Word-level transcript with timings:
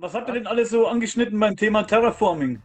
Was 0.00 0.14
habt 0.14 0.28
ihr 0.28 0.34
denn 0.34 0.46
alles 0.46 0.70
so 0.70 0.86
angeschnitten 0.86 1.38
beim 1.40 1.56
Thema 1.56 1.82
Terraforming? 1.82 2.62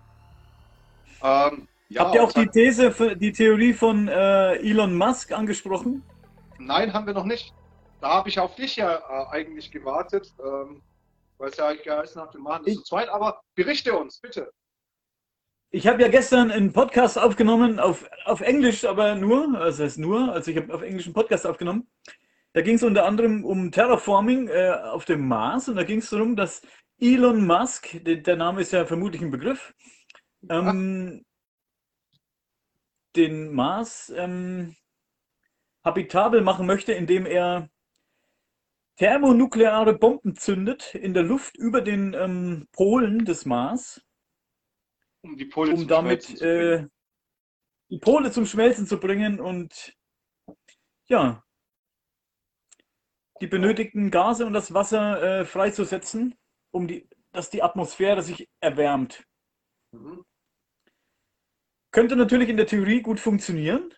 Ähm, 1.23 1.67
ja, 1.89 2.01
Habt 2.01 2.13
ihr 2.15 2.23
auch 2.23 2.31
die 2.31 2.47
These, 2.47 3.15
die 3.15 3.31
Theorie 3.31 3.73
von 3.73 4.07
äh, 4.07 4.57
Elon 4.57 4.95
Musk 4.95 5.31
angesprochen? 5.31 6.03
Nein, 6.59 6.93
haben 6.93 7.07
wir 7.07 7.13
noch 7.15 7.25
nicht. 7.25 7.51
Da 8.01 8.09
habe 8.09 8.29
ich 8.29 8.39
auf 8.39 8.53
dich 8.53 8.75
ja 8.75 8.97
äh, 8.97 9.25
eigentlich 9.31 9.71
gewartet, 9.71 10.31
ähm, 10.39 10.83
weil 11.39 11.49
es 11.49 11.57
ja 11.57 11.69
eigentlich 11.69 11.83
geheißen 11.85 12.21
hat, 12.21 12.35
wir 12.35 12.41
machen 12.41 12.65
das 12.65 12.73
Ich- 12.73 12.77
zu 12.79 12.83
zweit. 12.83 13.09
Aber 13.09 13.41
berichte 13.55 13.97
uns, 13.97 14.19
bitte. 14.19 14.51
Ich 15.71 15.87
habe 15.87 16.03
ja 16.03 16.09
gestern 16.09 16.51
einen 16.51 16.71
Podcast 16.71 17.17
aufgenommen, 17.17 17.79
auf, 17.79 18.07
auf 18.25 18.41
Englisch 18.41 18.85
aber 18.85 19.15
nur, 19.15 19.57
also 19.59 19.83
heißt 19.83 19.97
nur, 19.97 20.31
also 20.31 20.51
ich 20.51 20.57
habe 20.57 20.71
auf 20.71 20.83
Englisch 20.83 21.05
einen 21.07 21.15
Podcast 21.15 21.47
aufgenommen. 21.47 21.87
Da 22.53 22.61
ging 22.61 22.75
es 22.75 22.83
unter 22.83 23.05
anderem 23.05 23.43
um 23.43 23.71
Terraforming 23.71 24.49
äh, 24.49 24.69
auf 24.91 25.05
dem 25.05 25.27
Mars 25.27 25.67
und 25.69 25.75
da 25.75 25.83
ging 25.83 25.97
es 25.97 26.11
darum, 26.11 26.35
dass 26.35 26.61
Elon 26.99 27.45
Musk, 27.45 27.99
der, 28.03 28.35
Name 28.35 28.61
ist 28.61 28.71
ja 28.71 28.85
vermutlich 28.85 29.21
ein 29.21 29.31
Begriff, 29.31 29.73
ähm, 30.49 31.25
den 33.15 33.53
Mars 33.53 34.11
ähm, 34.15 34.75
habitabel 35.83 36.41
machen 36.41 36.65
möchte, 36.65 36.93
indem 36.93 37.25
er 37.25 37.69
thermonukleare 38.97 39.97
Bomben 39.97 40.35
zündet 40.35 40.95
in 40.95 41.13
der 41.13 41.23
Luft 41.23 41.57
über 41.57 41.81
den 41.81 42.13
ähm, 42.13 42.67
Polen 42.71 43.25
des 43.25 43.45
Mars 43.45 44.01
Um 45.21 45.35
die 45.35 45.45
Pole 45.45 45.73
um 45.73 45.87
damit 45.87 46.41
äh, 46.41 46.87
die 47.89 47.99
Pole 47.99 48.31
zum 48.31 48.45
Schmelzen 48.45 48.87
zu 48.87 48.99
bringen 48.99 49.39
und 49.39 49.95
ja, 51.07 51.43
die 53.41 53.47
benötigten 53.47 54.09
Gase 54.09 54.45
und 54.45 54.53
das 54.53 54.73
Wasser 54.73 55.21
äh, 55.21 55.45
freizusetzen, 55.45 56.35
um 56.73 56.87
die, 56.87 57.07
dass 57.31 57.49
die 57.49 57.63
Atmosphäre 57.63 58.21
sich 58.21 58.49
erwärmt. 58.59 59.23
Mhm. 59.91 60.25
Könnte 61.91 62.15
natürlich 62.15 62.49
in 62.49 62.57
der 62.57 62.67
Theorie 62.67 63.01
gut 63.01 63.19
funktionieren. 63.19 63.93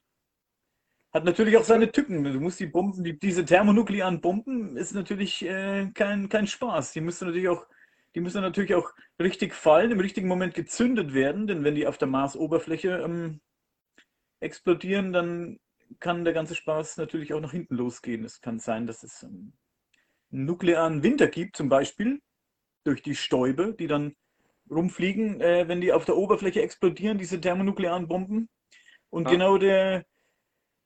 Hat 1.14 1.24
natürlich 1.24 1.56
auch 1.56 1.64
seine 1.64 1.92
Tücken. 1.92 2.26
Du 2.26 2.42
musst 2.42 2.60
die 2.60 2.66
Bomben, 2.68 3.04
die, 3.04 3.18
diese 3.18 3.46
thermonuklearen 3.46 4.20
Bomben 4.20 4.76
ist 4.76 4.94
natürlich 4.94 5.46
äh, 5.46 5.90
kein, 5.94 6.28
kein 6.28 6.46
Spaß. 6.46 6.92
Die 6.92 7.00
müssen 7.00 7.28
natürlich 7.28 7.48
auch, 7.48 7.66
die 8.14 8.20
müssen 8.20 8.42
natürlich 8.42 8.76
auch 8.76 8.92
richtig 9.20 9.54
fallen, 9.54 9.92
im 9.92 10.02
richtigen 10.02 10.28
Moment 10.28 10.54
gezündet 10.54 11.14
werden, 11.14 11.48
denn 11.48 11.64
wenn 11.64 11.76
die 11.76 11.88
auf 11.88 11.98
der 11.98 12.10
Marsoberfläche 12.10 12.98
ähm, 12.98 13.40
explodieren, 14.42 15.14
dann 15.14 15.60
kann 16.02 16.26
der 16.26 16.34
ganze 16.34 16.56
Spaß 16.56 16.98
natürlich 16.98 17.34
auch 17.34 17.40
nach 17.40 17.52
hinten 17.52 17.76
losgehen. 17.76 18.26
Es 18.26 18.42
kann 18.42 18.60
sein, 18.60 18.86
dass 18.86 19.04
es 19.04 19.24
ähm, 19.24 19.54
einen 20.34 20.44
nuklearen 20.44 21.02
Winter 21.02 21.28
gibt, 21.28 21.56
zum 21.56 21.70
Beispiel 21.70 22.22
durch 22.86 23.02
die 23.02 23.16
Stäube, 23.16 23.74
die 23.74 23.88
dann 23.88 24.16
rumfliegen, 24.70 25.42
äh, 25.42 25.68
wenn 25.68 25.82
die 25.82 25.94
auf 25.94 26.06
der 26.06 26.18
Oberfläche 26.18 26.62
explodieren, 26.62 27.18
diese 27.18 27.40
thermonuklearen 27.40 28.08
Bomben. 28.08 28.50
Und 29.10 29.26
Ja. 29.26 29.32
genau 29.32 29.58
der 29.58 30.06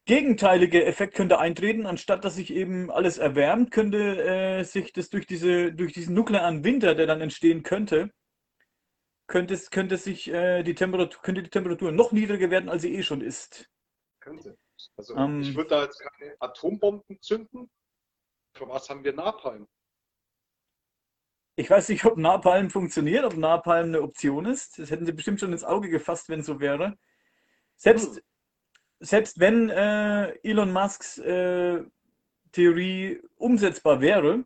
gegenteilige 0.06 0.86
Effekt 0.86 1.14
könnte 1.14 1.40
eintreten, 1.40 1.86
anstatt 1.86 2.26
dass 2.26 2.36
sich 2.36 2.52
eben 2.52 2.90
alles 2.90 3.18
erwärmt, 3.18 3.72
könnte 3.72 4.24
äh, 4.24 4.64
sich 4.64 4.92
das 4.92 5.10
durch 5.10 5.28
diese, 5.28 5.72
durch 5.72 5.94
diesen 5.94 6.16
nuklearen 6.16 6.64
Winter, 6.64 6.96
der 6.96 7.06
dann 7.06 7.22
entstehen 7.22 7.64
könnte, 7.64 8.12
könnte, 9.28 9.58
könnte 9.70 9.98
sich 9.98 10.28
äh, 10.28 10.64
die 10.64 10.74
Temperatur, 10.74 11.22
könnte 11.22 11.44
die 11.44 11.50
Temperatur 11.50 11.92
noch 11.92 12.12
niedriger 12.12 12.50
werden, 12.50 12.70
als 12.70 12.82
sie 12.82 12.96
eh 12.96 13.04
schon 13.04 13.22
ist. 13.22 13.70
Könnte. 14.20 14.58
Also 14.98 15.16
Ähm, 15.16 15.42
ich 15.42 15.56
würde 15.56 15.70
da 15.70 15.84
jetzt 15.84 16.00
keine 16.00 16.36
Atombomben 16.40 17.22
zünden. 17.22 17.70
Für 18.56 18.68
was 18.68 18.90
haben 18.90 19.04
wir 19.04 19.14
Napalm? 19.14 19.68
Ich 21.60 21.70
weiß 21.70 21.90
nicht, 21.90 22.06
ob 22.06 22.18
Napalm 22.18 22.70
funktioniert, 22.70 23.26
ob 23.26 23.36
Napalm 23.36 23.88
eine 23.88 24.02
Option 24.02 24.46
ist. 24.46 24.80
Das 24.80 24.92
hätten 24.92 25.06
sie 25.06 25.12
bestimmt 25.12 25.42
schon 25.42 25.52
ins 25.52 25.66
Auge 25.66 25.90
gefasst, 25.90 26.30
wenn 26.30 26.40
es 26.40 26.46
so 26.46 26.62
wäre. 26.62 26.98
Selbst, 27.76 28.16
Hm. 28.16 28.22
selbst 29.02 29.40
wenn 29.42 29.70
äh, 29.70 30.30
Elon 30.42 30.72
Musks 30.72 31.18
äh, 31.18 31.84
Theorie 32.54 33.22
umsetzbar 33.36 34.00
wäre, 34.00 34.46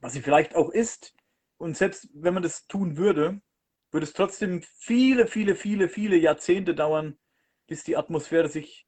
was 0.00 0.14
sie 0.14 0.22
vielleicht 0.22 0.54
auch 0.54 0.70
ist, 0.70 1.14
und 1.58 1.76
selbst 1.76 2.08
wenn 2.14 2.32
man 2.32 2.42
das 2.42 2.66
tun 2.66 2.96
würde, 2.96 3.42
würde 3.90 4.04
es 4.04 4.14
trotzdem 4.14 4.62
viele, 4.78 5.26
viele, 5.26 5.54
viele, 5.54 5.90
viele 5.90 6.16
Jahrzehnte 6.16 6.74
dauern, 6.74 7.18
bis 7.66 7.84
die 7.84 7.98
Atmosphäre 7.98 8.48
sich 8.48 8.86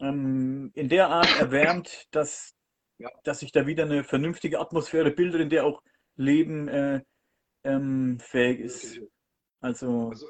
ähm, 0.00 0.70
in 0.74 0.90
der 0.90 1.08
Art 1.08 1.34
erwärmt, 1.40 2.08
dass, 2.10 2.57
Ja. 3.00 3.10
dass 3.22 3.40
sich 3.40 3.52
da 3.52 3.66
wieder 3.66 3.84
eine 3.84 4.02
vernünftige 4.02 4.58
Atmosphäre 4.58 5.10
bildet, 5.12 5.40
in 5.40 5.50
der 5.50 5.64
auch 5.64 5.82
Leben 6.16 6.66
äh, 6.68 7.00
ähm, 7.64 8.18
fähig 8.20 8.60
ist. 8.60 9.00
Also 9.60 10.08
Also 10.10 10.28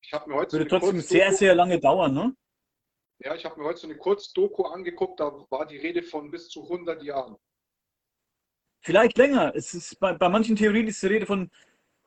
ich 0.00 0.12
habe 0.12 0.28
mir 0.28 0.36
heute 0.36 0.50
so 0.50 0.58
würde 0.58 0.70
eine 0.70 0.80
trotzdem 0.80 1.00
sehr, 1.00 1.30
Kurzdoku- 1.30 1.36
sehr 1.38 1.54
lange 1.54 1.78
dauern, 1.80 2.14
ne? 2.14 2.34
Ja, 3.20 3.34
ich 3.34 3.44
habe 3.44 3.60
mir 3.60 3.66
heute 3.66 3.78
so 3.80 3.86
eine 3.86 3.96
Kurzdoku 3.96 4.64
angeguckt, 4.64 5.20
da 5.20 5.30
war 5.50 5.66
die 5.66 5.76
Rede 5.76 6.02
von 6.02 6.30
bis 6.30 6.48
zu 6.48 6.62
100 6.64 7.02
Jahren. 7.02 7.36
Vielleicht 8.82 9.18
länger. 9.18 9.54
Es 9.54 9.74
ist 9.74 10.00
bei, 10.00 10.14
bei 10.14 10.28
manchen 10.28 10.56
Theorien 10.56 10.88
ist 10.88 11.02
die 11.02 11.06
Rede 11.06 11.26
von 11.26 11.50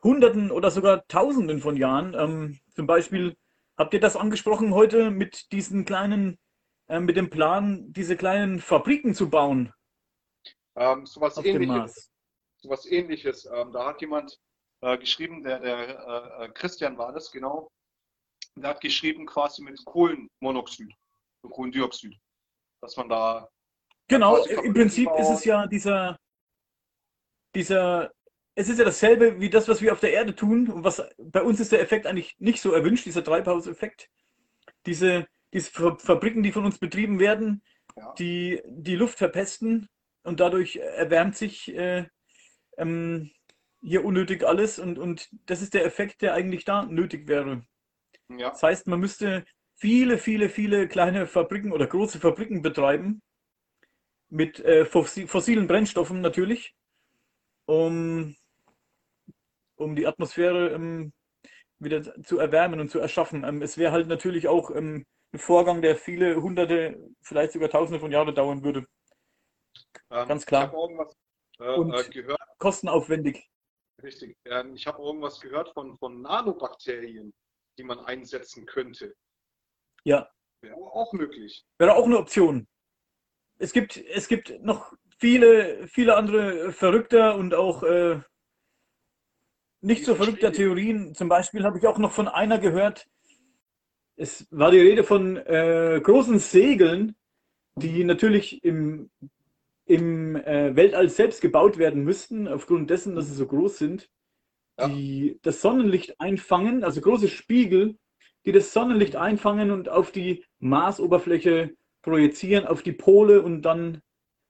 Hunderten 0.01 0.51
oder 0.51 0.71
sogar 0.71 1.07
Tausenden 1.07 1.59
von 1.61 1.77
Jahren. 1.77 2.13
Ähm, 2.15 2.59
zum 2.71 2.87
Beispiel 2.87 3.37
habt 3.77 3.93
ihr 3.93 3.99
das 3.99 4.15
angesprochen 4.15 4.73
heute 4.73 5.11
mit 5.11 5.51
diesen 5.51 5.85
kleinen, 5.85 6.39
äh, 6.87 6.99
mit 6.99 7.15
dem 7.15 7.29
Plan, 7.29 7.93
diese 7.93 8.17
kleinen 8.17 8.59
Fabriken 8.59 9.13
zu 9.13 9.29
bauen 9.29 9.71
Ähm, 10.75 11.05
sowas 11.05 11.37
ähnliches. 11.37 12.11
Sowas 12.57 12.85
ähnliches. 12.85 13.45
Ähm, 13.45 13.71
da 13.71 13.85
hat 13.85 14.01
jemand 14.01 14.39
äh, 14.81 14.97
geschrieben, 14.97 15.43
der, 15.43 15.59
der 15.59 15.77
äh, 16.39 16.45
äh, 16.45 16.49
Christian 16.49 16.97
war 16.97 17.11
das, 17.11 17.31
genau. 17.31 17.69
Der 18.55 18.71
hat 18.71 18.81
geschrieben 18.81 19.25
quasi 19.25 19.61
mit 19.63 19.83
Kohlenmonoxid 19.85 20.91
Kohlendioxid, 21.49 22.15
dass 22.81 22.95
man 22.95 23.09
da 23.09 23.49
Genau, 24.07 24.43
im 24.45 24.73
Prinzip 24.73 25.09
ist 25.17 25.29
es 25.29 25.45
ja 25.45 25.65
dieser, 25.67 26.17
dieser, 27.55 28.11
es 28.55 28.69
ist 28.69 28.77
ja 28.79 28.85
dasselbe 28.85 29.39
wie 29.39 29.49
das, 29.49 29.67
was 29.67 29.81
wir 29.81 29.93
auf 29.93 29.99
der 29.99 30.13
Erde 30.13 30.35
tun. 30.35 30.69
Und 30.69 30.83
was 30.83 31.01
bei 31.17 31.41
uns 31.41 31.59
ist 31.59 31.71
der 31.71 31.81
Effekt 31.81 32.05
eigentlich 32.05 32.35
nicht 32.39 32.61
so 32.61 32.73
erwünscht, 32.73 33.05
dieser 33.05 33.23
Treibhauseffekt. 33.23 34.09
Diese, 34.85 35.27
diese 35.53 35.71
Fa- 35.71 35.97
Fabriken, 35.97 36.43
die 36.43 36.51
von 36.51 36.65
uns 36.65 36.77
betrieben 36.77 37.19
werden, 37.19 37.63
Ja. 37.95 38.13
die 38.13 38.61
die 38.65 38.95
Luft 38.95 39.17
verpesten 39.17 39.87
und 40.23 40.39
dadurch 40.39 40.77
erwärmt 40.77 41.35
sich 41.37 41.73
äh, 41.75 42.05
ähm, 42.77 43.31
hier 43.81 44.05
unnötig 44.05 44.45
alles. 44.45 44.79
Und, 44.79 44.99
und 44.99 45.29
das 45.45 45.61
ist 45.61 45.73
der 45.73 45.85
Effekt, 45.85 46.21
der 46.21 46.33
eigentlich 46.33 46.65
da 46.65 46.83
nötig 46.85 47.27
wäre. 47.27 47.65
ja, 48.29 48.51
Das 48.51 48.63
heißt, 48.63 48.87
man 48.87 48.99
müsste 48.99 49.45
viele, 49.75 50.17
viele, 50.17 50.49
viele 50.49 50.87
kleine 50.87 51.27
Fabriken 51.27 51.71
oder 51.71 51.87
große 51.87 52.19
Fabriken 52.19 52.61
betreiben, 52.61 53.21
mit 54.29 54.59
äh, 54.59 54.83
fossi- 54.85 55.27
fossilen 55.27 55.67
Brennstoffen 55.67 56.21
natürlich, 56.21 56.73
um, 57.65 58.35
um 59.75 59.95
die 59.95 60.07
Atmosphäre 60.07 60.69
ähm, 60.71 61.13
wieder 61.79 62.03
zu 62.23 62.39
erwärmen 62.39 62.79
und 62.79 62.89
zu 62.91 62.99
erschaffen. 62.99 63.43
Ähm, 63.43 63.61
es 63.61 63.77
wäre 63.77 63.91
halt 63.91 64.07
natürlich 64.07 64.47
auch 64.47 64.71
ähm, 64.75 65.05
ein 65.33 65.39
Vorgang, 65.39 65.81
der 65.81 65.95
viele 65.97 66.41
hunderte, 66.41 66.97
vielleicht 67.23 67.53
sogar 67.53 67.69
tausende 67.69 67.99
von 67.99 68.11
Jahren 68.11 68.35
dauern 68.35 68.63
würde. 68.63 68.85
Ähm, 70.13 70.27
Ganz 70.27 70.45
klar. 70.45 70.65
Ich 70.65 70.67
habe 70.69 70.77
irgendwas 70.77 71.17
äh, 71.59 71.75
Und- 71.75 71.93
äh, 71.93 72.09
gehört, 72.09 72.39
Kostenaufwendig. 72.59 73.49
richtig. 74.03 74.37
Ähm, 74.45 74.75
ich 74.75 74.85
habe 74.85 75.01
irgendwas 75.01 75.39
gehört 75.41 75.69
von, 75.73 75.97
von 75.97 76.21
Nanobakterien, 76.21 77.33
die 77.77 77.83
man 77.83 77.99
einsetzen 77.99 78.65
könnte. 78.65 79.15
Ja. 80.03 80.29
Wäre 80.61 80.75
auch 80.75 81.11
möglich. 81.13 81.65
Wäre 81.79 81.95
auch 81.95 82.05
eine 82.05 82.17
Option. 82.17 82.67
Es 83.57 83.73
gibt, 83.73 83.97
es 83.97 84.27
gibt 84.27 84.61
noch 84.61 84.93
viele, 85.17 85.87
viele 85.87 86.15
andere 86.15 86.71
verrückter 86.71 87.35
und 87.35 87.53
auch 87.55 87.83
äh, 87.83 88.21
nicht 89.81 90.05
so 90.05 90.15
verrückter 90.15 90.51
Theorien. 90.51 91.15
Zum 91.15 91.27
Beispiel 91.27 91.63
habe 91.63 91.77
ich 91.79 91.87
auch 91.87 91.97
noch 91.97 92.11
von 92.11 92.27
einer 92.27 92.59
gehört. 92.59 93.07
Es 94.15 94.47
war 94.51 94.71
die 94.71 94.79
Rede 94.79 95.03
von 95.03 95.37
äh, 95.37 95.99
großen 96.03 96.39
Segeln, 96.39 97.15
die 97.75 98.03
natürlich 98.03 98.63
im, 98.63 99.09
im 99.85 100.35
äh, 100.35 100.75
Weltall 100.75 101.09
selbst 101.09 101.41
gebaut 101.41 101.77
werden 101.77 102.03
müssten, 102.03 102.47
aufgrund 102.47 102.89
dessen, 102.89 103.15
dass 103.15 103.27
sie 103.27 103.33
so 103.35 103.45
groß 103.47 103.77
sind, 103.77 104.09
Ja. 104.79 104.87
die 104.87 105.39
das 105.43 105.61
Sonnenlicht 105.61 106.19
einfangen, 106.19 106.83
also 106.83 107.01
große 107.01 107.27
Spiegel, 107.27 107.97
die 108.45 108.51
das 108.51 108.73
Sonnenlicht 108.73 109.15
einfangen 109.15 109.71
und 109.71 109.89
auf 109.89 110.11
die 110.11 110.43
Marsoberfläche 110.59 111.75
projizieren, 112.01 112.65
auf 112.65 112.81
die 112.81 112.91
Pole 112.91 113.41
und 113.41 113.61
dann, 113.63 114.01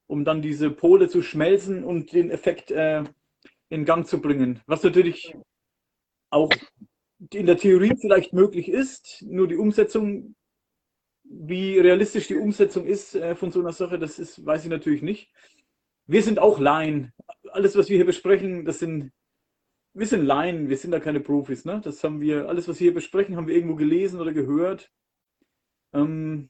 um 0.07 0.23
dann 0.25 0.41
diese 0.41 0.69
Pole 0.71 1.09
zu 1.09 1.21
schmelzen 1.21 1.83
und 1.83 2.11
den 2.13 2.31
Effekt 2.31 2.71
äh, 2.71 3.03
in 3.69 3.85
Gang 3.85 4.07
zu 4.07 4.21
bringen. 4.21 4.61
Was 4.65 4.83
natürlich 4.83 5.35
auch 6.29 6.51
in 7.31 7.45
der 7.45 7.57
Theorie 7.57 7.95
vielleicht 7.99 8.33
möglich 8.33 8.69
ist, 8.69 9.23
nur 9.27 9.47
die 9.47 9.55
Umsetzung, 9.55 10.35
wie 11.23 11.79
realistisch 11.79 12.27
die 12.27 12.35
Umsetzung 12.35 12.85
ist 12.85 13.15
äh, 13.15 13.35
von 13.35 13.51
so 13.51 13.59
einer 13.59 13.73
Sache, 13.73 13.99
das 13.99 14.19
ist, 14.19 14.45
weiß 14.45 14.63
ich 14.63 14.69
natürlich 14.69 15.01
nicht. 15.01 15.31
Wir 16.05 16.21
sind 16.21 16.39
auch 16.39 16.59
Laien. 16.59 17.13
Alles, 17.51 17.77
was 17.77 17.89
wir 17.89 17.95
hier 17.95 18.05
besprechen, 18.05 18.65
das 18.65 18.79
sind, 18.79 19.11
wir 19.93 20.05
sind 20.05 20.25
Laien, 20.25 20.69
wir 20.69 20.77
sind 20.77 20.91
da 20.91 20.99
keine 20.99 21.21
Profis. 21.21 21.65
Ne? 21.65 21.81
Das 21.83 22.03
haben 22.03 22.19
wir, 22.19 22.49
alles, 22.49 22.67
was 22.67 22.79
wir 22.79 22.85
hier 22.85 22.93
besprechen, 22.93 23.37
haben 23.37 23.47
wir 23.47 23.55
irgendwo 23.55 23.75
gelesen 23.75 24.19
oder 24.19 24.33
gehört. 24.33 24.91
Ähm, 25.93 26.49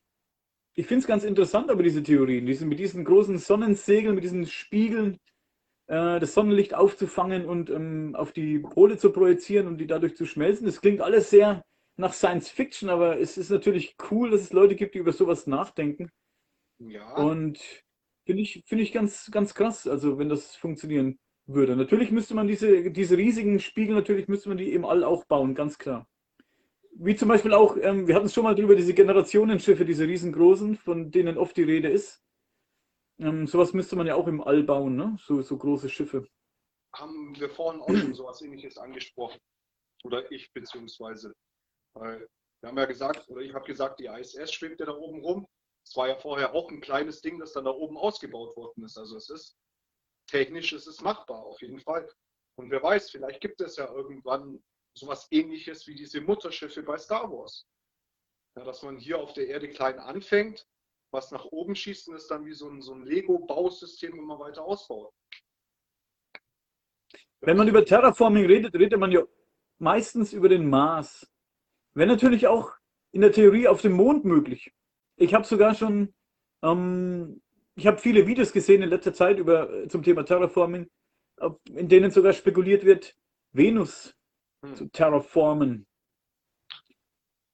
ich 0.75 0.87
finde 0.87 1.01
es 1.01 1.07
ganz 1.07 1.23
interessant, 1.23 1.69
aber 1.69 1.83
diese 1.83 2.01
Theorien, 2.01 2.47
diese, 2.47 2.65
mit 2.65 2.79
diesen 2.79 3.05
großen 3.05 3.37
Sonnensegeln, 3.37 4.15
mit 4.15 4.23
diesen 4.23 4.47
Spiegeln, 4.47 5.19
äh, 5.87 6.19
das 6.19 6.33
Sonnenlicht 6.33 6.73
aufzufangen 6.73 7.45
und 7.45 7.69
ähm, 7.69 8.15
auf 8.15 8.31
die 8.31 8.59
Pole 8.59 8.97
zu 8.97 9.11
projizieren 9.11 9.67
und 9.67 9.77
die 9.77 9.87
dadurch 9.87 10.15
zu 10.15 10.25
schmelzen. 10.25 10.65
Das 10.65 10.81
klingt 10.81 11.01
alles 11.01 11.29
sehr 11.29 11.63
nach 11.97 12.13
Science 12.13 12.49
Fiction, 12.49 12.89
aber 12.89 13.19
es 13.19 13.37
ist 13.37 13.49
natürlich 13.49 13.95
cool, 14.11 14.31
dass 14.31 14.41
es 14.41 14.53
Leute 14.53 14.75
gibt, 14.75 14.95
die 14.95 14.99
über 14.99 15.13
sowas 15.13 15.47
nachdenken. 15.47 16.11
Ja, 16.79 17.13
Und 17.15 17.59
finde 18.25 18.41
ich, 18.41 18.63
finde 18.65 18.83
ich 18.83 18.91
ganz, 18.91 19.29
ganz 19.31 19.53
krass, 19.53 19.87
also 19.87 20.17
wenn 20.17 20.29
das 20.29 20.55
funktionieren 20.55 21.19
würde. 21.45 21.75
Natürlich 21.75 22.11
müsste 22.11 22.33
man 22.35 22.47
diese, 22.47 22.91
diese 22.91 23.17
riesigen 23.17 23.59
Spiegel, 23.59 23.95
natürlich 23.95 24.27
müsste 24.27 24.49
man 24.49 24.57
die 24.57 24.73
im 24.73 24.85
All 24.85 25.03
auch 25.03 25.25
bauen, 25.25 25.55
ganz 25.55 25.77
klar. 25.77 26.07
Wie 26.95 27.15
zum 27.15 27.27
Beispiel 27.27 27.53
auch, 27.53 27.77
ähm, 27.81 28.07
wir 28.07 28.15
hatten 28.15 28.27
es 28.27 28.33
schon 28.33 28.43
mal 28.43 28.55
drüber, 28.55 28.75
diese 28.75 28.93
Generationenschiffe, 28.93 29.85
diese 29.85 30.07
riesengroßen, 30.07 30.77
von 30.77 31.11
denen 31.11 31.37
oft 31.37 31.57
die 31.57 31.63
Rede 31.63 31.89
ist. 31.89 32.21
Ähm, 33.19 33.47
sowas 33.47 33.73
müsste 33.73 33.95
man 33.95 34.07
ja 34.07 34.15
auch 34.15 34.27
im 34.27 34.41
All 34.41 34.63
bauen, 34.63 34.95
ne? 34.95 35.17
So, 35.19 35.41
so 35.41 35.57
große 35.57 35.89
Schiffe. 35.89 36.27
haben 36.95 37.39
wir 37.39 37.49
vorhin 37.49 37.81
auch 37.81 37.95
schon 37.95 38.13
sowas 38.13 38.41
ähnliches 38.41 38.77
angesprochen. 38.77 39.39
Oder 40.03 40.31
ich 40.31 40.51
beziehungsweise. 40.53 41.33
Weil 41.93 42.27
wir 42.61 42.69
haben 42.69 42.77
ja 42.77 42.85
gesagt, 42.85 43.29
oder 43.29 43.41
ich 43.41 43.53
habe 43.53 43.65
gesagt, 43.65 43.99
die 43.99 44.05
ISS 44.05 44.53
schwebt 44.53 44.79
ja 44.79 44.85
da 44.85 44.95
oben 44.95 45.21
rum. 45.21 45.47
Es 45.85 45.95
war 45.95 46.07
ja 46.07 46.15
vorher 46.15 46.53
auch 46.53 46.69
ein 46.69 46.81
kleines 46.81 47.21
Ding, 47.21 47.39
das 47.39 47.53
dann 47.53 47.65
da 47.65 47.71
oben 47.71 47.97
ausgebaut 47.97 48.55
worden 48.55 48.83
ist. 48.83 48.97
Also 48.97 49.17
es 49.17 49.29
ist 49.29 49.57
technisch, 50.27 50.71
es 50.71 50.87
ist 50.87 51.01
machbar, 51.01 51.43
auf 51.43 51.61
jeden 51.61 51.79
Fall. 51.79 52.09
Und 52.55 52.71
wer 52.71 52.81
weiß, 52.81 53.11
vielleicht 53.11 53.41
gibt 53.41 53.59
es 53.61 53.75
ja 53.75 53.91
irgendwann 53.91 54.63
sowas 54.97 55.27
ähnliches 55.31 55.87
wie 55.87 55.95
diese 55.95 56.21
Mutterschiffe 56.21 56.83
bei 56.83 56.97
Star 56.97 57.31
Wars. 57.31 57.67
Ja, 58.55 58.63
dass 58.63 58.83
man 58.83 58.97
hier 58.97 59.19
auf 59.19 59.33
der 59.33 59.47
Erde 59.47 59.67
klein 59.69 59.99
anfängt, 59.99 60.67
was 61.11 61.31
nach 61.31 61.45
oben 61.45 61.75
schießt 61.75 62.09
und 62.09 62.15
ist 62.15 62.29
dann 62.29 62.45
wie 62.45 62.53
so 62.53 62.69
ein, 62.69 62.81
so 62.81 62.93
ein 62.93 63.03
Lego-Bausystem, 63.03 64.15
man 64.15 64.39
weiter 64.39 64.63
ausbaut. 64.63 65.11
Wenn 67.41 67.57
man 67.57 67.67
über 67.67 67.83
Terraforming 67.83 68.45
redet, 68.45 68.73
redet 68.75 68.99
man 68.99 69.11
ja 69.11 69.23
meistens 69.79 70.31
über 70.31 70.47
den 70.47 70.69
Mars. 70.69 71.27
Wäre 71.95 72.07
natürlich 72.07 72.47
auch 72.47 72.71
in 73.11 73.21
der 73.21 73.31
Theorie 73.31 73.67
auf 73.67 73.81
dem 73.81 73.93
Mond 73.93 74.25
möglich. 74.25 74.73
Ich 75.15 75.33
habe 75.33 75.45
sogar 75.45 75.75
schon, 75.75 76.13
ähm, 76.63 77.41
ich 77.75 77.85
habe 77.87 77.97
viele 77.99 78.25
Videos 78.25 78.51
gesehen 78.51 78.81
in 78.81 78.89
letzter 78.89 79.13
Zeit 79.13 79.37
über, 79.37 79.71
äh, 79.71 79.87
zum 79.87 80.01
Thema 80.01 80.23
Terraforming, 80.25 80.89
in 81.69 81.89
denen 81.89 82.11
sogar 82.11 82.33
spekuliert 82.33 82.83
wird, 82.85 83.15
Venus 83.51 84.15
Hm. 84.65 84.75
zu 84.75 84.89
terraformen. 84.89 85.85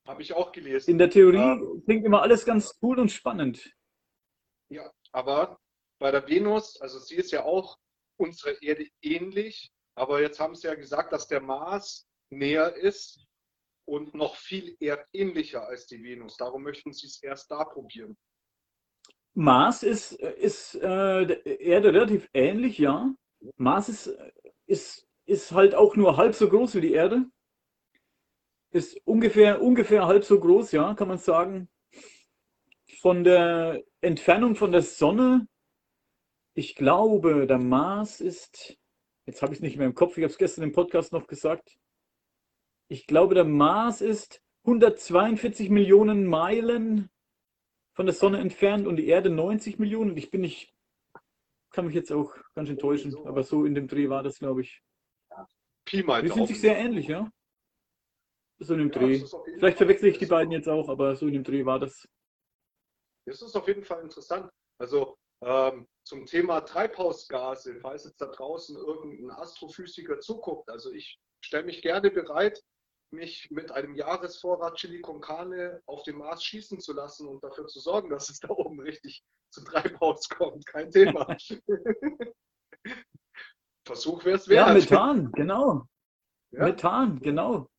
Habe 0.07 0.21
ich 0.21 0.33
auch 0.33 0.51
gelesen. 0.51 0.91
In 0.91 0.97
der 0.99 1.09
Theorie 1.09 1.37
Ähm. 1.37 1.81
klingt 1.85 2.05
immer 2.05 2.21
alles 2.21 2.45
ganz 2.45 2.77
cool 2.81 2.99
und 2.99 3.09
spannend. 3.11 3.73
Ja, 4.69 4.91
aber 5.11 5.59
bei 5.99 6.11
der 6.11 6.27
Venus, 6.27 6.79
also 6.81 6.99
sie 6.99 7.15
ist 7.15 7.31
ja 7.31 7.43
auch 7.45 7.77
unserer 8.19 8.61
Erde 8.61 8.87
ähnlich, 9.01 9.71
aber 9.95 10.21
jetzt 10.21 10.39
haben 10.39 10.53
sie 10.55 10.67
ja 10.67 10.75
gesagt, 10.75 11.11
dass 11.11 11.27
der 11.27 11.41
Mars 11.41 12.07
näher 12.31 12.75
ist 12.75 13.25
und 13.89 14.13
noch 14.13 14.35
viel 14.35 14.77
erdähnlicher 14.79 15.67
als 15.67 15.87
die 15.87 16.01
Venus. 16.03 16.37
Darum 16.37 16.61
möchten 16.63 16.93
sie 16.93 17.07
es 17.07 17.21
erst 17.23 17.49
da 17.49 17.63
probieren. 17.63 18.15
Mars 19.33 19.83
ist, 19.83 20.11
ist 20.13 20.75
äh, 20.75 21.25
der 21.25 21.59
Erde 21.59 21.93
relativ 21.93 22.29
ähnlich, 22.33 22.77
ja. 22.77 23.13
Mars 23.55 23.89
ist, 23.89 24.15
ist, 24.67 25.07
ist 25.25 25.51
halt 25.51 25.73
auch 25.73 25.95
nur 25.95 26.17
halb 26.17 26.35
so 26.35 26.49
groß 26.49 26.75
wie 26.75 26.81
die 26.81 26.93
Erde. 26.93 27.25
Ist 28.71 29.01
ungefähr, 29.05 29.61
ungefähr 29.61 30.05
halb 30.05 30.23
so 30.23 30.39
groß, 30.39 30.71
ja, 30.71 30.93
kann 30.93 31.07
man 31.07 31.17
sagen. 31.17 31.69
Von 33.01 33.23
der 33.23 33.83
Entfernung 34.01 34.55
von 34.55 34.71
der 34.71 34.83
Sonne, 34.83 35.47
ich 36.53 36.75
glaube, 36.75 37.47
der 37.47 37.57
Mars 37.57 38.21
ist, 38.21 38.77
jetzt 39.25 39.41
habe 39.41 39.53
ich 39.53 39.59
es 39.59 39.63
nicht 39.63 39.77
mehr 39.77 39.87
im 39.87 39.95
Kopf, 39.95 40.17
ich 40.17 40.23
habe 40.23 40.31
es 40.31 40.37
gestern 40.37 40.63
im 40.65 40.73
Podcast 40.73 41.11
noch 41.11 41.25
gesagt. 41.25 41.79
Ich 42.89 43.05
glaube, 43.05 43.35
der 43.35 43.45
Mars 43.45 44.01
ist 44.01 44.41
142 44.65 45.69
Millionen 45.69 46.25
Meilen 46.25 47.09
von 47.93 48.07
der 48.07 48.15
Sonne 48.15 48.39
entfernt 48.39 48.87
und 48.87 48.95
die 48.95 49.07
Erde 49.07 49.29
90 49.29 49.77
Millionen. 49.77 50.17
Ich 50.17 50.31
bin 50.31 50.41
nicht, 50.41 50.73
kann 51.71 51.85
mich 51.85 51.93
jetzt 51.93 52.11
auch 52.11 52.35
ganz 52.55 52.69
enttäuschen, 52.69 53.11
so. 53.11 53.25
aber 53.27 53.43
so 53.43 53.63
in 53.65 53.75
dem 53.75 53.87
Dreh 53.87 54.09
war 54.09 54.23
das, 54.23 54.39
glaube 54.39 54.61
ich. 54.61 54.81
Pi 55.85 56.03
mal 56.03 56.23
Wir 56.23 56.33
sind 56.33 56.47
sich 56.47 56.59
sehr 56.59 56.77
ähnlich, 56.77 57.07
ja? 57.07 57.31
So 58.57 58.73
in 58.73 58.79
dem 58.79 58.91
Ja, 58.91 58.99
Dreh. 58.99 59.25
Vielleicht 59.57 59.77
verwechsel 59.77 60.09
ich 60.09 60.17
die 60.17 60.25
beiden 60.25 60.51
jetzt 60.51 60.67
auch, 60.67 60.89
aber 60.89 61.15
so 61.15 61.27
in 61.27 61.33
dem 61.33 61.43
Dreh 61.43 61.65
war 61.65 61.79
das. 61.79 62.07
Das 63.25 63.41
ist 63.41 63.55
auf 63.55 63.67
jeden 63.67 63.83
Fall 63.83 64.01
interessant. 64.01 64.49
Also 64.79 65.15
ähm, 65.41 65.87
zum 66.03 66.25
Thema 66.25 66.61
Treibhausgase, 66.61 67.75
falls 67.75 68.05
jetzt 68.05 68.19
da 68.19 68.25
draußen 68.25 68.75
irgendein 68.75 69.29
Astrophysiker 69.31 70.19
zuguckt. 70.19 70.69
Also 70.69 70.91
ich 70.91 71.19
stelle 71.41 71.65
mich 71.65 71.81
gerne 71.81 72.11
bereit, 72.11 72.61
mich 73.11 73.49
mit 73.51 73.71
einem 73.71 73.95
Jahresvorrat 73.95 74.75
Chili 74.75 75.01
con 75.01 75.21
Carne 75.21 75.81
auf 75.85 76.03
den 76.03 76.17
Mars 76.17 76.43
schießen 76.43 76.79
zu 76.79 76.93
lassen 76.93 77.27
und 77.27 77.43
dafür 77.43 77.67
zu 77.67 77.79
sorgen, 77.79 78.09
dass 78.09 78.29
es 78.29 78.39
da 78.39 78.49
oben 78.49 78.79
richtig 78.79 79.23
zu 79.51 79.63
Treibhaus 79.63 80.29
kommt. 80.29 80.65
Kein 80.65 80.91
Thema. 80.91 81.35
Versuch 83.85 84.23
wäre 84.25 84.37
es 84.37 84.45
Ja, 84.47 84.67
wert. 84.67 84.75
Methan, 84.75 85.31
genau. 85.31 85.85
Ja. 86.51 86.65
Methan, 86.65 87.19
genau. 87.19 87.69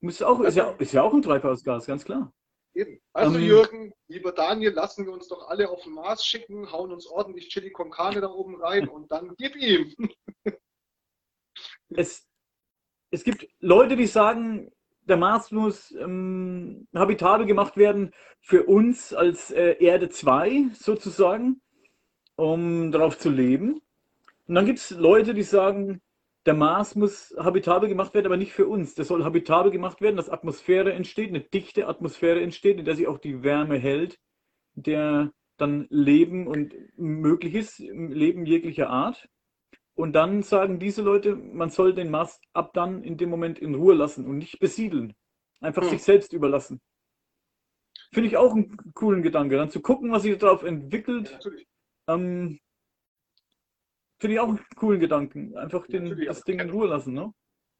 Muss 0.00 0.20
auch, 0.20 0.40
ist, 0.40 0.56
ja, 0.56 0.70
ist 0.72 0.92
ja 0.92 1.02
auch 1.02 1.14
ein 1.14 1.22
Treibhausgas, 1.22 1.86
ganz 1.86 2.04
klar. 2.04 2.32
Eben. 2.74 3.00
Also 3.12 3.38
Ähm, 3.38 3.44
Jürgen, 3.44 3.94
lieber 4.08 4.32
Daniel, 4.32 4.72
lassen 4.72 5.06
wir 5.06 5.12
uns 5.12 5.28
doch 5.28 5.48
alle 5.48 5.70
auf 5.70 5.84
den 5.84 5.94
Mars 5.94 6.24
schicken, 6.26 6.70
hauen 6.70 6.92
uns 6.92 7.06
ordentlich 7.06 7.48
Chili 7.48 7.70
con 7.70 7.90
Carne 7.90 8.20
da 8.20 8.28
oben 8.28 8.60
rein 8.60 8.88
und 8.88 9.10
dann 9.10 9.34
gib 9.36 9.56
ihm. 9.56 9.94
Es, 11.96 12.26
es 13.12 13.22
gibt 13.22 13.46
Leute, 13.60 13.94
die 13.94 14.08
sagen, 14.08 14.73
der 15.06 15.16
Mars 15.16 15.50
muss 15.50 15.92
ähm, 15.92 16.86
habitabel 16.94 17.46
gemacht 17.46 17.76
werden 17.76 18.12
für 18.40 18.64
uns 18.64 19.12
als 19.12 19.50
äh, 19.50 19.76
Erde 19.78 20.08
2 20.08 20.70
sozusagen, 20.72 21.60
um 22.36 22.90
darauf 22.92 23.18
zu 23.18 23.30
leben. 23.30 23.80
Und 24.46 24.54
dann 24.54 24.66
gibt 24.66 24.78
es 24.78 24.90
Leute, 24.90 25.34
die 25.34 25.42
sagen, 25.42 26.00
der 26.46 26.54
Mars 26.54 26.94
muss 26.94 27.34
habitabel 27.38 27.88
gemacht 27.88 28.12
werden, 28.12 28.26
aber 28.26 28.36
nicht 28.36 28.52
für 28.52 28.66
uns. 28.66 28.94
Das 28.94 29.08
soll 29.08 29.24
habitabel 29.24 29.72
gemacht 29.72 30.00
werden, 30.00 30.16
dass 30.16 30.28
Atmosphäre 30.28 30.92
entsteht, 30.92 31.30
eine 31.30 31.40
dichte 31.40 31.88
Atmosphäre 31.88 32.42
entsteht, 32.42 32.78
in 32.78 32.84
der 32.84 32.96
sich 32.96 33.06
auch 33.06 33.18
die 33.18 33.42
Wärme 33.42 33.78
hält, 33.78 34.18
der 34.74 35.32
dann 35.56 35.86
Leben 35.88 36.46
und 36.46 36.74
möglich 36.96 37.54
ist, 37.54 37.78
Leben 37.78 38.44
jeglicher 38.44 38.90
Art. 38.90 39.28
Und 39.96 40.12
dann 40.12 40.42
sagen 40.42 40.78
diese 40.80 41.02
Leute, 41.02 41.36
man 41.36 41.70
soll 41.70 41.94
den 41.94 42.10
Mars 42.10 42.40
ab 42.52 42.72
dann 42.74 43.04
in 43.04 43.16
dem 43.16 43.30
Moment 43.30 43.58
in 43.60 43.74
Ruhe 43.74 43.94
lassen 43.94 44.26
und 44.26 44.38
nicht 44.38 44.58
besiedeln. 44.58 45.14
Einfach 45.60 45.82
Hm. 45.82 45.90
sich 45.90 46.02
selbst 46.02 46.32
überlassen. 46.32 46.80
Finde 48.12 48.28
ich 48.28 48.36
auch 48.36 48.52
einen 48.52 48.76
coolen 48.94 49.22
Gedanke. 49.22 49.56
Dann 49.56 49.70
zu 49.70 49.80
gucken, 49.80 50.10
was 50.12 50.22
sich 50.22 50.36
darauf 50.38 50.62
entwickelt, 50.64 51.30
Natürlich. 51.32 51.66
ähm, 52.08 52.58
finde 54.20 54.34
ich 54.34 54.40
auch 54.40 54.48
einen 54.48 54.64
coolen 54.76 55.00
Gedanken. 55.00 55.56
Einfach 55.56 55.86
den, 55.86 56.04
Natürlich, 56.04 56.26
das 56.28 56.42
Ding 56.42 56.58
in 56.58 56.70
Ruhe 56.70 56.88
lassen. 56.88 57.14
Ne? 57.14 57.32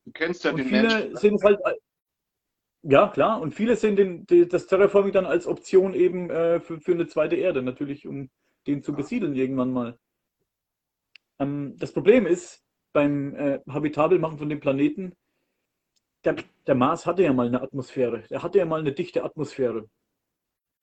Du 0.05 0.13
kennst 0.13 0.45
ja 0.45 0.51
Und 0.53 0.59
den 0.59 0.67
viele 0.67 0.83
Menschen. 0.83 1.17
sehen 1.17 1.35
es 1.35 1.43
halt. 1.43 1.65
al- 1.65 1.79
Ja, 2.83 3.09
klar. 3.09 3.41
Und 3.41 3.55
viele 3.55 3.75
sehen 3.77 3.97
den, 3.97 4.25
die, 4.27 4.47
das 4.47 4.67
Terraforming 4.67 5.13
dann 5.13 5.27
als 5.27 5.47
Option 5.47 5.95
eben 5.95 6.31
äh, 6.31 6.61
für, 6.61 6.81
für 6.81 6.93
eine 6.93 7.07
zweite 7.07 7.37
Erde, 7.37 7.63
natürlich, 7.63 8.07
um 8.07 8.31
den 8.67 8.83
zu 8.83 8.93
Ja. 8.93 8.97
besiedeln 8.99 9.35
irgendwann 9.35 9.73
mal. 9.73 9.99
Ähm, 11.39 11.75
das 11.79 11.93
Problem 11.93 12.27
ist, 12.27 12.63
beim 12.93 13.35
äh, 13.35 13.61
Habitabelmachen 13.69 14.39
von 14.39 14.49
dem 14.49 14.61
Planeten, 14.61 15.15
der, 16.25 16.37
der 16.67 16.75
Mars 16.75 17.07
hatte 17.07 17.23
ja 17.23 17.33
mal 17.33 17.47
eine 17.47 17.61
Atmosphäre. 17.61 18.23
Der 18.31 18.43
hatte 18.43 18.59
ja 18.59 18.65
mal 18.65 18.81
eine 18.81 18.93
dichte 18.93 19.25
Atmosphäre. 19.25 19.89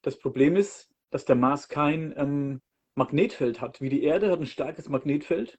Das 0.04 0.20
Problem 0.20 0.56
ist, 0.56 0.90
dass 1.10 1.26
der 1.26 1.36
Mars 1.36 1.68
kein 1.68 2.14
ähm, 2.18 2.62
Magnetfeld 2.96 3.62
hat. 3.62 3.82
Wie 3.82 3.90
die 3.90 4.04
Erde 4.04 4.32
hat 4.32 4.40
ein 4.40 4.46
starkes 4.46 4.90
Magnetfeld 4.90 5.58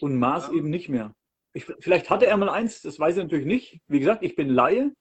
und 0.00 0.16
Mars 0.16 0.48
Ja. 0.48 0.54
eben 0.54 0.70
nicht 0.70 0.88
mehr. 0.88 1.14
Ich, 1.52 1.64
vielleicht 1.80 2.10
hatte 2.10 2.26
er 2.26 2.36
mal 2.36 2.50
eins, 2.50 2.82
das 2.82 2.98
weiß 2.98 3.16
ich 3.16 3.22
natürlich 3.22 3.46
nicht. 3.46 3.80
Wie 3.88 3.98
gesagt, 4.00 4.22
ich 4.22 4.36
bin 4.36 4.50
Laie. 4.50 4.92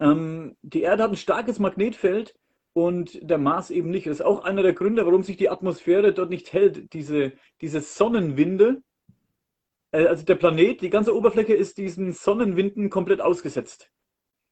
Ähm, 0.00 0.56
die 0.62 0.82
Erde 0.82 1.04
hat 1.04 1.10
ein 1.10 1.16
starkes 1.16 1.58
Magnetfeld 1.58 2.34
und 2.78 3.18
der 3.28 3.38
Mars 3.38 3.70
eben 3.70 3.90
nicht. 3.90 4.06
Das 4.06 4.20
ist 4.20 4.24
auch 4.24 4.44
einer 4.44 4.62
der 4.62 4.72
Gründe, 4.72 5.04
warum 5.04 5.24
sich 5.24 5.36
die 5.36 5.48
Atmosphäre 5.50 6.12
dort 6.14 6.30
nicht 6.30 6.52
hält. 6.52 6.92
Diese, 6.92 7.32
diese 7.60 7.80
Sonnenwinde, 7.80 8.82
äh, 9.90 10.06
also 10.06 10.24
der 10.24 10.36
Planet, 10.36 10.80
die 10.80 10.90
ganze 10.90 11.12
Oberfläche 11.16 11.54
ist 11.54 11.76
diesen 11.78 12.12
Sonnenwinden 12.12 12.88
komplett 12.88 13.20
ausgesetzt. 13.20 13.90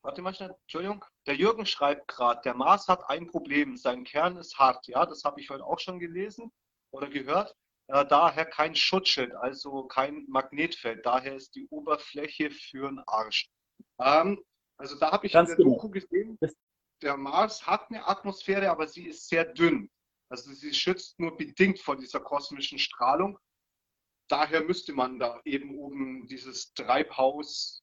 Warte 0.02 0.23
mal 0.23 0.35
schnell, 0.35 0.54
Entschuldigung. 0.62 1.04
Der 1.28 1.37
Jürgen 1.37 1.66
schreibt 1.66 2.09
gerade, 2.09 2.40
der 2.45 2.54
Mars 2.54 2.88
hat 2.88 3.09
ein 3.09 3.28
Problem, 3.28 3.76
sein 3.76 4.02
Kern 4.02 4.37
ist 4.37 4.59
hart. 4.59 4.87
Ja, 4.88 5.06
das 5.06 5.23
habe 5.25 5.40
ich 5.40 5.49
heute 5.50 5.64
auch 5.64 5.78
schon 5.78 6.00
gelesen 6.00 6.50
oder 6.92 7.09
gehört. 7.09 7.54
Äh, 7.88 8.04
daher 8.06 8.45
kein 8.47 8.75
Schutzschild, 8.75 9.35
also 9.37 9.85
kein 9.85 10.25
Magnetfeld. 10.28 11.06
Daher 11.06 11.37
ist 11.37 11.54
die 11.54 11.68
Oberfläche 11.68 12.50
für 12.50 12.88
den 12.88 13.00
Arsch. 13.06 13.49
Ähm, 14.00 14.42
also 14.78 14.99
da 14.99 15.12
habe 15.12 15.26
ich 15.26 15.33
Ganz 15.33 15.50
in 15.50 15.56
der 15.56 15.64
genau. 15.64 15.76
Doku 15.76 15.90
gesehen, 15.90 16.37
Das- 16.40 16.54
der 17.03 17.17
Mars 17.17 17.67
hat 17.67 17.91
eine 17.91 18.07
Atmosphäre, 18.07 18.71
aber 18.71 18.88
sie 18.88 19.07
ist 19.07 19.29
sehr 19.29 19.45
dünn. 19.45 19.91
Also 20.29 20.53
sie 20.53 20.75
schützt 20.75 21.19
nur 21.21 21.37
bedingt 21.37 21.79
vor 21.81 21.97
dieser 21.97 22.21
kosmischen 22.21 22.79
Strahlung. 22.79 23.38
Daher 24.29 24.62
müsste 24.62 24.93
man 24.93 25.19
da 25.19 25.41
eben 25.45 25.79
oben 25.79 26.26
dieses 26.26 26.73
Treibhaus, 26.75 27.83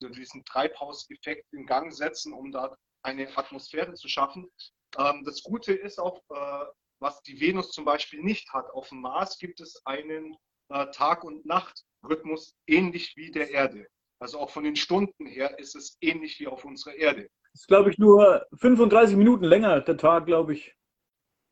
diesen 0.00 0.44
Treibhauseffekt 0.44 1.52
in 1.52 1.66
Gang 1.66 1.92
setzen, 1.92 2.32
um 2.32 2.50
da 2.50 2.76
eine 3.02 3.36
Atmosphäre 3.36 3.94
zu 3.94 4.08
schaffen. 4.08 4.50
Ähm, 4.98 5.22
das 5.24 5.42
Gute 5.42 5.72
ist 5.74 5.98
auch, 5.98 6.22
äh, 6.30 6.64
was 6.98 7.20
die 7.22 7.38
Venus 7.40 7.70
zum 7.72 7.84
Beispiel 7.84 8.22
nicht 8.22 8.52
hat. 8.52 8.70
Auf 8.70 8.88
dem 8.88 9.00
Mars 9.00 9.38
gibt 9.38 9.60
es 9.60 9.84
einen 9.84 10.36
äh, 10.70 10.86
Tag- 10.92 11.24
und 11.24 11.44
Nachtrhythmus 11.44 12.56
ähnlich 12.66 13.16
wie 13.16 13.30
der 13.30 13.50
Erde. 13.50 13.86
Also 14.18 14.38
auch 14.38 14.50
von 14.50 14.64
den 14.64 14.76
Stunden 14.76 15.26
her 15.26 15.58
ist 15.58 15.74
es 15.74 15.98
ähnlich 16.00 16.38
wie 16.40 16.46
auf 16.46 16.64
unserer 16.64 16.94
Erde. 16.94 17.28
Das 17.52 17.60
ist, 17.62 17.66
glaube 17.68 17.90
ich, 17.90 17.98
nur 17.98 18.46
35 18.54 19.16
Minuten 19.16 19.44
länger, 19.44 19.80
der 19.82 19.96
Tag, 19.96 20.26
glaube 20.26 20.54
ich. 20.54 20.74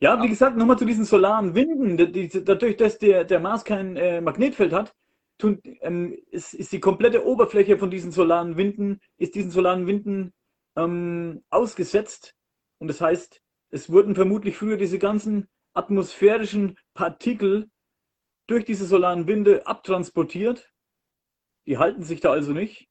Ja, 0.00 0.18
wie 0.18 0.24
Ja. 0.24 0.30
gesagt, 0.30 0.56
nochmal 0.56 0.78
zu 0.78 0.86
diesen 0.86 1.04
solaren 1.04 1.54
Winden. 1.54 1.98
Dadurch, 2.46 2.76
dass 2.78 2.98
der, 2.98 3.24
der 3.24 3.38
Mars 3.38 3.62
kein 3.64 3.96
äh, 3.98 4.20
Magnetfeld 4.22 4.72
hat, 4.72 4.96
tun, 5.38 5.60
ähm, 5.80 6.16
ist, 6.30 6.54
ist 6.54 6.72
die 6.72 6.80
komplette 6.80 7.24
Oberfläche 7.26 7.78
von 7.78 7.90
diesen 7.90 8.12
solaren 8.12 8.56
Winden, 8.56 9.00
ist 9.16 9.34
diesen 9.34 9.50
solaren 9.50 9.86
Winden 9.86 10.32
ähm, 10.76 11.42
ausgesetzt. 11.50 12.34
Und 12.78 12.88
das 12.88 13.00
heißt, 13.00 13.40
es 13.70 13.90
wurden 13.90 14.14
vermutlich 14.14 14.56
früher 14.56 14.76
diese 14.76 14.98
ganzen 14.98 15.48
atmosphärischen 15.74 16.78
Partikel 16.94 17.70
durch 18.46 18.64
diese 18.64 18.86
solaren 18.86 19.26
Winde 19.26 19.66
abtransportiert. 19.66 20.72
Die 21.66 21.78
halten 21.78 22.02
sich 22.02 22.20
da 22.20 22.32
also 22.32 22.52
nicht, 22.52 22.88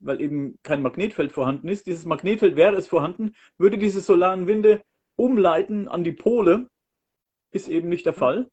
weil 0.00 0.20
eben 0.20 0.58
kein 0.62 0.82
Magnetfeld 0.82 1.32
vorhanden 1.32 1.68
ist. 1.68 1.86
Dieses 1.86 2.04
Magnetfeld 2.06 2.56
wäre 2.56 2.76
es 2.76 2.88
vorhanden, 2.88 3.34
würde 3.58 3.78
diese 3.78 4.00
solaren 4.00 4.46
Winde 4.46 4.82
umleiten 5.16 5.88
an 5.88 6.04
die 6.04 6.12
Pole, 6.12 6.68
ist 7.52 7.68
eben 7.68 7.88
nicht 7.88 8.06
der 8.06 8.14
Fall. 8.14 8.50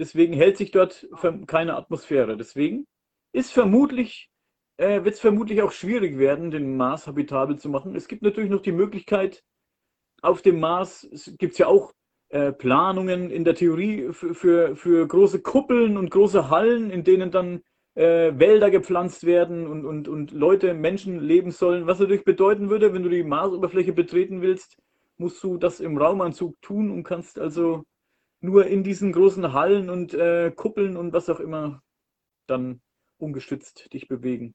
Deswegen 0.00 0.32
hält 0.32 0.56
sich 0.56 0.70
dort 0.70 1.06
keine 1.46 1.76
Atmosphäre. 1.76 2.38
Deswegen 2.38 2.86
ist 3.32 3.52
vermutlich, 3.52 4.30
äh, 4.78 5.04
wird 5.04 5.14
es 5.14 5.20
vermutlich 5.20 5.60
auch 5.60 5.72
schwierig 5.72 6.18
werden, 6.18 6.50
den 6.50 6.78
Mars 6.78 7.06
habitabel 7.06 7.58
zu 7.58 7.68
machen. 7.68 7.94
Es 7.94 8.08
gibt 8.08 8.22
natürlich 8.22 8.50
noch 8.50 8.62
die 8.62 8.72
Möglichkeit, 8.72 9.44
auf 10.22 10.40
dem 10.40 10.58
Mars 10.58 11.06
gibt 11.38 11.52
es 11.52 11.58
ja 11.58 11.66
auch 11.66 11.92
äh, 12.30 12.50
Planungen 12.50 13.30
in 13.30 13.44
der 13.44 13.54
Theorie 13.54 14.08
für, 14.12 14.34
für, 14.34 14.74
für 14.74 15.06
große 15.06 15.42
Kuppeln 15.42 15.98
und 15.98 16.10
große 16.10 16.48
Hallen, 16.48 16.90
in 16.90 17.04
denen 17.04 17.30
dann 17.30 17.62
äh, 17.94 18.32
Wälder 18.38 18.70
gepflanzt 18.70 19.26
werden 19.26 19.66
und, 19.66 19.84
und, 19.84 20.08
und 20.08 20.32
Leute, 20.32 20.72
Menschen 20.72 21.20
leben 21.20 21.50
sollen. 21.50 21.86
Was 21.86 21.98
natürlich 21.98 22.24
bedeuten 22.24 22.70
würde, 22.70 22.94
wenn 22.94 23.02
du 23.02 23.10
die 23.10 23.22
Marsoberfläche 23.22 23.92
betreten 23.92 24.40
willst, 24.40 24.78
musst 25.18 25.42
du 25.42 25.58
das 25.58 25.80
im 25.80 25.98
Raumanzug 25.98 26.60
tun 26.62 26.90
und 26.90 27.04
kannst 27.04 27.38
also 27.38 27.84
nur 28.40 28.66
in 28.66 28.82
diesen 28.82 29.12
großen 29.12 29.52
Hallen 29.52 29.90
und 29.90 30.14
äh, 30.14 30.50
Kuppeln 30.50 30.96
und 30.96 31.12
was 31.12 31.28
auch 31.28 31.40
immer 31.40 31.82
dann 32.46 32.80
ungestützt 33.18 33.92
dich 33.92 34.08
bewegen. 34.08 34.54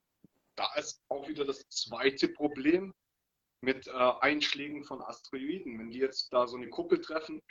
Da 0.56 0.74
ist 0.75 1.01
auch 1.10 1.27
wieder 1.27 1.46
das 1.46 1.68
zweite 1.70 2.27
Problem 2.30 2.94
mit 3.62 3.88
äh, 3.88 3.92
Einschlägen 3.92 4.84
von 4.84 5.01
Asteroiden. 5.01 5.80
Wenn 5.80 5.92
die 5.92 6.00
jetzt 6.00 6.32
da 6.34 6.48
so 6.48 6.58
eine 6.58 6.70
Kuppel 6.70 7.01
treffen, 7.01 7.42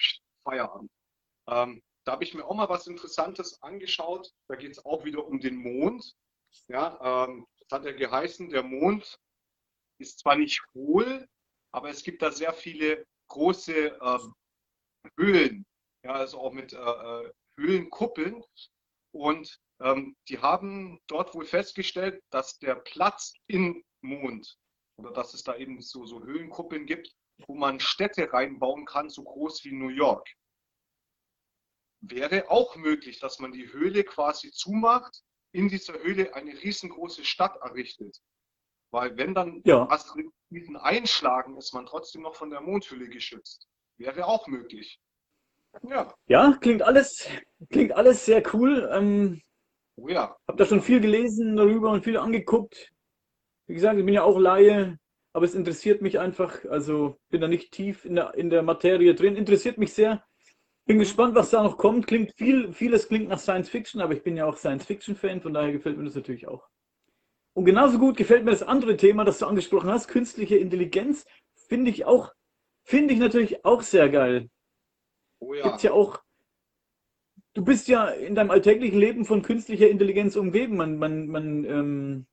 Feierabend. 0.43 0.91
Ähm, 1.49 1.83
da 2.05 2.13
habe 2.13 2.25
ich 2.25 2.35
mir 2.35 2.45
auch 2.45 2.55
mal 2.55 2.69
was 2.69 2.87
Interessantes 2.87 3.63
angeschaut. 3.63 4.31
Da 4.49 4.57
geht 4.57 4.73
es 4.73 4.85
auch 4.85 5.05
wieder 5.05 5.27
um 5.27 5.41
den 5.41 5.57
Mond. 5.57 6.15
Ja, 6.69 7.27
ähm, 7.27 7.47
das 7.59 7.79
hat 7.79 7.87
ja 7.87 7.93
geheißen, 7.93 8.51
der 8.51 8.63
Mond 8.63 9.19
ist 9.99 10.21
zwar 10.21 10.37
nicht 10.37 10.63
hohl, 10.75 11.27
aber 11.73 11.89
es 11.91 12.03
gibt 12.03 12.23
da 12.23 12.31
sehr 12.31 12.53
viele 12.53 13.05
große 13.29 13.99
ähm, 14.01 14.35
Höhlen, 15.19 15.67
ja, 16.05 16.13
also 16.13 16.39
auch 16.39 16.53
mit 16.53 16.73
äh, 16.73 16.77
äh, 16.77 17.33
Höhlenkuppeln. 17.59 18.43
Und 19.13 19.59
ähm, 19.81 20.17
die 20.29 20.39
haben 20.39 21.01
dort 21.07 21.35
wohl 21.35 21.47
festgestellt, 21.47 22.23
dass 22.31 22.59
der 22.59 22.77
Platz 22.77 23.33
im 23.47 23.83
Mond 24.03 24.57
oder 24.97 25.13
dass 25.13 25.35
es 25.35 25.43
da 25.43 25.57
eben 25.57 25.81
so, 25.81 26.07
so 26.07 26.23
Höhlenkuppeln 26.23 26.87
gibt, 26.87 27.13
wo 27.47 27.55
man 27.55 27.81
Städte 27.81 28.33
reinbauen 28.33 28.85
kann, 28.85 29.09
so 29.09 29.25
groß 29.25 29.65
wie 29.65 29.73
New 29.73 29.89
York. 29.89 30.29
Wäre 32.01 32.51
auch 32.51 32.77
möglich, 32.77 33.19
dass 33.19 33.39
man 33.39 33.53
die 33.53 33.73
Höhle 33.73 34.05
quasi 34.05 34.51
zumacht, 34.53 35.23
in 35.53 35.69
dieser 35.69 35.95
Höhle 36.03 36.35
eine 36.35 36.53
riesengroße 36.53 37.25
Stadt 37.25 37.57
errichtet. 37.63 38.21
Weil 38.91 39.17
wenn 39.17 39.35
dann 39.35 39.63
Ja. 39.65 39.89
Asteroiden 39.89 40.77
einschlagen, 40.77 41.57
ist 41.57 41.73
man 41.73 41.87
trotzdem 41.87 42.23
noch 42.23 42.37
von 42.37 42.51
der 42.51 42.61
Mondhülle 42.61 43.09
geschützt. 43.09 43.69
Wäre 43.97 44.27
auch 44.27 44.47
möglich. 44.47 45.01
Ja, 45.83 46.15
Ja, 46.29 46.57
klingt 46.61 46.83
alles, 46.83 47.29
klingt 47.71 47.93
alles 47.93 48.25
sehr 48.25 48.43
cool. 48.55 48.89
Ähm, 48.93 49.41
oh 49.97 50.09
ja. 50.09 50.37
Hab 50.49 50.57
da 50.57 50.67
schon 50.67 50.83
viel 50.83 51.01
gelesen 51.01 51.57
darüber 51.57 51.91
und 51.91 52.05
viel 52.05 52.17
angeguckt. 52.17 52.91
Wie 53.67 53.75
gesagt, 53.75 53.99
ich 53.99 54.05
bin 54.05 54.15
ja 54.15 54.23
auch 54.23 54.39
Laie, 54.39 54.99
aber 55.33 55.45
es 55.45 55.55
interessiert 55.55 56.03
mich 56.03 56.19
einfach. 56.19 56.65
Also 56.67 57.19
bin 57.31 57.41
da 57.41 57.49
nicht 57.49 57.73
tief 57.73 58.05
in 58.05 58.17
der, 58.17 58.35
in 58.35 58.51
der 58.51 58.63
Materie 58.63 59.15
drin. 59.15 59.37
Interessiert 59.37 59.79
mich 59.79 59.93
sehr. 59.95 60.25
Bin 60.87 60.99
gespannt, 60.99 61.35
was 61.35 61.51
da 61.51 61.63
noch 61.63 61.79
kommt. 61.79 62.07
Klingt 62.07 62.33
viel, 62.37 62.73
vieles 62.73 63.09
klingt 63.09 63.29
nach 63.29 63.39
Science 63.39 63.71
Fiction, 63.71 64.01
aber 64.01 64.15
ich 64.15 64.23
bin 64.23 64.37
ja 64.37 64.47
auch 64.47 64.57
Science 64.57 64.85
Fiction 64.87 65.17
Fan, 65.17 65.41
von 65.41 65.55
daher 65.55 65.73
gefällt 65.73 65.99
mir 65.99 66.05
das 66.05 66.15
natürlich 66.15 66.49
auch. 66.49 66.69
Und 67.55 67.65
genauso 67.65 67.99
gut 67.99 68.17
gefällt 68.17 68.45
mir 68.45 68.51
das 68.53 68.63
andere 68.63 68.97
Thema, 68.97 69.25
das 69.25 69.39
du 69.39 69.47
angesprochen 69.47 69.91
hast, 69.91 70.09
künstliche 70.09 70.57
Intelligenz, 70.57 71.25
finde 71.69 71.91
ich 71.91 72.05
auch, 72.05 72.33
finde 72.85 73.15
ich 73.15 73.21
natürlich 73.21 73.65
auch 73.65 73.83
sehr 73.83 74.09
geil. 74.09 74.51
Oh 75.45 75.55
ja. 75.55 75.63
Gibt's 75.63 75.83
ja 75.83 75.93
auch. 75.93 76.23
Du 77.53 77.65
bist 77.65 77.87
ja 77.89 78.09
in 78.09 78.35
deinem 78.35 78.51
alltäglichen 78.51 78.99
Leben 78.99 79.25
von 79.25 79.43
künstlicher 79.43 79.89
Intelligenz 79.89 80.37
umgeben. 80.37 80.77
Man, 80.77 80.99
man, 80.99 81.29
man, 81.29 81.65
ähm, 81.65 82.27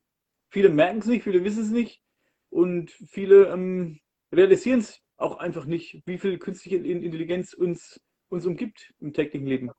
viele 0.49 0.69
merken 0.69 0.99
es 0.99 1.05
nicht, 1.05 1.23
viele 1.23 1.43
wissen 1.43 1.63
es 1.63 1.69
nicht 1.69 2.01
und 2.49 2.89
viele 2.89 3.47
ähm, 3.47 3.99
realisieren 4.33 4.79
es 4.79 4.99
auch 5.17 5.37
einfach 5.37 5.65
nicht, 5.65 6.01
wie 6.05 6.17
viel 6.17 6.39
künstliche 6.39 6.77
In- 6.77 7.03
Intelligenz 7.03 7.53
uns 7.53 7.99
uns 8.29 8.45
umgibt 8.45 8.93
im 8.99 9.13
täglichen 9.13 9.45
Leben. 9.45 9.71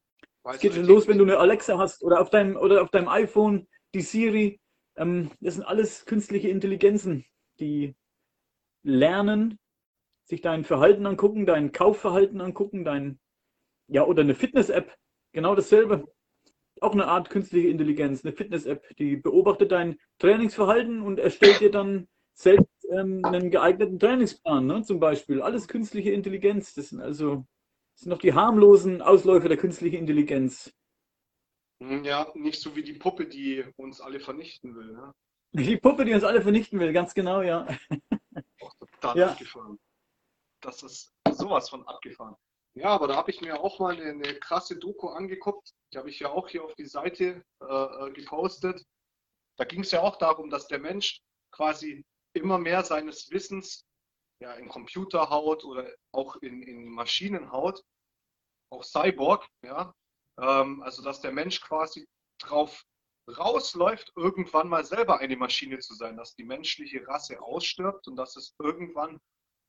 Weiß 0.42 0.56
Es 0.56 0.60
geht 0.60 0.74
schon 0.74 0.84
los, 0.84 1.08
wenn 1.08 1.18
du 1.18 1.24
eine 1.24 1.38
Alexa 1.38 1.78
hast 1.78 2.02
oder 2.04 2.20
auf 2.20 2.30
deinem, 2.30 2.56
oder 2.56 2.82
auf 2.82 2.90
deinem 2.90 3.08
iPhone 3.08 3.66
die 3.94 4.02
Siri. 4.02 4.60
Ähm, 4.96 5.30
das 5.40 5.54
sind 5.54 5.64
alles 5.64 6.04
künstliche 6.04 6.48
Intelligenzen, 6.48 7.24
die 7.58 7.94
lernen, 8.84 9.58
sich 10.24 10.40
dein 10.40 10.64
Verhalten 10.64 11.06
angucken, 11.06 11.46
dein 11.46 11.72
Kaufverhalten 11.72 12.40
angucken, 12.40 12.84
dein, 12.84 13.18
ja, 13.88 14.04
oder 14.04 14.22
eine 14.22 14.34
Fitness-App, 14.34 14.96
genau 15.32 15.54
dasselbe. 15.54 16.06
Auch 16.80 16.92
eine 16.92 17.06
Art 17.06 17.30
künstliche 17.30 17.68
Intelligenz, 17.68 18.24
eine 18.24 18.34
Fitness-App, 18.34 18.96
die 18.96 19.16
beobachtet 19.16 19.72
dein 19.72 19.98
Trainingsverhalten 20.18 21.02
und 21.02 21.18
erstellt 21.18 21.60
dir 21.60 21.70
dann 21.70 22.08
selbst 22.34 22.86
ähm, 22.90 23.22
einen 23.24 23.50
geeigneten 23.50 23.98
Trainingsplan, 23.98 24.66
ne, 24.66 24.82
zum 24.82 24.98
Beispiel. 24.98 25.42
Alles 25.42 25.68
künstliche 25.68 26.10
Intelligenz. 26.10 26.74
Das 26.74 26.88
sind 26.88 27.00
also 27.00 27.46
das 27.94 28.02
sind 28.02 28.10
noch 28.10 28.18
die 28.18 28.32
harmlosen 28.32 29.02
Ausläufer 29.02 29.48
der 29.48 29.58
künstlichen 29.58 29.96
Intelligenz. 29.96 30.74
Ja, 31.80 32.30
nicht 32.34 32.60
so 32.60 32.74
wie 32.76 32.82
die 32.82 32.94
Puppe, 32.94 33.26
die 33.26 33.64
uns 33.76 34.00
alle 34.00 34.20
vernichten 34.20 34.74
will. 34.74 34.92
Ne? 34.92 35.12
Die 35.52 35.76
Puppe, 35.76 36.04
die 36.04 36.14
uns 36.14 36.24
alle 36.24 36.40
vernichten 36.40 36.80
will, 36.80 36.92
ganz 36.92 37.12
genau, 37.12 37.42
ja. 37.42 37.66
Auch 38.60 38.74
total 38.78 39.18
Ja. 39.18 39.26
abgefahren. 39.28 39.78
Das 40.62 40.82
ist 40.82 41.12
sowas 41.30 41.68
von 41.68 41.86
abgefahren. 41.86 42.36
Ja, 42.74 42.88
aber 42.88 43.06
da 43.06 43.16
habe 43.16 43.30
ich 43.30 43.40
mir 43.40 43.60
auch 43.60 43.78
mal 43.80 43.94
eine, 43.94 44.10
eine 44.10 44.34
krasse 44.38 44.78
Doku 44.78 45.08
angeguckt. 45.08 45.74
Die 45.92 45.98
habe 45.98 46.08
ich 46.08 46.20
ja 46.20 46.30
auch 46.30 46.48
hier 46.48 46.64
auf 46.64 46.74
die 46.74 46.86
Seite 46.86 47.44
äh, 47.60 47.64
äh, 47.64 48.12
gepostet. 48.12 48.82
Da 49.58 49.64
ging 49.64 49.80
es 49.80 49.90
ja 49.90 50.00
auch 50.00 50.16
darum, 50.16 50.48
dass 50.48 50.68
der 50.68 50.78
Mensch 50.78 51.20
quasi 51.50 52.04
immer 52.32 52.58
mehr 52.58 52.82
seines 52.82 53.30
Wissens 53.30 53.84
ja, 54.40 54.54
in 54.54 54.68
Computer 54.68 55.28
haut 55.28 55.64
oder 55.64 55.92
auch 56.12 56.36
in, 56.36 56.62
in 56.62 56.88
Maschinen 56.88 57.52
haut, 57.52 57.82
auch 58.70 58.82
Cyborg, 58.82 59.46
ja. 59.62 59.94
Ähm, 60.40 60.82
also 60.82 61.02
dass 61.02 61.20
der 61.20 61.32
Mensch 61.32 61.60
quasi 61.60 62.08
drauf 62.38 62.84
rausläuft, 63.28 64.12
irgendwann 64.16 64.68
mal 64.68 64.84
selber 64.84 65.18
eine 65.18 65.36
Maschine 65.36 65.78
zu 65.78 65.94
sein, 65.94 66.16
dass 66.16 66.34
die 66.34 66.44
menschliche 66.44 67.06
Rasse 67.06 67.40
ausstirbt 67.40 68.08
und 68.08 68.16
dass 68.16 68.36
es 68.36 68.54
irgendwann 68.58 69.20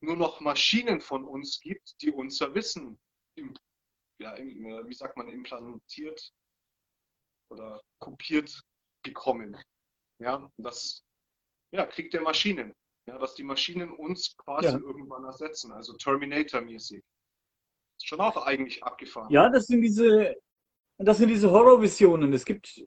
nur 0.03 0.17
noch 0.17 0.41
Maschinen 0.41 1.01
von 1.01 1.23
uns 1.25 1.59
gibt, 1.61 1.95
die 2.01 2.11
unser 2.11 2.53
Wissen, 2.53 2.99
im, 3.35 3.53
ja, 4.19 4.33
im, 4.33 4.65
äh, 4.65 4.87
wie 4.87 4.93
sagt 4.93 5.17
man, 5.17 5.29
implantiert 5.29 6.33
oder 7.49 7.81
kopiert 7.99 8.61
bekommen. 9.03 9.57
Ja, 10.19 10.35
und 10.35 10.51
das 10.57 11.03
ja, 11.71 11.85
Krieg 11.85 12.11
der 12.11 12.21
Maschinen. 12.21 12.73
Ja, 13.07 13.17
dass 13.17 13.35
die 13.35 13.43
Maschinen 13.43 13.91
uns 13.91 14.35
quasi 14.37 14.67
Ja. 14.67 14.77
irgendwann 14.77 15.25
ersetzen, 15.25 15.71
also 15.71 15.93
Terminator-mäßig. 15.93 17.03
Ist 17.97 18.07
schon 18.07 18.21
auch 18.21 18.37
eigentlich 18.45 18.83
abgefahren. 18.83 19.31
Ja, 19.31 19.49
das 19.49 19.67
sind 19.67 19.81
diese, 19.81 20.35
das 20.97 21.17
sind 21.17 21.29
diese 21.29 21.51
Horrorvisionen. 21.51 22.31
Es 22.33 22.45
gibt, 22.45 22.85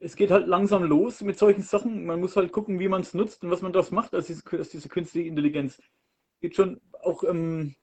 es 0.00 0.16
geht 0.16 0.30
halt 0.30 0.46
langsam 0.48 0.82
los 0.84 1.20
mit 1.20 1.38
solchen 1.38 1.62
Sachen. 1.62 2.06
Man 2.06 2.20
muss 2.20 2.36
halt 2.36 2.52
gucken, 2.52 2.80
wie 2.80 2.88
man 2.88 3.02
es 3.02 3.14
nutzt 3.14 3.44
und 3.44 3.50
was 3.50 3.62
man 3.62 3.72
daraus 3.72 3.90
macht, 3.90 4.14
als 4.14 4.26
diese, 4.26 4.42
als 4.52 4.70
diese 4.70 4.88
künstliche 4.88 5.28
Intelligenz. 5.28 5.80
Es 6.46 6.50
gibt 6.50 6.56
schon 6.56 6.80
auch, 7.02 7.24
ähm, 7.24 7.74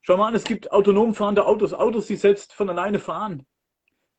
schau 0.00 0.16
mal 0.16 0.28
an, 0.28 0.34
es 0.34 0.44
gibt 0.44 0.72
autonom 0.72 1.14
fahrende 1.14 1.44
Autos, 1.44 1.74
Autos, 1.74 2.06
die 2.06 2.16
selbst 2.16 2.54
von 2.54 2.70
alleine 2.70 2.98
fahren. 2.98 3.46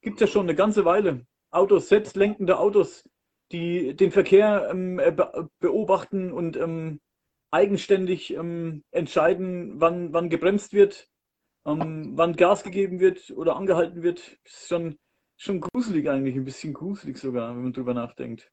Gibt 0.01 0.21
ja 0.21 0.27
schon 0.27 0.45
eine 0.45 0.53
ganze 0.53 0.85
Weile. 0.85 1.25
Autos, 1.49 1.89
selbstlenkende 1.89 2.59
Autos, 2.59 3.03
die 3.51 3.95
den 3.95 4.11
Verkehr 4.11 4.69
ähm, 4.69 4.99
äh, 4.99 5.11
be 5.11 5.49
beobachten 5.59 6.31
und 6.31 6.57
ähm, 6.57 7.01
eigenständig 7.49 8.31
ähm, 8.35 8.83
entscheiden, 8.91 9.81
wann, 9.81 10.13
wann 10.13 10.29
gebremst 10.29 10.73
wird, 10.73 11.09
ähm, 11.65 12.11
wann 12.15 12.35
Gas 12.35 12.63
gegeben 12.63 12.99
wird 12.99 13.31
oder 13.31 13.55
angehalten 13.55 14.03
wird. 14.03 14.19
Das 14.43 14.53
ist 14.53 14.67
schon, 14.67 14.99
schon 15.37 15.59
gruselig 15.59 16.07
eigentlich, 16.07 16.35
ein 16.35 16.45
bisschen 16.45 16.73
gruselig 16.73 17.17
sogar, 17.17 17.55
wenn 17.55 17.63
man 17.63 17.73
drüber 17.73 17.95
nachdenkt. 17.95 18.51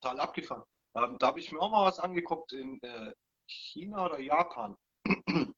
total 0.00 0.20
abgefahren. 0.20 0.62
Ähm, 0.94 1.16
da 1.18 1.26
habe 1.26 1.40
ich 1.40 1.50
mir 1.50 1.58
auch 1.60 1.70
mal 1.72 1.84
was 1.86 1.98
angeguckt 1.98 2.52
in 2.52 2.80
äh, 2.82 3.12
China 3.52 4.06
oder 4.06 4.18
Japan. 4.18 4.76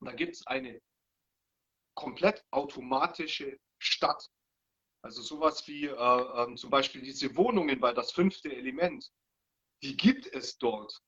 da 0.00 0.12
gibt 0.12 0.34
es 0.34 0.46
eine 0.46 0.80
komplett 1.94 2.44
automatische 2.50 3.58
Stadt. 3.78 4.28
Also 5.02 5.22
sowas 5.22 5.66
wie 5.68 5.86
äh, 5.86 5.92
ähm, 5.92 6.56
zum 6.56 6.70
Beispiel 6.70 7.02
diese 7.02 7.36
Wohnungen 7.36 7.78
bei 7.80 7.92
das 7.92 8.12
fünfte 8.12 8.54
Element, 8.54 9.12
die 9.82 9.96
gibt 9.96 10.26
es 10.26 10.56
dort. 10.58 10.98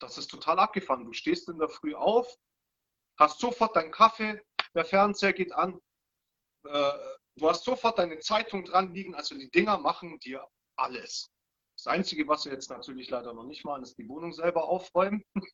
Das 0.00 0.18
ist 0.18 0.28
total 0.28 0.58
abgefahren. 0.58 1.04
Du 1.04 1.12
stehst 1.12 1.48
in 1.48 1.58
der 1.58 1.68
Früh 1.68 1.94
auf, 1.94 2.36
hast 3.18 3.38
sofort 3.38 3.76
deinen 3.76 3.92
Kaffee, 3.92 4.42
der 4.74 4.84
Fernseher 4.84 5.32
geht 5.32 5.52
an, 5.52 5.80
äh, 6.64 6.92
du 7.36 7.48
hast 7.48 7.64
sofort 7.64 7.98
deine 7.98 8.18
Zeitung 8.18 8.64
dran 8.64 8.92
liegen. 8.92 9.14
Also 9.14 9.36
die 9.36 9.50
Dinger 9.50 9.78
machen 9.78 10.18
dir 10.18 10.46
alles. 10.76 11.30
Das 11.84 11.92
Einzige, 11.92 12.26
was 12.26 12.46
wir 12.46 12.52
jetzt 12.52 12.70
natürlich 12.70 13.10
leider 13.10 13.34
noch 13.34 13.44
nicht 13.44 13.62
machen, 13.62 13.82
ist 13.82 13.98
die 13.98 14.08
Wohnung 14.08 14.32
selber 14.32 14.66
aufräumen. 14.66 15.22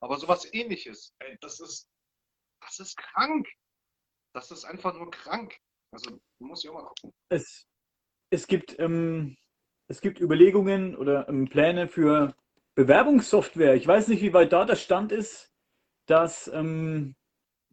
Aber 0.00 0.16
sowas 0.16 0.48
ähnliches, 0.54 1.12
ey, 1.18 1.36
das 1.42 1.60
ist, 1.60 1.86
das 2.62 2.78
ist 2.78 2.96
krank. 2.96 3.46
Das 4.34 4.50
ist 4.50 4.64
einfach 4.64 4.94
nur 4.94 5.10
krank. 5.10 5.54
Also 5.92 6.18
muss 6.40 6.64
ich 6.64 6.70
auch 6.70 6.74
mal 6.74 6.84
gucken. 6.84 7.12
Es, 7.28 7.66
es, 8.30 8.46
gibt, 8.46 8.78
ähm, 8.78 9.36
es 9.88 10.00
gibt 10.00 10.20
Überlegungen 10.20 10.96
oder 10.96 11.28
ähm, 11.28 11.50
Pläne 11.50 11.86
für 11.86 12.34
Bewerbungssoftware. 12.74 13.74
Ich 13.74 13.86
weiß 13.86 14.08
nicht, 14.08 14.22
wie 14.22 14.32
weit 14.32 14.54
da 14.54 14.64
der 14.64 14.76
Stand 14.76 15.12
ist, 15.12 15.52
dass 16.06 16.48
ähm, 16.48 17.14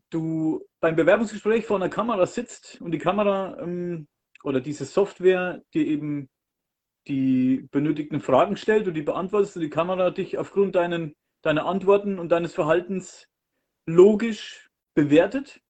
du 0.10 0.68
beim 0.82 0.98
Bewerbungsgespräch 0.98 1.66
vor 1.66 1.78
einer 1.78 1.90
Kamera 1.90 2.26
sitzt 2.26 2.82
und 2.82 2.92
die 2.92 3.00
Kamera 3.00 3.58
ähm, 3.62 4.10
oder 4.44 4.60
diese 4.60 4.84
Software 4.84 5.64
dir 5.74 5.88
eben 5.88 6.30
die 7.08 7.68
benötigten 7.72 8.20
Fragen 8.20 8.58
stellt 8.58 8.88
und 8.88 8.94
die 8.94 9.02
beantwortest 9.02 9.56
und 9.56 9.62
die 9.62 9.70
Kamera 9.70 10.12
dich 10.12 10.38
aufgrund 10.38 10.76
deinen, 10.76 11.16
deiner 11.42 11.66
Antworten 11.66 12.20
und 12.20 12.30
deines 12.30 12.54
Verhaltens 12.54 13.28
logisch 13.86 14.70
bewertet 14.96 15.62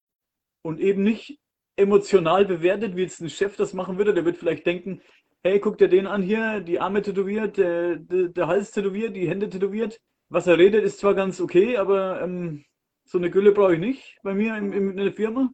und 0.62 0.80
eben 0.80 1.04
nicht 1.04 1.40
emotional 1.76 2.46
bewertet, 2.46 2.96
wie 2.96 3.02
jetzt 3.02 3.22
ein 3.22 3.30
Chef 3.30 3.58
das 3.58 3.74
machen 3.74 3.98
würde. 3.98 4.14
Der 4.14 4.26
wird 4.26 4.38
vielleicht 4.38 4.66
denken, 4.66 5.02
hey, 5.44 5.60
guck 5.60 5.78
dir 5.78 5.90
den 5.90 6.08
an 6.08 6.24
hier, 6.24 6.62
die 6.62 6.80
Arme 6.80 7.02
tätowiert, 7.02 7.58
der, 7.58 7.98
der, 7.98 8.30
der 8.30 8.48
Hals 8.48 8.72
tätowiert, 8.72 9.16
die 9.16 9.28
Hände 9.28 9.50
tätowiert. 9.50 10.00
Was 10.30 10.48
er 10.48 10.58
redet, 10.58 10.84
ist 10.84 11.00
zwar 11.00 11.14
ganz 11.14 11.40
okay, 11.40 11.78
aber 11.78 12.22
ähm, 12.22 12.66
so 13.04 13.18
eine 13.18 13.30
Gülle 13.30 13.52
brauche 13.52 13.74
ich 13.74 13.80
nicht 13.80 14.18
bei 14.24 14.34
mir 14.34 14.58
in, 14.58 14.74
in, 14.74 14.90
in 14.92 14.98
der 14.98 15.14
Firma. 15.14 15.52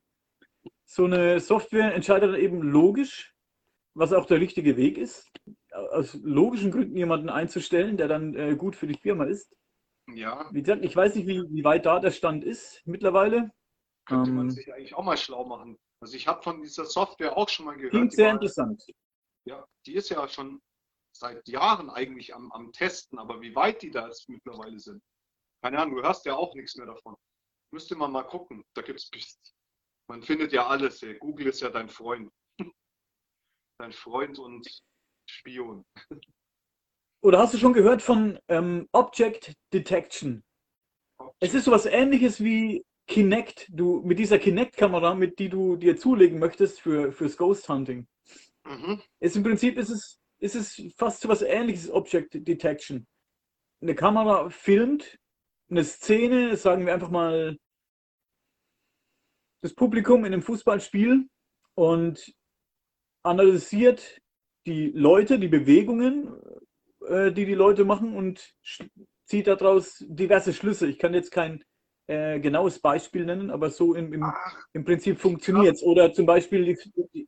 So 0.85 1.05
eine 1.05 1.39
Software 1.39 1.93
entscheidet 1.93 2.33
dann 2.33 2.39
eben 2.39 2.61
logisch, 2.61 3.33
was 3.93 4.13
auch 4.13 4.25
der 4.25 4.39
richtige 4.39 4.77
Weg 4.77 4.97
ist, 4.97 5.29
aus 5.71 6.13
logischen 6.15 6.71
Gründen 6.71 6.95
jemanden 6.97 7.29
einzustellen, 7.29 7.97
der 7.97 8.07
dann 8.07 8.35
äh, 8.35 8.55
gut 8.55 8.75
für 8.75 8.87
die 8.87 8.97
Firma 8.97 9.25
ist. 9.25 9.55
Ja, 10.13 10.49
Wie 10.51 10.61
gesagt, 10.61 10.83
ich 10.83 10.95
weiß 10.95 11.15
nicht, 11.15 11.27
wie, 11.27 11.41
wie 11.49 11.63
weit 11.63 11.85
da 11.85 11.99
der 11.99 12.11
Stand 12.11 12.43
ist 12.43 12.81
mittlerweile. 12.85 13.51
könnte 14.05 14.31
man 14.31 14.45
Ähm, 14.47 14.51
sich 14.51 14.73
eigentlich 14.73 14.93
auch 14.95 15.03
mal 15.03 15.17
schlau 15.17 15.45
machen. 15.45 15.77
Also 16.01 16.15
ich 16.17 16.27
habe 16.27 16.41
von 16.41 16.61
dieser 16.61 16.85
Software 16.85 17.37
auch 17.37 17.47
schon 17.47 17.65
mal 17.65 17.75
gehört. 17.75 17.91
Klingt 17.91 18.13
sehr 18.13 18.27
war- 18.27 18.33
interessant. 18.33 18.83
Ja, 19.47 19.65
die 19.85 19.93
ist 19.95 20.09
ja 20.09 20.27
schon 20.27 20.61
seit 21.15 21.47
Jahren 21.47 21.89
eigentlich 21.89 22.33
am, 22.35 22.51
am 22.51 22.71
Testen, 22.71 23.19
aber 23.19 23.41
wie 23.41 23.55
weit 23.55 23.81
die 23.81 23.91
da 23.91 24.07
jetzt 24.07 24.27
mittlerweile 24.27 24.79
sind. 24.79 25.01
Keine 25.63 25.79
Ahnung, 25.79 25.95
du 25.97 26.03
hörst 26.03 26.25
ja 26.25 26.35
auch 26.35 26.53
nichts 26.55 26.75
mehr 26.75 26.87
davon. 26.87 27.15
Müsste 27.73 27.95
man 27.95 28.11
mal 28.11 28.23
gucken. 28.23 28.63
Da 28.75 28.81
gibt's 28.81 29.09
man 30.09 30.23
findet 30.23 30.51
ja 30.51 30.67
alles. 30.67 31.01
Ey. 31.03 31.17
Google 31.17 31.47
ist 31.47 31.61
ja 31.61 31.69
dein 31.69 31.87
Freund. 31.89 32.29
dein 33.79 33.93
Freund 33.93 34.39
und 34.39 34.67
Spion. 35.31 35.85
Oder 37.23 37.39
hast 37.39 37.53
du 37.53 37.57
schon 37.57 37.73
gehört 37.73 38.01
von 38.01 38.39
ähm, 38.47 38.87
Object 38.91 39.53
Detection? 39.73 40.43
Es 41.39 41.53
ist 41.53 41.65
sowas 41.65 41.85
ähnliches 41.85 42.43
wie 42.43 42.83
Kinect. 43.07 43.67
Du 43.69 44.01
mit 44.03 44.19
dieser 44.19 44.39
Kinect-Kamera, 44.39 45.15
mit 45.15 45.39
die 45.39 45.49
du 45.49 45.75
dir 45.75 45.97
zulegen 45.97 46.39
möchtest 46.39 46.81
für, 46.81 47.11
fürs 47.11 47.37
Ghost 47.37 47.67
Hunting. 47.69 48.07
Mhm. 48.65 49.01
Ist 49.19 49.35
im 49.35 49.43
Prinzip 49.43 49.77
ist 49.77 49.89
es, 49.89 50.19
ist 50.39 50.55
es 50.55 50.93
fast 50.97 51.21
sowas 51.21 51.41
ähnliches, 51.41 51.89
Object 51.89 52.47
Detection. 52.47 53.07
Eine 53.81 53.95
Kamera 53.95 54.49
filmt 54.49 55.17
eine 55.69 55.83
Szene, 55.85 56.57
sagen 56.57 56.85
wir 56.85 56.93
einfach 56.93 57.09
mal 57.09 57.57
das 59.61 59.73
Publikum 59.73 60.25
in 60.25 60.33
einem 60.33 60.41
Fußballspiel 60.41 61.29
und 61.75 62.33
analysiert 63.23 64.20
die 64.65 64.91
Leute, 64.91 65.39
die 65.39 65.47
Bewegungen, 65.47 66.33
äh, 67.07 67.31
die 67.31 67.45
die 67.45 67.55
Leute 67.55 67.85
machen 67.85 68.15
und 68.15 68.53
zieht 69.25 69.47
daraus 69.47 70.03
diverse 70.07 70.53
Schlüsse. 70.53 70.87
Ich 70.87 70.99
kann 70.99 71.13
jetzt 71.13 71.31
kein 71.31 71.63
äh, 72.07 72.39
genaues 72.39 72.79
Beispiel 72.79 73.25
nennen, 73.25 73.49
aber 73.49 73.69
so 73.69 73.95
im, 73.95 74.13
im, 74.13 74.25
im 74.73 74.83
Prinzip 74.83 75.19
funktioniert 75.19 75.75
es. 75.75 75.83
Oder 75.83 76.11
zum 76.13 76.25
Beispiel 76.25 76.65
die, 76.65 76.77
die, 77.13 77.27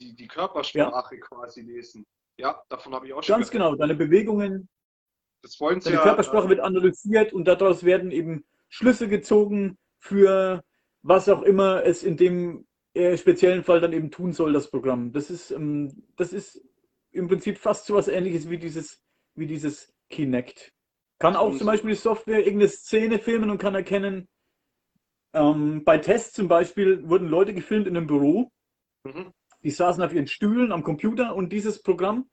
die, 0.00 0.16
die, 0.16 0.26
Körpersprache 0.26 1.18
quasi 1.18 1.62
lesen. 1.62 2.06
Ja, 2.38 2.62
davon 2.68 2.94
habe 2.94 3.06
ich 3.06 3.12
auch 3.12 3.22
schon 3.22 3.36
ganz 3.36 3.50
gehört. 3.50 3.72
genau, 3.72 3.76
deine 3.76 3.94
Bewegungen, 3.94 4.68
Das 5.42 5.58
wollen 5.60 5.80
sie 5.80 5.90
deine 5.90 5.98
ja, 5.98 6.02
Körpersprache 6.02 6.46
äh, 6.46 6.50
wird 6.50 6.60
analysiert 6.60 7.32
und 7.32 7.46
daraus 7.46 7.84
werden 7.84 8.10
eben 8.10 8.44
Schlüsse 8.68 9.08
gezogen 9.08 9.78
für 9.98 10.62
was 11.02 11.28
auch 11.28 11.42
immer 11.42 11.84
es 11.84 12.02
in 12.02 12.16
dem 12.16 12.65
speziellen 13.16 13.62
Fall 13.62 13.80
dann 13.80 13.92
eben 13.92 14.10
tun 14.10 14.32
soll, 14.32 14.52
das 14.52 14.70
Programm. 14.70 15.12
Das 15.12 15.30
ist, 15.30 15.50
ähm, 15.50 16.04
das 16.16 16.32
ist 16.32 16.62
im 17.12 17.28
Prinzip 17.28 17.58
fast 17.58 17.86
so 17.86 17.94
was 17.94 18.08
ähnliches 18.08 18.48
wie 18.48 18.58
dieses, 18.58 19.02
wie 19.34 19.46
dieses 19.46 19.94
Kinect. 20.10 20.72
Kann 21.18 21.36
auch 21.36 21.56
zum 21.56 21.66
Beispiel 21.66 21.90
die 21.90 21.96
Software 21.96 22.38
irgendeine 22.38 22.68
Szene 22.68 23.18
filmen 23.18 23.50
und 23.50 23.58
kann 23.58 23.74
erkennen, 23.74 24.28
ähm, 25.32 25.84
bei 25.84 25.98
Tests 25.98 26.32
zum 26.32 26.48
Beispiel 26.48 27.08
wurden 27.08 27.28
Leute 27.28 27.54
gefilmt 27.54 27.86
in 27.86 27.96
einem 27.96 28.06
Büro, 28.06 28.50
mhm. 29.04 29.32
die 29.62 29.70
saßen 29.70 30.02
auf 30.02 30.12
ihren 30.12 30.26
Stühlen 30.26 30.72
am 30.72 30.82
Computer 30.82 31.34
und 31.34 31.52
dieses 31.52 31.82
Programm 31.82 32.28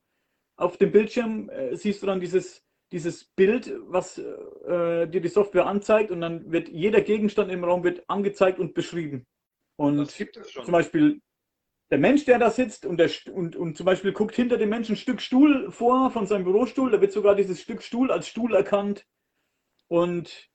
auf 0.56 0.78
dem 0.78 0.92
Bildschirm 0.92 1.50
äh, 1.50 1.76
siehst 1.76 2.02
du 2.02 2.08
dann 2.08 2.20
dieses, 2.20 2.64
dieses 2.92 3.26
Bild, 3.26 3.74
was 3.88 4.18
äh, 4.18 5.08
dir 5.08 5.22
die 5.22 5.30
Software 5.30 5.66
anzeigt 5.66 6.12
und 6.12 6.22
dann 6.22 6.52
wird 6.52 6.70
jeder 6.70 7.02
Gegenstand 7.02 7.52
im 7.52 7.64
Raum 7.64 7.84
wird 7.84 8.04
angezeigt 8.10 8.60
und 8.60 8.74
beschrieben. 8.74 9.26
Und 9.84 10.10
zum 10.10 10.72
Beispiel 10.72 11.20
der 11.92 11.98
Mensch, 11.98 12.24
der 12.24 12.40
da 12.40 12.50
sitzt 12.50 12.86
und, 12.86 12.98
der, 12.98 13.10
und, 13.34 13.58
und 13.58 13.76
zum 13.76 13.86
Beispiel 13.86 14.14
guckt 14.14 14.34
hinter 14.34 14.58
dem 14.58 14.70
Menschen 14.70 14.94
ein 14.94 14.98
Stück 14.98 15.20
Stuhl 15.20 15.70
vor 15.72 16.10
von 16.10 16.26
seinem 16.26 16.46
Bürostuhl, 16.46 16.90
da 16.90 17.02
wird 17.02 17.12
sogar 17.12 17.36
dieses 17.36 17.62
Stück 17.62 17.84
Stuhl 17.84 18.10
als 18.10 18.30
Stuhl 18.30 18.56
erkannt. 18.56 19.06
Und 19.90 20.50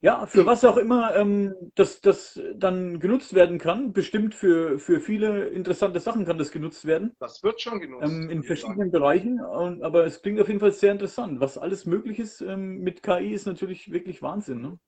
ja, 0.00 0.26
für 0.26 0.46
was 0.46 0.64
auch 0.64 0.78
immer 0.78 1.14
ähm, 1.14 1.54
das, 1.74 2.00
das 2.00 2.40
dann 2.54 3.00
genutzt 3.00 3.34
werden 3.34 3.58
kann, 3.58 3.92
bestimmt 3.92 4.34
für, 4.34 4.78
für 4.78 5.00
viele 5.00 5.48
interessante 5.48 6.00
Sachen 6.00 6.24
kann 6.24 6.38
das 6.38 6.50
genutzt 6.50 6.86
werden. 6.86 7.14
Das 7.18 7.42
wird 7.42 7.60
schon 7.60 7.80
genutzt. 7.80 8.10
Ähm, 8.10 8.30
in 8.30 8.42
verschiedenen 8.42 8.90
Bereichen, 8.90 9.42
und, 9.42 9.82
aber 9.82 10.06
es 10.06 10.22
klingt 10.22 10.40
auf 10.40 10.48
jeden 10.48 10.60
Fall 10.60 10.72
sehr 10.72 10.92
interessant. 10.92 11.38
Was 11.40 11.58
alles 11.58 11.84
möglich 11.84 12.18
ist 12.18 12.40
ähm, 12.40 12.78
mit 12.78 13.02
KI 13.02 13.32
ist 13.32 13.46
natürlich 13.46 13.92
wirklich 13.92 14.22
Wahnsinn. 14.22 14.62
Ne? 14.62 14.78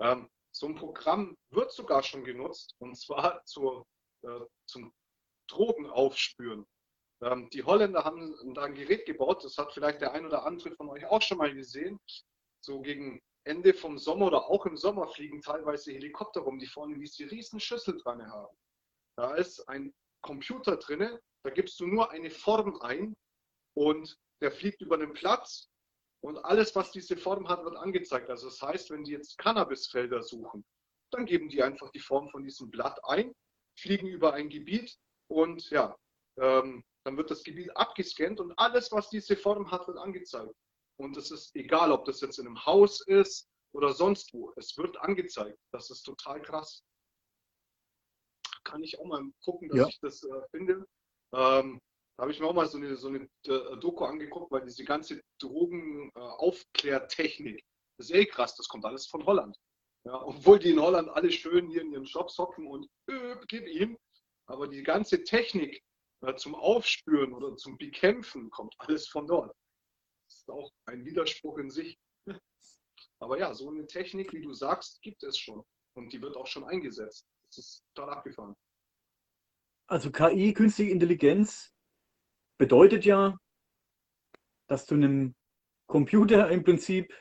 Ähm, 0.00 0.28
so 0.54 0.66
ein 0.66 0.76
Programm 0.76 1.36
wird 1.50 1.72
sogar 1.72 2.02
schon 2.02 2.24
genutzt 2.24 2.74
und 2.78 2.96
zwar 2.96 3.44
zur, 3.44 3.86
äh, 4.22 4.40
zum 4.66 4.92
Drogen 5.48 5.90
aufspüren. 5.90 6.64
Ähm, 7.22 7.50
die 7.50 7.64
Holländer 7.64 8.04
haben 8.04 8.54
da 8.54 8.64
ein 8.64 8.74
Gerät 8.74 9.04
gebaut, 9.04 9.44
das 9.44 9.58
hat 9.58 9.72
vielleicht 9.72 10.00
der 10.00 10.12
ein 10.12 10.24
oder 10.26 10.44
andere 10.46 10.74
von 10.76 10.88
euch 10.88 11.04
auch 11.06 11.22
schon 11.22 11.38
mal 11.38 11.52
gesehen. 11.52 11.98
So 12.64 12.80
gegen 12.80 13.20
Ende 13.44 13.74
vom 13.74 13.98
Sommer 13.98 14.26
oder 14.26 14.48
auch 14.48 14.64
im 14.64 14.76
Sommer 14.76 15.08
fliegen 15.08 15.42
teilweise 15.42 15.92
Helikopter 15.92 16.40
rum, 16.40 16.58
die 16.58 16.66
vorne 16.66 16.98
diese 16.98 17.30
riesen 17.30 17.60
Schüssel 17.60 17.98
dran 17.98 18.26
haben. 18.26 18.56
Da 19.16 19.34
ist 19.34 19.68
ein 19.68 19.92
Computer 20.22 20.76
drin, 20.76 21.18
da 21.42 21.50
gibst 21.50 21.78
du 21.80 21.86
nur 21.86 22.10
eine 22.10 22.30
Form 22.30 22.80
ein 22.80 23.14
und 23.74 24.16
der 24.40 24.52
fliegt 24.52 24.80
über 24.80 24.96
den 24.96 25.12
Platz 25.12 25.68
und 26.24 26.38
alles, 26.38 26.74
was 26.74 26.90
diese 26.90 27.18
Form 27.18 27.48
hat, 27.50 27.64
wird 27.64 27.76
angezeigt. 27.76 28.30
Also 28.30 28.48
das 28.48 28.62
heißt, 28.62 28.90
wenn 28.90 29.04
die 29.04 29.12
jetzt 29.12 29.36
Cannabisfelder 29.36 30.22
suchen, 30.22 30.64
dann 31.10 31.26
geben 31.26 31.50
die 31.50 31.62
einfach 31.62 31.90
die 31.90 32.00
Form 32.00 32.30
von 32.30 32.42
diesem 32.42 32.70
Blatt 32.70 32.98
ein, 33.04 33.34
fliegen 33.78 34.06
über 34.06 34.32
ein 34.32 34.48
Gebiet 34.48 34.96
und 35.28 35.68
ja, 35.68 35.94
ähm, 36.40 36.82
dann 37.04 37.18
wird 37.18 37.30
das 37.30 37.44
Gebiet 37.44 37.76
abgescannt 37.76 38.40
und 38.40 38.58
alles, 38.58 38.90
was 38.90 39.10
diese 39.10 39.36
Form 39.36 39.70
hat, 39.70 39.86
wird 39.86 39.98
angezeigt. 39.98 40.54
Und 40.98 41.14
es 41.18 41.30
ist 41.30 41.54
egal, 41.56 41.92
ob 41.92 42.06
das 42.06 42.22
jetzt 42.22 42.38
in 42.38 42.46
einem 42.46 42.64
Haus 42.64 43.02
ist 43.06 43.46
oder 43.74 43.92
sonst 43.92 44.32
wo. 44.32 44.50
Es 44.56 44.78
wird 44.78 44.96
angezeigt. 45.02 45.58
Das 45.72 45.90
ist 45.90 46.04
total 46.04 46.40
krass. 46.40 46.82
Kann 48.64 48.82
ich 48.82 48.98
auch 48.98 49.04
mal 49.04 49.22
gucken, 49.44 49.68
dass 49.68 49.78
ja. 49.78 49.88
ich 49.88 50.00
das 50.00 50.22
äh, 50.22 50.40
finde. 50.52 50.86
Ähm, 51.34 51.82
da 52.16 52.22
habe 52.22 52.32
ich 52.32 52.40
mir 52.40 52.46
auch 52.46 52.54
mal 52.54 52.66
so 52.66 52.78
eine, 52.78 52.96
so 52.96 53.08
eine 53.08 53.28
äh, 53.46 53.76
Doku 53.78 54.04
angeguckt, 54.04 54.50
weil 54.52 54.64
diese 54.64 54.84
ganze 54.84 55.20
Drogenaufklärtechnik, 55.40 57.64
das 57.98 58.10
ist 58.10 58.16
eh 58.16 58.26
krass, 58.26 58.54
das 58.56 58.68
kommt 58.68 58.84
alles 58.84 59.06
von 59.06 59.24
Holland. 59.26 59.56
Ja, 60.04 60.22
obwohl 60.22 60.58
die 60.58 60.70
in 60.70 60.80
Holland 60.80 61.08
alle 61.08 61.30
schön 61.30 61.70
hier 61.70 61.82
in 61.82 61.92
ihren 61.92 62.06
Shops 62.06 62.36
hocken 62.38 62.66
und 62.66 62.88
äh, 63.08 63.36
gib 63.48 63.66
ihm. 63.66 63.98
Aber 64.46 64.68
die 64.68 64.82
ganze 64.82 65.24
Technik 65.24 65.82
äh, 66.20 66.34
zum 66.36 66.54
Aufspüren 66.54 67.32
oder 67.32 67.56
zum 67.56 67.78
Bekämpfen 67.78 68.50
kommt 68.50 68.74
alles 68.78 69.08
von 69.08 69.26
dort 69.26 69.56
ist 70.34 70.50
auch 70.50 70.70
ein 70.86 71.04
Widerspruch 71.04 71.58
in 71.58 71.70
sich. 71.70 71.98
Aber 73.20 73.38
ja, 73.38 73.54
so 73.54 73.70
eine 73.70 73.86
Technik, 73.86 74.32
wie 74.32 74.42
du 74.42 74.52
sagst, 74.52 75.00
gibt 75.02 75.22
es 75.22 75.38
schon. 75.38 75.64
Und 75.96 76.12
die 76.12 76.20
wird 76.20 76.36
auch 76.36 76.46
schon 76.46 76.64
eingesetzt. 76.64 77.26
Das 77.46 77.58
ist 77.58 77.84
total 77.94 78.14
abgefahren. 78.14 78.54
Also 79.86 80.10
KI, 80.10 80.52
künstliche 80.54 80.90
Intelligenz, 80.90 81.73
bedeutet 82.58 83.04
ja, 83.04 83.36
dass 84.68 84.86
du 84.86 84.94
einem 84.94 85.34
Computer 85.86 86.50
im 86.50 86.64
Prinzip, 86.64 87.14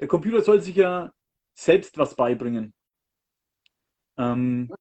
der 0.00 0.08
Computer 0.08 0.42
soll 0.42 0.60
sich 0.60 0.76
ja 0.76 1.12
selbst 1.54 1.98
was 1.98 2.14
beibringen. 2.14 2.74
Ähm, 4.18 4.72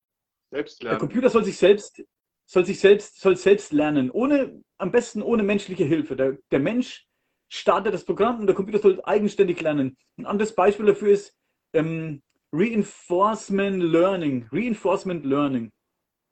selbst 0.52 0.84
lernen. 0.84 0.94
Der 0.94 1.00
Computer 1.00 1.30
soll 1.30 1.44
sich 1.44 1.58
selbst, 1.58 2.04
soll 2.46 2.66
sich 2.66 2.80
selbst, 2.80 3.20
soll 3.20 3.38
selbst 3.38 3.72
lernen, 3.72 4.12
ohne, 4.12 4.64
am 4.78 4.92
besten 4.92 5.22
ohne 5.22 5.44
menschliche 5.44 5.86
Hilfe. 5.86 6.16
Der, 6.16 6.38
der 6.52 6.60
Mensch 6.60 7.06
startet 7.50 7.94
das 7.94 8.06
Programm 8.06 8.40
und 8.40 8.48
der 8.48 8.56
Computer 8.56 8.80
soll 8.80 9.02
eigenständig 9.04 9.62
lernen. 9.62 9.98
Ein 10.18 10.26
anderes 10.26 10.56
Beispiel 10.56 10.86
dafür 10.86 11.12
ist 11.12 11.36
ähm, 11.74 12.22
Reinforcement 12.52 13.82
Learning. 13.82 14.48
Reinforcement 14.52 15.26
Learning. 15.26 15.72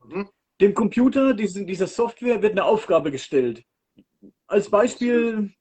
Mhm. 0.04 0.30
Dem 0.62 0.74
Computer, 0.74 1.34
diesen, 1.34 1.65
dieser 1.65 1.88
Software, 1.88 2.41
wird 2.41 2.52
eine 2.52 2.65
Aufgabe 2.65 3.12
gestellt. 3.12 3.63
Als 4.48 4.69
Beispiel, 4.69 5.54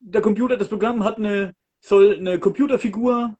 der 0.00 0.20
Computer, 0.20 0.56
das 0.56 0.68
Programm 0.68 1.04
hat 1.04 1.18
eine, 1.18 1.54
soll 1.80 2.16
eine 2.16 2.40
Computerfigur 2.40 3.36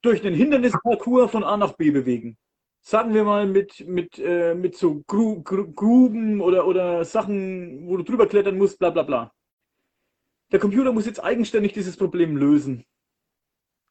durch 0.00 0.22
den 0.22 0.34
Hindernisparcours 0.34 1.30
von 1.30 1.44
A 1.44 1.56
nach 1.56 1.72
B 1.72 1.90
bewegen. 1.90 2.38
Sagen 2.80 3.12
wir 3.12 3.24
mal 3.24 3.46
mit, 3.46 3.86
mit, 3.86 4.18
äh, 4.18 4.54
mit 4.54 4.76
so 4.76 5.02
Gru 5.06 5.42
Gruben 5.42 6.40
oder, 6.40 6.66
oder 6.66 7.04
Sachen, 7.04 7.86
wo 7.88 7.96
du 7.96 8.04
drüber 8.04 8.26
klettern 8.26 8.56
musst, 8.56 8.78
bla 8.78 8.90
bla 8.90 9.02
bla. 9.02 9.32
Der 10.52 10.60
Computer 10.60 10.92
muss 10.92 11.06
jetzt 11.06 11.22
eigenständig 11.22 11.72
dieses 11.72 11.96
Problem 11.96 12.36
lösen. 12.36 12.84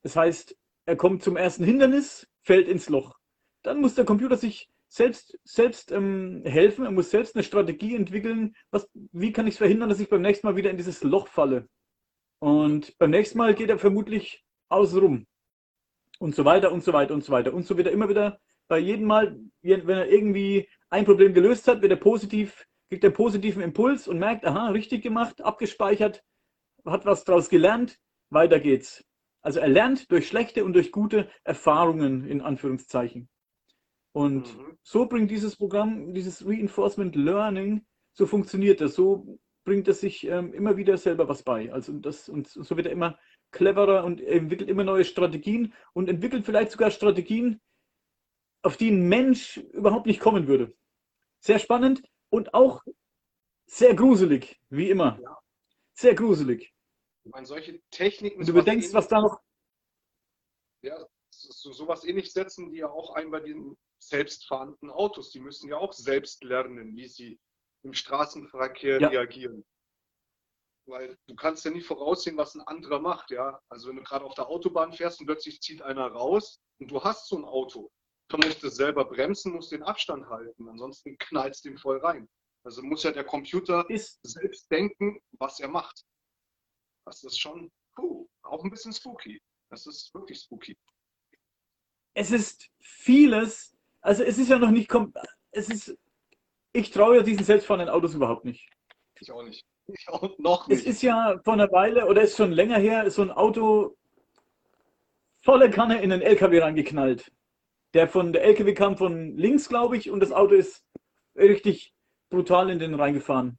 Das 0.01 0.15
heißt, 0.15 0.57
er 0.85 0.95
kommt 0.95 1.23
zum 1.23 1.35
ersten 1.35 1.65
Hindernis, 1.65 2.27
fällt 2.41 2.67
ins 2.67 2.89
Loch. 2.89 3.19
Dann 3.63 3.81
muss 3.81 3.95
der 3.95 4.05
Computer 4.05 4.37
sich 4.37 4.69
selbst, 4.87 5.37
selbst 5.43 5.91
ähm, 5.91 6.43
helfen, 6.45 6.85
er 6.85 6.91
muss 6.91 7.11
selbst 7.11 7.35
eine 7.35 7.43
Strategie 7.43 7.95
entwickeln, 7.95 8.55
was, 8.71 8.89
wie 8.93 9.31
kann 9.31 9.47
ich 9.47 9.55
es 9.55 9.57
verhindern, 9.57 9.89
dass 9.89 9.99
ich 9.99 10.09
beim 10.09 10.21
nächsten 10.21 10.47
Mal 10.47 10.55
wieder 10.55 10.69
in 10.69 10.77
dieses 10.77 11.03
Loch 11.03 11.27
falle. 11.27 11.67
Und 12.39 12.97
beim 12.97 13.09
nächsten 13.09 13.37
Mal 13.37 13.55
geht 13.55 13.69
er 13.69 13.79
vermutlich 13.79 14.43
außenrum. 14.69 15.25
Und 16.19 16.35
so 16.35 16.45
weiter 16.45 16.71
und 16.71 16.83
so 16.83 16.93
weiter 16.93 17.13
und 17.13 17.23
so 17.23 17.31
weiter. 17.31 17.53
Und 17.53 17.65
so 17.65 17.77
wird 17.77 17.87
er 17.87 17.93
immer 17.93 18.09
wieder 18.09 18.39
bei 18.67 18.79
jedem 18.79 19.05
Mal, 19.05 19.37
wenn 19.61 19.89
er 19.89 20.09
irgendwie 20.09 20.69
ein 20.89 21.05
Problem 21.05 21.33
gelöst 21.33 21.67
hat, 21.67 21.81
wird 21.81 21.91
er 21.91 21.97
positiv, 21.97 22.65
kriegt 22.89 23.03
er 23.03 23.11
positiven 23.11 23.61
Impuls 23.61 24.07
und 24.07 24.19
merkt, 24.19 24.45
aha, 24.45 24.69
richtig 24.69 25.03
gemacht, 25.03 25.41
abgespeichert, 25.41 26.23
hat 26.85 27.05
was 27.05 27.23
daraus 27.23 27.49
gelernt, 27.49 27.99
weiter 28.29 28.59
geht's. 28.59 29.03
Also 29.41 29.59
er 29.59 29.67
lernt 29.67 30.11
durch 30.11 30.27
schlechte 30.27 30.65
und 30.65 30.73
durch 30.73 30.91
gute 30.91 31.29
Erfahrungen 31.43 32.25
in 32.25 32.41
Anführungszeichen. 32.41 33.29
Und 34.15 34.57
mhm. 34.57 34.77
so 34.81 35.07
bringt 35.07 35.29
dieses 35.29 35.57
Programm, 35.57 36.13
dieses 36.13 36.47
Reinforcement 36.47 37.17
Learning, 37.17 37.85
so 38.13 38.25
funktioniert 38.25 38.79
das. 38.79 38.95
So 38.95 39.37
bringt 39.65 39.89
es 39.89 39.99
sich 39.99 40.25
ähm, 40.25 40.53
immer 40.53 40.77
wieder 40.77 40.97
selber 40.97 41.27
was 41.27 41.43
bei. 41.43 41.69
Also 41.73 41.91
das, 41.91 42.29
und 42.29 42.47
so 42.47 42.77
wird 42.77 42.85
er 42.85 42.93
immer 42.93 43.19
cleverer 43.51 44.05
und 44.05 44.21
entwickelt 44.21 44.69
immer 44.69 44.85
neue 44.85 45.03
Strategien 45.03 45.73
und 45.91 46.07
entwickelt 46.07 46.45
vielleicht 46.45 46.71
sogar 46.71 46.91
Strategien, 46.91 47.59
auf 48.61 48.77
die 48.77 48.89
ein 48.89 49.09
Mensch 49.09 49.57
überhaupt 49.57 50.05
nicht 50.05 50.21
kommen 50.21 50.47
würde. 50.47 50.73
Sehr 51.41 51.59
spannend 51.59 52.01
und 52.29 52.53
auch 52.53 52.83
sehr 53.65 53.95
gruselig, 53.95 54.61
wie 54.69 54.91
immer. 54.91 55.19
Ja. 55.21 55.37
Sehr 55.93 56.15
gruselig. 56.15 56.73
Ich 57.25 57.31
meine, 57.33 57.45
solche 57.45 57.81
Techniken. 57.91 58.39
Und 58.39 58.47
du 58.47 58.53
bedenkst, 58.53 58.93
was 58.93 59.09
da 59.09 59.19
noch. 59.19 59.41
Ja, 60.83 61.05
so, 61.31 61.73
sowas 61.73 62.05
ähnlich 62.05 62.31
setzen 62.31 62.71
die 62.71 62.77
ja 62.77 62.89
auch 62.89 63.13
ein 63.15 63.29
bei 63.29 63.41
den 63.41 63.75
selbstfahrenden 63.99 64.89
Autos. 64.89 65.31
Die 65.31 65.39
müssen 65.39 65.69
ja 65.69 65.77
auch 65.77 65.93
selbst 65.93 66.43
lernen, 66.43 66.95
wie 66.95 67.07
sie 67.07 67.39
im 67.83 67.93
Straßenverkehr 67.93 68.99
ja. 68.99 69.07
reagieren. 69.09 69.65
Weil 70.87 71.17
du 71.27 71.35
kannst 71.35 71.65
ja 71.65 71.71
nie 71.71 71.81
voraussehen, 71.81 72.37
was 72.37 72.55
ein 72.55 72.61
anderer 72.61 72.99
macht, 72.99 73.31
ja. 73.31 73.59
Also 73.69 73.89
wenn 73.89 73.95
du 73.95 74.03
gerade 74.03 74.25
auf 74.25 74.35
der 74.35 74.47
Autobahn 74.47 74.93
fährst 74.93 75.19
und 75.19 75.25
plötzlich 75.25 75.61
zieht 75.61 75.81
einer 75.81 76.07
raus 76.07 76.61
und 76.79 76.91
du 76.91 77.03
hast 77.03 77.27
so 77.27 77.37
ein 77.37 77.45
Auto, 77.45 77.91
dann 78.29 78.41
musst 78.41 78.63
du 78.63 78.69
selber 78.69 79.05
bremsen, 79.05 79.53
musst 79.53 79.71
den 79.71 79.83
Abstand 79.83 80.27
halten, 80.27 80.67
ansonsten 80.67 81.17
knallst 81.17 81.65
du 81.65 81.69
ihm 81.69 81.77
voll 81.77 81.97
rein. 81.97 82.29
Also 82.63 82.81
muss 82.81 83.03
ja 83.03 83.11
der 83.11 83.23
Computer 83.23 83.87
ist 83.89 84.19
selbst 84.23 84.69
denken, 84.71 85.19
was 85.39 85.59
er 85.59 85.67
macht. 85.67 86.03
Das 87.05 87.23
ist 87.23 87.39
schon 87.39 87.71
puh, 87.95 88.27
auch 88.43 88.63
ein 88.63 88.71
bisschen 88.71 88.93
spooky. 88.93 89.41
Das 89.69 89.85
ist 89.85 90.13
wirklich 90.13 90.39
spooky. 90.39 90.77
Es 92.15 92.31
ist 92.31 92.69
vieles, 92.79 93.74
also 94.05 94.23
es 94.23 94.37
ist 94.37 94.49
ja 94.49 94.59
noch 94.59 94.69
nicht, 94.69 94.91
es 95.51 95.69
ist, 95.69 95.97
ich 96.73 96.91
traue 96.91 97.17
ja 97.17 97.23
diesen 97.23 97.43
selbstfahrenden 97.43 97.89
Autos 97.89 98.13
überhaupt 98.13 98.45
nicht. 98.45 98.69
Ich 99.19 99.31
auch 99.31 99.43
nicht. 99.43 99.65
Ich 99.87 100.07
auch 100.09 100.37
noch 100.37 100.67
nicht. 100.67 100.79
Es 100.79 100.85
ist 100.85 101.01
ja 101.01 101.39
vor 101.43 101.53
einer 101.53 101.71
Weile 101.71 102.05
oder 102.05 102.21
ist 102.21 102.37
schon 102.37 102.51
länger 102.51 102.77
her 102.77 103.09
so 103.09 103.23
ein 103.23 103.31
Auto 103.31 103.97
volle 105.41 105.71
Kanne 105.71 106.01
in 106.01 106.11
einen 106.11 106.21
LKW 106.21 106.59
reingeknallt. 106.59 107.31
Der 107.95 108.07
von 108.07 108.31
der 108.31 108.43
LKW 108.43 108.75
kam 108.75 108.95
von 108.95 109.35
links, 109.37 109.69
glaube 109.69 109.97
ich, 109.97 110.11
und 110.11 110.19
das 110.19 110.31
Auto 110.31 110.53
ist 110.53 110.85
richtig 111.35 111.93
brutal 112.29 112.69
in 112.69 112.77
den 112.77 112.93
reingefahren. 112.93 113.57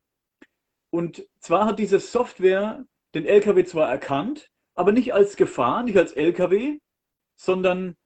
Und 0.91 1.27
zwar 1.41 1.67
hat 1.67 1.81
diese 1.81 1.99
Software 1.99 2.85
den 3.15 3.27
LKW 3.27 3.65
zwar 3.65 3.91
erkannt, 3.91 4.49
aber 4.75 4.93
nicht 4.93 5.13
als 5.13 5.37
Gefahr, 5.37 5.83
nicht 5.83 5.99
als 5.99 6.13
LKW, 6.13 6.79
sondern 7.35 7.97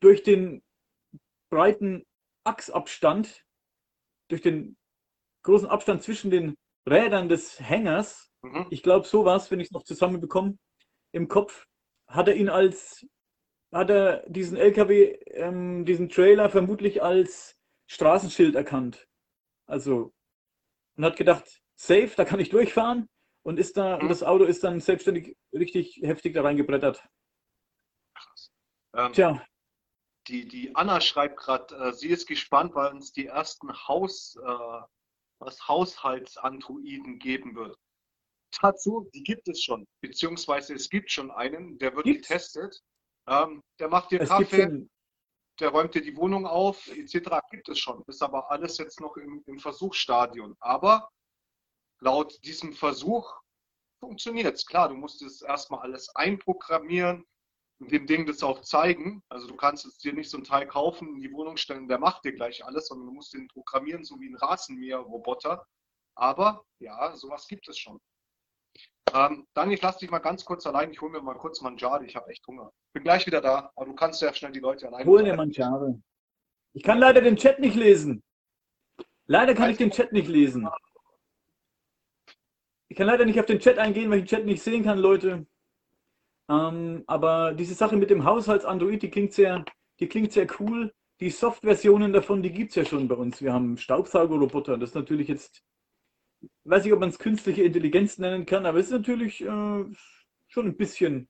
durch 0.00 0.24
den 0.24 0.62
breiten 1.50 2.04
Achsabstand, 2.44 3.44
durch 4.28 4.42
den 4.42 4.76
großen 5.42 5.68
Abstand 5.68 6.02
zwischen 6.02 6.30
den 6.30 6.56
Rädern 6.88 7.28
des 7.28 7.60
Hängers, 7.60 8.30
Mhm. 8.42 8.66
ich 8.70 8.82
glaube 8.82 9.06
sowas, 9.06 9.50
wenn 9.50 9.60
ich 9.60 9.68
es 9.68 9.72
noch 9.72 9.82
zusammenbekomme, 9.82 10.56
im 11.12 11.28
Kopf, 11.28 11.66
hat 12.08 12.28
er 12.28 12.36
ihn 12.36 12.48
als, 12.48 13.06
hat 13.72 13.90
er 13.90 14.28
diesen 14.28 14.56
LKW, 14.56 15.18
ähm, 15.30 15.84
diesen 15.84 16.08
Trailer 16.08 16.50
vermutlich 16.50 17.02
als 17.02 17.56
Straßenschild 17.90 18.54
erkannt. 18.54 19.08
Also, 19.66 20.12
und 20.96 21.04
hat 21.04 21.16
gedacht, 21.16 21.60
safe, 21.76 22.12
da 22.16 22.24
kann 22.24 22.40
ich 22.40 22.50
durchfahren 22.50 23.08
und 23.44 23.58
ist 23.58 23.76
da, 23.76 23.96
und 23.96 24.04
Mhm. 24.04 24.08
das 24.08 24.22
Auto 24.22 24.44
ist 24.44 24.62
dann 24.62 24.80
selbstständig 24.80 25.36
richtig 25.52 26.00
heftig 26.02 26.34
da 26.34 26.42
reingebrettert. 26.42 27.04
Ähm, 28.94 29.12
Tja, 29.12 29.44
die, 30.28 30.46
die 30.46 30.74
Anna 30.74 31.00
schreibt 31.00 31.38
gerade, 31.38 31.74
äh, 31.76 31.92
sie 31.92 32.08
ist 32.08 32.26
gespannt, 32.26 32.74
weil 32.74 32.92
uns 32.92 33.12
die 33.12 33.26
ersten 33.26 33.72
Haus, 33.86 34.36
äh, 34.36 34.80
was 35.38 35.68
Haushaltsandroiden 35.68 37.18
geben 37.18 37.54
wird. 37.54 37.76
Dazu, 38.60 39.08
die 39.12 39.22
gibt 39.22 39.48
es 39.48 39.62
schon, 39.62 39.86
beziehungsweise 40.00 40.74
es 40.74 40.88
gibt 40.88 41.10
schon 41.10 41.30
einen, 41.30 41.78
der 41.78 41.94
wird 41.94 42.04
Gibt's? 42.04 42.28
getestet. 42.28 42.82
Ähm, 43.28 43.62
der 43.78 43.88
macht 43.88 44.10
dir 44.10 44.20
es 44.20 44.28
Kaffee, 44.28 44.88
der 45.60 45.70
räumt 45.70 45.94
dir 45.94 46.02
die 46.02 46.16
Wohnung 46.16 46.46
auf, 46.46 46.86
etc. 46.88 47.40
Gibt 47.50 47.68
es 47.68 47.78
schon. 47.78 48.02
Ist 48.06 48.22
aber 48.22 48.50
alles 48.50 48.78
jetzt 48.78 49.00
noch 49.00 49.16
im, 49.16 49.42
im 49.46 49.58
Versuchsstadion. 49.58 50.56
Aber 50.60 51.08
laut 52.00 52.38
diesem 52.44 52.72
Versuch 52.72 53.34
funktioniert 54.00 54.54
es. 54.54 54.66
Klar, 54.66 54.88
du 54.88 54.94
musst 54.94 55.22
es 55.22 55.42
erstmal 55.42 55.80
alles 55.80 56.14
einprogrammieren 56.14 57.26
und 57.78 57.90
dem 57.90 58.06
Ding 58.06 58.26
das 58.26 58.42
auch 58.42 58.62
zeigen. 58.62 59.22
Also 59.28 59.46
du 59.46 59.56
kannst 59.56 59.84
jetzt 59.84 60.02
dir 60.04 60.12
nicht 60.12 60.30
so 60.30 60.38
ein 60.38 60.44
Teil 60.44 60.66
kaufen, 60.66 61.14
in 61.16 61.20
die 61.20 61.32
Wohnung 61.32 61.56
stellen, 61.56 61.88
der 61.88 61.98
macht 61.98 62.24
dir 62.24 62.32
gleich 62.32 62.64
alles, 62.64 62.88
sondern 62.88 63.06
du 63.06 63.12
musst 63.12 63.34
den 63.34 63.48
programmieren, 63.48 64.04
so 64.04 64.18
wie 64.20 64.28
ein 64.28 64.36
Rasenmäher-Roboter. 64.36 65.66
Aber 66.14 66.64
ja, 66.78 67.14
sowas 67.14 67.46
gibt 67.46 67.68
es 67.68 67.78
schon. 67.78 68.00
Ähm, 69.14 69.46
Dani, 69.54 69.74
ich 69.74 69.82
lass 69.82 69.98
dich 69.98 70.10
mal 70.10 70.18
ganz 70.18 70.44
kurz 70.44 70.66
allein. 70.66 70.90
Ich 70.90 71.00
hole 71.00 71.12
mir 71.12 71.22
mal 71.22 71.36
kurz 71.36 71.60
Mangiare. 71.60 72.04
Ich 72.04 72.16
habe 72.16 72.28
echt 72.30 72.46
Hunger. 72.46 72.72
Bin 72.92 73.04
gleich 73.04 73.26
wieder 73.26 73.40
da, 73.40 73.70
aber 73.76 73.86
du 73.86 73.94
kannst 73.94 74.20
ja 74.22 74.32
schnell 74.34 74.52
die 74.52 74.60
Leute 74.60 74.88
allein. 74.88 75.06
hol 75.06 75.22
dir 75.22 75.36
Mangiare. 75.36 76.00
Ich 76.72 76.82
kann 76.82 76.98
leider 76.98 77.20
den 77.20 77.36
Chat 77.36 77.58
nicht 77.60 77.76
lesen. 77.76 78.22
Leider 79.26 79.54
kann 79.54 79.70
ich 79.70 79.76
den 79.76 79.90
Chat 79.90 80.12
nicht 80.12 80.28
lesen. 80.28 80.68
Ich 82.88 82.96
kann 82.96 83.06
leider 83.06 83.24
nicht 83.24 83.38
auf 83.40 83.46
den 83.46 83.58
Chat 83.58 83.78
eingehen, 83.78 84.10
weil 84.10 84.18
ich 84.18 84.24
den 84.24 84.36
Chat 84.38 84.46
nicht 84.46 84.62
sehen 84.62 84.84
kann, 84.84 84.98
Leute. 84.98 85.46
Ähm, 86.48 87.04
aber 87.06 87.54
diese 87.54 87.74
Sache 87.74 87.96
mit 87.96 88.10
dem 88.10 88.24
Haushalts-Android, 88.24 89.02
die 89.02 89.10
klingt 89.10 89.32
sehr, 89.32 89.64
die 90.00 90.08
klingt 90.08 90.32
sehr 90.32 90.46
cool. 90.60 90.92
Die 91.20 91.30
Soft-Versionen 91.30 92.12
davon, 92.12 92.42
die 92.42 92.52
gibt 92.52 92.70
es 92.70 92.76
ja 92.76 92.84
schon 92.84 93.08
bei 93.08 93.14
uns. 93.14 93.42
Wir 93.42 93.52
haben 93.52 93.78
Staubsaugerroboter. 93.78 94.76
Das 94.78 94.90
ist 94.90 94.94
natürlich 94.94 95.28
jetzt, 95.28 95.62
weiß 96.64 96.84
nicht, 96.84 96.92
ob 96.92 97.00
man 97.00 97.08
es 97.08 97.18
künstliche 97.18 97.62
Intelligenz 97.62 98.18
nennen 98.18 98.46
kann, 98.46 98.66
aber 98.66 98.78
es 98.78 98.86
ist 98.86 98.92
natürlich 98.92 99.42
äh, 99.42 99.84
schon 100.48 100.66
ein 100.66 100.76
bisschen 100.76 101.28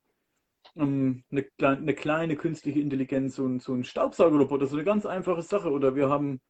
ähm, 0.76 1.24
eine, 1.30 1.46
eine 1.58 1.94
kleine 1.94 2.36
künstliche 2.36 2.80
Intelligenz, 2.80 3.36
so 3.36 3.46
ein, 3.46 3.60
so 3.60 3.72
ein 3.74 3.84
Staubsaugerroboter, 3.84 4.66
so 4.66 4.76
eine 4.76 4.84
ganz 4.84 5.06
einfache 5.06 5.42
Sache. 5.42 5.70
Oder 5.70 5.94
wir 5.94 6.08
haben 6.08 6.40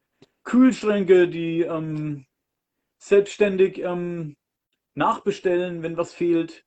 Kühlschränke, 0.45 1.29
die 1.29 1.63
ähm, 1.63 2.27
selbstständig 2.99 3.79
ähm, 3.79 4.37
nachbestellen, 4.95 5.83
wenn 5.83 5.97
was 5.97 6.13
fehlt. 6.13 6.66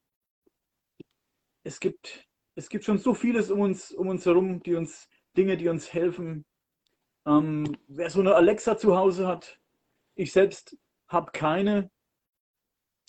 Es 1.64 1.80
gibt, 1.80 2.28
es 2.56 2.70
gibt 2.70 2.86
schon 2.86 2.98
so 2.98 3.14
vieles 3.14 3.52
um 3.52 3.60
uns, 3.62 3.92
um 3.92 4.08
uns 4.08 4.26
herum, 4.26 4.62
die 4.64 4.76
uns, 4.76 5.08
Dinge, 5.38 5.58
die 5.58 5.70
uns 5.70 5.94
helfen. 5.94 6.46
Ähm, 7.26 7.78
wer 7.88 8.10
so 8.10 8.22
eine 8.22 8.36
Alexa 8.36 8.78
zu 8.78 8.98
Hause 8.98 9.28
hat, 9.28 9.60
ich 10.16 10.32
selbst 10.32 10.78
habe 11.08 11.32
keine. 11.32 11.92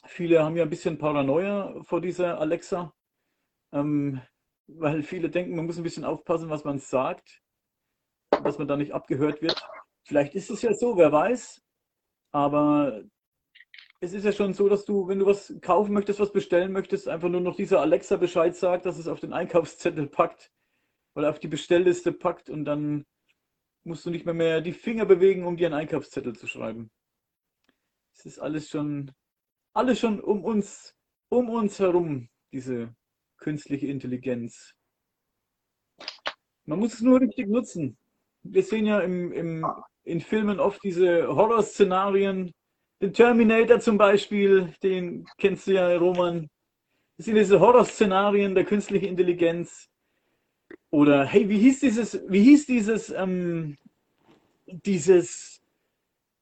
Viele 0.06 0.42
haben 0.42 0.56
ja 0.56 0.64
ein 0.64 0.70
bisschen 0.70 0.98
Paranoia 0.98 1.82
vor 1.82 2.00
dieser 2.00 2.38
Alexa, 2.40 2.94
ähm, 3.72 4.20
weil 4.66 5.02
viele 5.02 5.30
denken, 5.30 5.56
man 5.56 5.66
muss 5.66 5.76
ein 5.76 5.82
bisschen 5.82 6.04
aufpassen, 6.04 6.48
was 6.48 6.64
man 6.64 6.78
sagt, 6.78 7.42
dass 8.30 8.58
man 8.58 8.68
da 8.68 8.76
nicht 8.76 8.92
abgehört 8.92 9.42
wird. 9.42 9.60
Vielleicht 10.06 10.34
ist 10.34 10.50
es 10.50 10.62
ja 10.62 10.72
so, 10.72 10.96
wer 10.96 11.12
weiß. 11.12 11.62
Aber 12.32 13.02
es 14.00 14.14
ist 14.14 14.24
ja 14.24 14.32
schon 14.32 14.54
so, 14.54 14.68
dass 14.68 14.86
du, 14.86 15.08
wenn 15.08 15.18
du 15.18 15.26
was 15.26 15.54
kaufen 15.60 15.92
möchtest, 15.92 16.20
was 16.20 16.32
bestellen 16.32 16.72
möchtest, 16.72 17.06
einfach 17.06 17.28
nur 17.28 17.42
noch 17.42 17.54
dieser 17.54 17.80
Alexa 17.80 18.16
Bescheid 18.16 18.56
sagt, 18.56 18.86
dass 18.86 18.98
es 18.98 19.06
auf 19.06 19.20
den 19.20 19.34
Einkaufszettel 19.34 20.08
packt 20.08 20.50
oder 21.14 21.28
auf 21.28 21.38
die 21.38 21.48
Bestellliste 21.48 22.12
packt 22.12 22.48
und 22.48 22.64
dann 22.64 23.04
musst 23.84 24.06
du 24.06 24.10
nicht 24.10 24.24
mehr, 24.24 24.34
mehr 24.34 24.62
die 24.62 24.72
Finger 24.72 25.04
bewegen, 25.04 25.44
um 25.44 25.56
dir 25.56 25.66
einen 25.66 25.74
Einkaufszettel 25.74 26.34
zu 26.34 26.46
schreiben. 26.46 26.90
Es 28.14 28.24
ist 28.24 28.38
alles 28.38 28.70
schon, 28.70 29.12
alles 29.74 30.00
schon 30.00 30.20
um 30.20 30.44
uns, 30.44 30.94
um 31.28 31.50
uns 31.50 31.78
herum, 31.78 32.28
diese 32.52 32.94
künstliche 33.36 33.86
Intelligenz. 33.86 34.74
Man 36.64 36.78
muss 36.78 36.94
es 36.94 37.00
nur 37.02 37.20
richtig 37.20 37.48
nutzen. 37.48 37.98
Wir 38.42 38.62
sehen 38.62 38.86
ja 38.86 39.00
im, 39.00 39.32
im, 39.32 39.66
in 40.04 40.20
Filmen 40.22 40.58
oft 40.58 40.82
diese 40.82 41.28
Horrorszenarien, 41.28 42.52
den 43.00 43.12
Terminator 43.12 43.80
zum 43.80 43.98
Beispiel, 43.98 44.74
den 44.82 45.26
kennst 45.38 45.66
du 45.66 45.72
ja, 45.72 45.96
Roman. 45.96 46.48
Das 47.16 47.26
sind 47.26 47.36
diese 47.36 47.60
Horrorszenarien 47.60 48.54
der 48.54 48.64
künstlichen 48.64 49.06
Intelligenz. 49.06 49.88
Oder 50.90 51.24
hey, 51.24 51.48
wie 51.48 51.58
hieß 51.58 51.80
dieses, 51.80 52.20
wie 52.28 52.42
hieß 52.42 52.66
dieses, 52.66 53.10
ähm, 53.10 53.76
dieses 54.66 55.60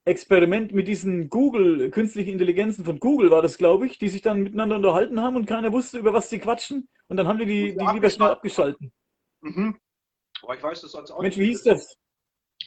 Experiment 0.05 0.73
mit 0.73 0.89
diesen 0.89 1.29
Google, 1.29 1.91
künstlichen 1.91 2.31
Intelligenzen 2.31 2.85
von 2.85 2.99
Google 2.99 3.31
war 3.31 3.43
das, 3.43 3.59
glaube 3.59 3.87
ich, 3.87 3.99
die 3.99 4.09
sich 4.09 4.23
dann 4.23 4.43
miteinander 4.43 4.77
unterhalten 4.77 5.21
haben 5.21 5.37
und 5.37 5.47
keiner 5.47 5.73
wusste, 5.73 5.99
über 5.99 6.13
was 6.13 6.31
sie 6.31 6.39
quatschen. 6.39 6.89
Und 7.09 7.17
dann 7.17 7.29
haben 7.29 7.39
die 7.39 7.47
die, 7.47 7.77
die 7.77 7.93
lieber 7.93 8.11
schnell 8.11 8.31
abgeschalten. 8.31 8.93
Mhm. 9.41 9.79
Aber 10.43 10.57
ich 10.57 10.63
weiß 10.63 10.81
das 10.81 10.93
sonst 10.93 11.11
auch 11.11 11.21
Mensch, 11.21 11.37
nicht. 11.37 11.45
wie 11.45 11.51
hieß 11.51 11.63
das? 11.65 11.97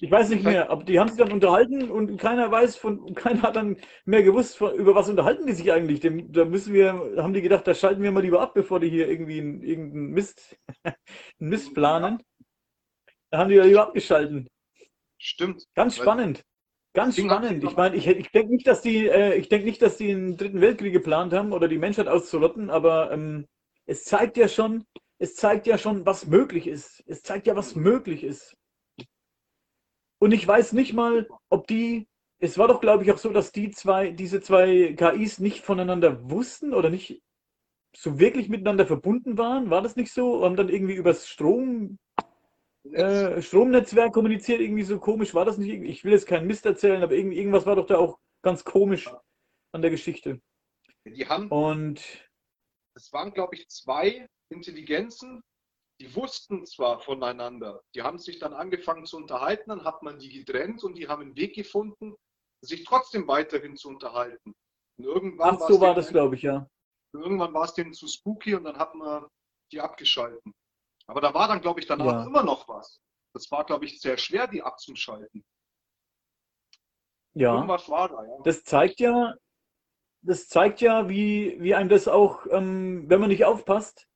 Ich 0.04 0.10
weiß 0.10 0.30
nicht 0.30 0.44
mehr, 0.44 0.70
aber 0.72 0.84
die 0.84 1.00
haben 1.00 1.10
sich 1.10 1.18
dann 1.20 1.32
unterhalten 1.32 1.92
und 1.92 2.18
keiner 2.18 2.50
weiß 2.52 2.76
von, 2.76 3.14
keiner 3.14 3.44
hat 3.44 3.56
dann 3.56 3.78
mehr 4.04 4.24
gewusst, 4.24 4.58
von, 4.58 4.74
über 4.74 4.96
was 4.96 5.08
unterhalten 5.10 5.46
die 5.46 5.54
sich 5.54 5.72
eigentlich. 5.72 6.00
Dem, 6.00 6.32
da 6.32 6.44
müssen 6.44 6.74
wir, 6.74 6.94
haben 7.18 7.34
die 7.34 7.42
gedacht, 7.44 7.68
da 7.68 7.76
schalten 7.76 8.02
wir 8.02 8.12
mal 8.12 8.24
lieber 8.24 8.42
ab, 8.42 8.56
bevor 8.56 8.80
die 8.80 8.90
hier 8.90 9.08
irgendwie 9.08 9.40
einen- 9.40 9.62
irgendeinen 9.62 10.10
Mist, 10.10 10.58
einen 10.84 10.96
Mist 11.50 11.76
planen. 11.76 12.24
Da 13.30 13.38
haben 13.38 13.50
die 13.50 13.56
ja 13.56 13.64
lieber 13.64 13.84
abgeschalten. 13.84 14.48
Stimmt. 15.20 15.66
Ganz 15.76 15.96
spannend. 15.98 16.42
Ganz 16.94 17.16
spannend. 17.36 17.64
Ich 17.64 17.76
meine, 17.78 17.96
ich, 17.96 18.08
ich 18.08 18.32
denke 18.32 18.54
nicht, 18.54 18.66
dass 18.68 18.82
die, 18.82 19.08
äh, 19.08 19.36
ich 19.36 19.50
denke 19.50 19.66
nicht, 19.68 19.84
dass 19.84 19.98
die 19.98 20.10
einen 20.12 20.36
dritten 20.36 20.62
Weltkrieg 20.62 20.94
geplant 20.94 21.32
haben 21.32 21.54
oder 21.54 21.68
die 21.68 21.78
Menschheit 21.78 22.08
auszurotten, 22.08 22.72
aber 22.72 23.12
ähm, 23.12 23.46
es 23.86 24.04
zeigt 24.04 24.36
ja 24.38 24.48
schon, 24.48 24.84
es 25.20 25.36
zeigt 25.36 25.68
ja 25.68 25.78
schon, 25.78 26.08
was 26.08 26.26
möglich 26.26 26.66
ist. 26.66 27.04
Es 27.06 27.22
zeigt 27.22 27.46
ja, 27.46 27.56
was 27.56 27.76
möglich 27.76 28.24
ist. 28.24 28.56
Und 30.22 30.34
ich 30.34 30.48
weiß 30.48 30.74
nicht 30.74 30.94
mal, 30.94 31.28
ob 31.50 31.66
die, 31.66 32.08
es 32.38 32.60
war 32.60 32.68
doch, 32.68 32.80
glaube 32.80 33.04
ich, 33.04 33.12
auch 33.12 33.18
so, 33.18 33.30
dass 33.30 33.52
die 33.52 33.72
zwei, 33.72 34.12
diese 34.12 34.40
zwei 34.40 34.94
KIs 34.94 35.40
nicht 35.40 35.66
voneinander 35.66 36.30
wussten 36.30 36.76
oder 36.76 36.92
nicht 36.92 37.24
so 37.98 38.20
wirklich 38.20 38.48
miteinander 38.48 38.86
verbunden 38.86 39.40
waren. 39.40 39.72
War 39.72 39.82
das 39.82 39.96
nicht 39.96 40.14
so? 40.14 40.46
Haben 40.46 40.56
dann 40.56 40.70
irgendwie 40.70 40.94
übers 40.94 41.28
Strom, 41.28 41.98
äh, 42.92 43.42
Stromnetzwerk 43.42 44.14
kommuniziert, 44.14 44.62
irgendwie 44.62 44.84
so 44.84 45.00
komisch. 45.00 45.34
War 45.34 45.46
das 45.46 45.58
nicht? 45.58 45.72
Ich 45.72 46.04
will 46.04 46.12
jetzt 46.12 46.28
keinen 46.28 46.46
Mist 46.46 46.68
erzählen, 46.68 47.02
aber 47.02 47.14
irgendwie, 47.14 47.38
irgendwas 47.38 47.66
war 47.66 47.76
doch 47.76 47.88
da 47.88 47.98
auch 47.98 48.20
ganz 48.44 48.64
komisch 48.64 49.10
an 49.72 49.82
der 49.82 49.90
Geschichte. 49.90 50.40
Die 51.04 51.28
haben, 51.28 51.48
Und 51.48 52.30
es 52.94 53.12
waren, 53.12 53.34
glaube 53.34 53.56
ich, 53.56 53.68
zwei 53.70 54.30
Intelligenzen, 54.50 55.42
die 56.02 56.16
wussten 56.16 56.66
zwar 56.66 57.00
voneinander, 57.00 57.84
die 57.94 58.02
haben 58.02 58.18
sich 58.18 58.40
dann 58.40 58.54
angefangen 58.54 59.06
zu 59.06 59.18
unterhalten, 59.18 59.70
dann 59.70 59.84
hat 59.84 60.02
man 60.02 60.18
die 60.18 60.30
getrennt 60.30 60.84
und 60.84 60.96
die 60.96 61.08
haben 61.08 61.22
einen 61.22 61.36
Weg 61.36 61.54
gefunden, 61.54 62.16
sich 62.62 62.84
trotzdem 62.86 63.28
weiterhin 63.28 63.78
zu 63.78 63.88
unterhalten. 63.90 64.56
Und 64.98 65.06
irgendwann 65.06 65.56
ach, 65.56 65.60
war 65.60 65.68
so 65.68 65.76
es 65.76 65.82
war 65.82 65.94
das, 65.94 66.10
glaube 66.10 66.36
ich, 66.36 66.42
ja. 66.42 66.68
irgendwann 67.14 67.54
war 67.54 67.66
es 67.66 67.76
denen 67.76 67.94
zu 67.94 68.08
spooky 68.08 68.56
und 68.56 68.64
dann 68.64 68.78
hat 68.78 68.96
man 68.96 69.28
die 69.72 69.80
abgeschalten. 69.80 70.54
Aber 71.06 71.22
da 71.22 71.36
war 71.36 71.48
dann, 71.48 71.62
glaube 71.62 71.80
ich, 71.80 71.86
danach 71.86 72.06
Ja. 72.06 72.26
immer 72.26 72.44
noch 72.44 72.68
was. 72.68 73.00
Das 73.34 73.50
war, 73.52 73.64
glaube 73.64 73.86
ich, 73.86 74.02
sehr 74.02 74.18
schwer, 74.18 74.48
die 74.48 74.64
abzuschalten. 74.64 75.44
Ja. 77.36 77.54
Irgendwas 77.56 77.88
war 77.90 78.10
da, 78.10 78.24
ja. 78.26 78.38
Das 78.44 78.64
zeigt 78.64 79.00
ja, 79.00 79.36
das 80.24 80.48
zeigt 80.48 80.82
ja, 80.82 81.10
wie, 81.10 81.58
wie 81.62 81.76
einem 81.76 81.90
das 81.90 82.08
auch, 82.08 82.46
ähm, 82.50 83.08
wenn 83.08 83.20
man 83.22 83.30
nicht 83.30 83.46
aufpasst, 83.46 84.08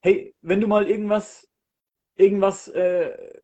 hey, 0.00 0.34
wenn 0.42 0.60
du 0.60 0.66
mal 0.66 0.88
irgendwas, 0.88 1.48
irgendwas 2.16 2.68
äh, 2.68 3.40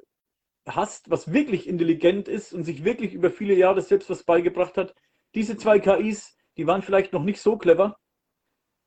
hast, 0.67 1.11
was 1.11 1.33
wirklich 1.33 1.69
intelligent 1.69 2.29
ist 2.29 2.53
und 2.53 2.65
sich 2.65 2.85
wirklich 2.85 3.13
über 3.13 3.31
viele 3.31 3.55
Jahre 3.55 3.83
selbst 3.83 4.09
was 4.11 4.25
beigebracht 4.25 4.77
hat. 4.77 4.95
Diese 5.35 5.57
zwei 5.57 5.79
KIs, 5.79 6.37
die 6.57 6.67
waren 6.67 6.83
vielleicht 6.83 7.13
noch 7.13 7.25
nicht 7.25 7.41
so 7.41 7.57
clever, 7.59 7.99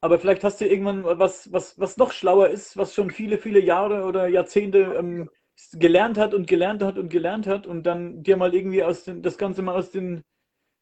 aber 0.02 0.20
vielleicht 0.20 0.44
hast 0.44 0.62
du 0.62 0.66
irgendwann 0.66 1.04
was, 1.04 1.52
was, 1.52 1.80
was 1.80 1.98
noch 1.98 2.12
schlauer 2.12 2.50
ist, 2.50 2.78
was 2.78 2.94
schon 2.94 3.12
viele, 3.12 3.38
viele 3.38 3.60
Jahre 3.60 4.06
oder 4.06 4.28
Jahrzehnte 4.28 4.96
ähm, 4.98 5.30
gelernt 5.74 6.18
hat 6.18 6.34
und 6.34 6.48
gelernt 6.48 6.84
hat 6.84 6.98
und 6.98 7.10
gelernt 7.10 7.48
hat 7.48 7.66
und 7.66 7.84
dann 7.84 8.24
dir 8.24 8.38
mal 8.38 8.54
irgendwie 8.54 8.84
aus 8.84 9.04
den, 9.04 9.22
das 9.24 9.38
Ganze 9.38 9.64
mal 9.64 9.76
aus 9.76 9.92
den, 9.92 10.24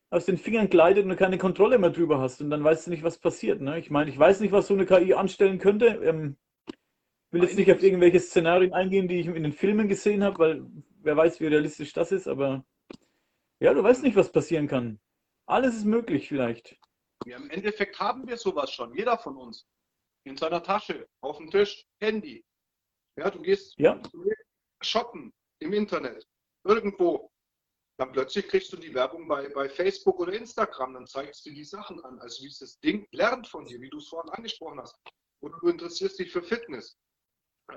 aus 0.10 0.26
den 0.26 0.38
Fingern 0.38 0.69
gleitet 0.69 1.04
und 1.04 1.10
du 1.10 1.15
keine 1.15 1.38
Kontrolle 1.38 1.78
mehr 1.78 1.91
drüber 1.91 2.19
hast 2.19 2.41
und 2.41 2.50
dann 2.50 2.63
weißt 2.63 2.88
du 2.88 2.91
nicht, 2.91 3.04
was 3.04 3.17
passiert. 3.17 3.62
Ne? 3.62 3.80
Ich 3.80 3.89
meine, 3.89 4.10
ich 4.10 4.19
weiß 4.19 4.41
nicht, 4.41 4.52
was 4.52 4.67
so 4.67 4.74
eine 4.74 4.86
KI 4.86 5.13
anstellen 5.13 5.60
könnte. 5.60 5.88
Ähm, 5.88 6.38
will 7.36 7.43
jetzt 7.43 7.58
nicht 7.58 7.71
auf 7.71 7.84
irgendwelche 7.84 8.19
Szenarien 8.19 8.74
eingehen, 8.74 9.08
die 9.08 9.19
ich 9.19 9.28
in 9.28 9.43
den 9.43 9.54
Filmen 9.54 9.88
gesehen 9.88 10.24
habe, 10.24 10.39
weil 10.39 10.65
wer 11.02 11.17
weiß, 11.17 11.39
wie 11.39 11.48
realistisch 11.48 11.93
das 11.93 12.12
ist, 12.12 12.28
aber 12.28 12.65
ja, 13.60 13.74
du 13.74 13.84
weißt 13.84 14.04
nicht, 14.04 14.15
was 14.15 14.32
passieren 14.32 14.67
kann. 14.67 15.00
Alles 15.45 15.76
ist 15.76 15.86
möglich 15.86 16.28
vielleicht. 16.28 16.78
Ja, 17.26 17.38
Im 17.38 17.50
Endeffekt 17.50 18.00
haben 18.00 18.28
wir 18.28 18.38
sowas 18.38 18.71
schon, 18.71 18.93
jeder 18.95 19.17
von 19.17 19.38
uns. 19.38 19.67
In 20.24 20.38
seiner 20.38 20.63
Tasche, 20.63 21.08
auf 21.21 21.38
dem 21.38 21.52
Tisch, 21.52 21.86
Handy. 22.00 22.43
Ja, 23.17 23.30
du 23.30 23.41
gehst 23.41 23.78
ja. 23.78 24.02
shoppen 24.82 25.34
im 25.60 25.74
Internet, 25.74 26.28
irgendwo. 26.63 27.32
Dann 27.98 28.12
plötzlich 28.12 28.48
kriegst 28.48 28.74
du 28.74 28.78
die 28.78 28.93
Werbung 28.93 29.28
bei, 29.28 29.48
bei 29.50 29.69
Facebook 29.69 30.19
oder 30.19 30.34
Instagram, 30.34 30.95
dann 30.95 31.08
zeigst 31.08 31.45
du 31.45 31.52
die 31.52 31.63
Sachen 31.63 32.04
an. 32.04 32.19
Also 32.19 32.43
dieses 32.43 32.80
Ding 32.80 33.08
lernt 33.12 33.48
von 33.48 33.65
dir, 33.65 33.80
wie 33.80 33.89
du 33.89 34.00
es 34.00 34.10
vorhin 34.10 34.32
angesprochen 34.32 34.82
hast. 34.82 34.98
Oder 35.41 35.58
du 35.62 35.69
interessierst 35.69 36.19
dich 36.19 36.32
für 36.32 36.43
Fitness. 36.43 36.98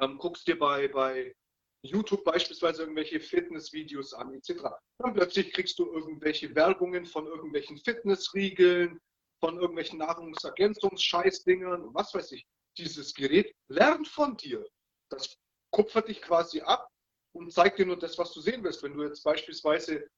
Ähm, 0.01 0.19
guckst 0.19 0.47
dir 0.47 0.59
bei, 0.59 0.89
bei 0.89 1.35
YouTube 1.83 2.25
beispielsweise 2.25 2.83
irgendwelche 2.83 3.21
Fitnessvideos 3.21 4.13
an, 4.15 4.35
etc. 4.35 4.65
Dann 4.99 5.15
plötzlich 5.15 5.53
kriegst 5.53 5.79
du 5.79 5.87
irgendwelche 5.87 6.55
Werbungen 6.55 7.07
von 7.07 7.27
irgendwelchen 7.27 7.79
Fitnessriegeln, 7.79 9.01
von 9.41 9.57
irgendwelchen 9.57 9.99
Nahrungsergänzungsscheißdingern, 9.99 11.95
was 11.95 12.13
weiß 12.15 12.33
ich. 12.33 12.47
Dieses 12.77 13.15
Gerät 13.15 13.55
lernt 13.69 14.09
von 14.09 14.37
dir. 14.37 14.67
Das 15.11 15.37
kupfert 15.71 16.09
dich 16.09 16.21
quasi 16.21 16.61
ab 16.61 16.89
und 17.33 17.53
zeigt 17.53 17.79
dir 17.79 17.87
nur 17.87 17.99
das, 17.99 18.19
was 18.19 18.33
du 18.33 18.41
sehen 18.41 18.63
willst. 18.65 18.83
Wenn 18.83 18.95
du 18.97 19.05
jetzt 19.05 19.23
beispielsweise, 19.23 20.09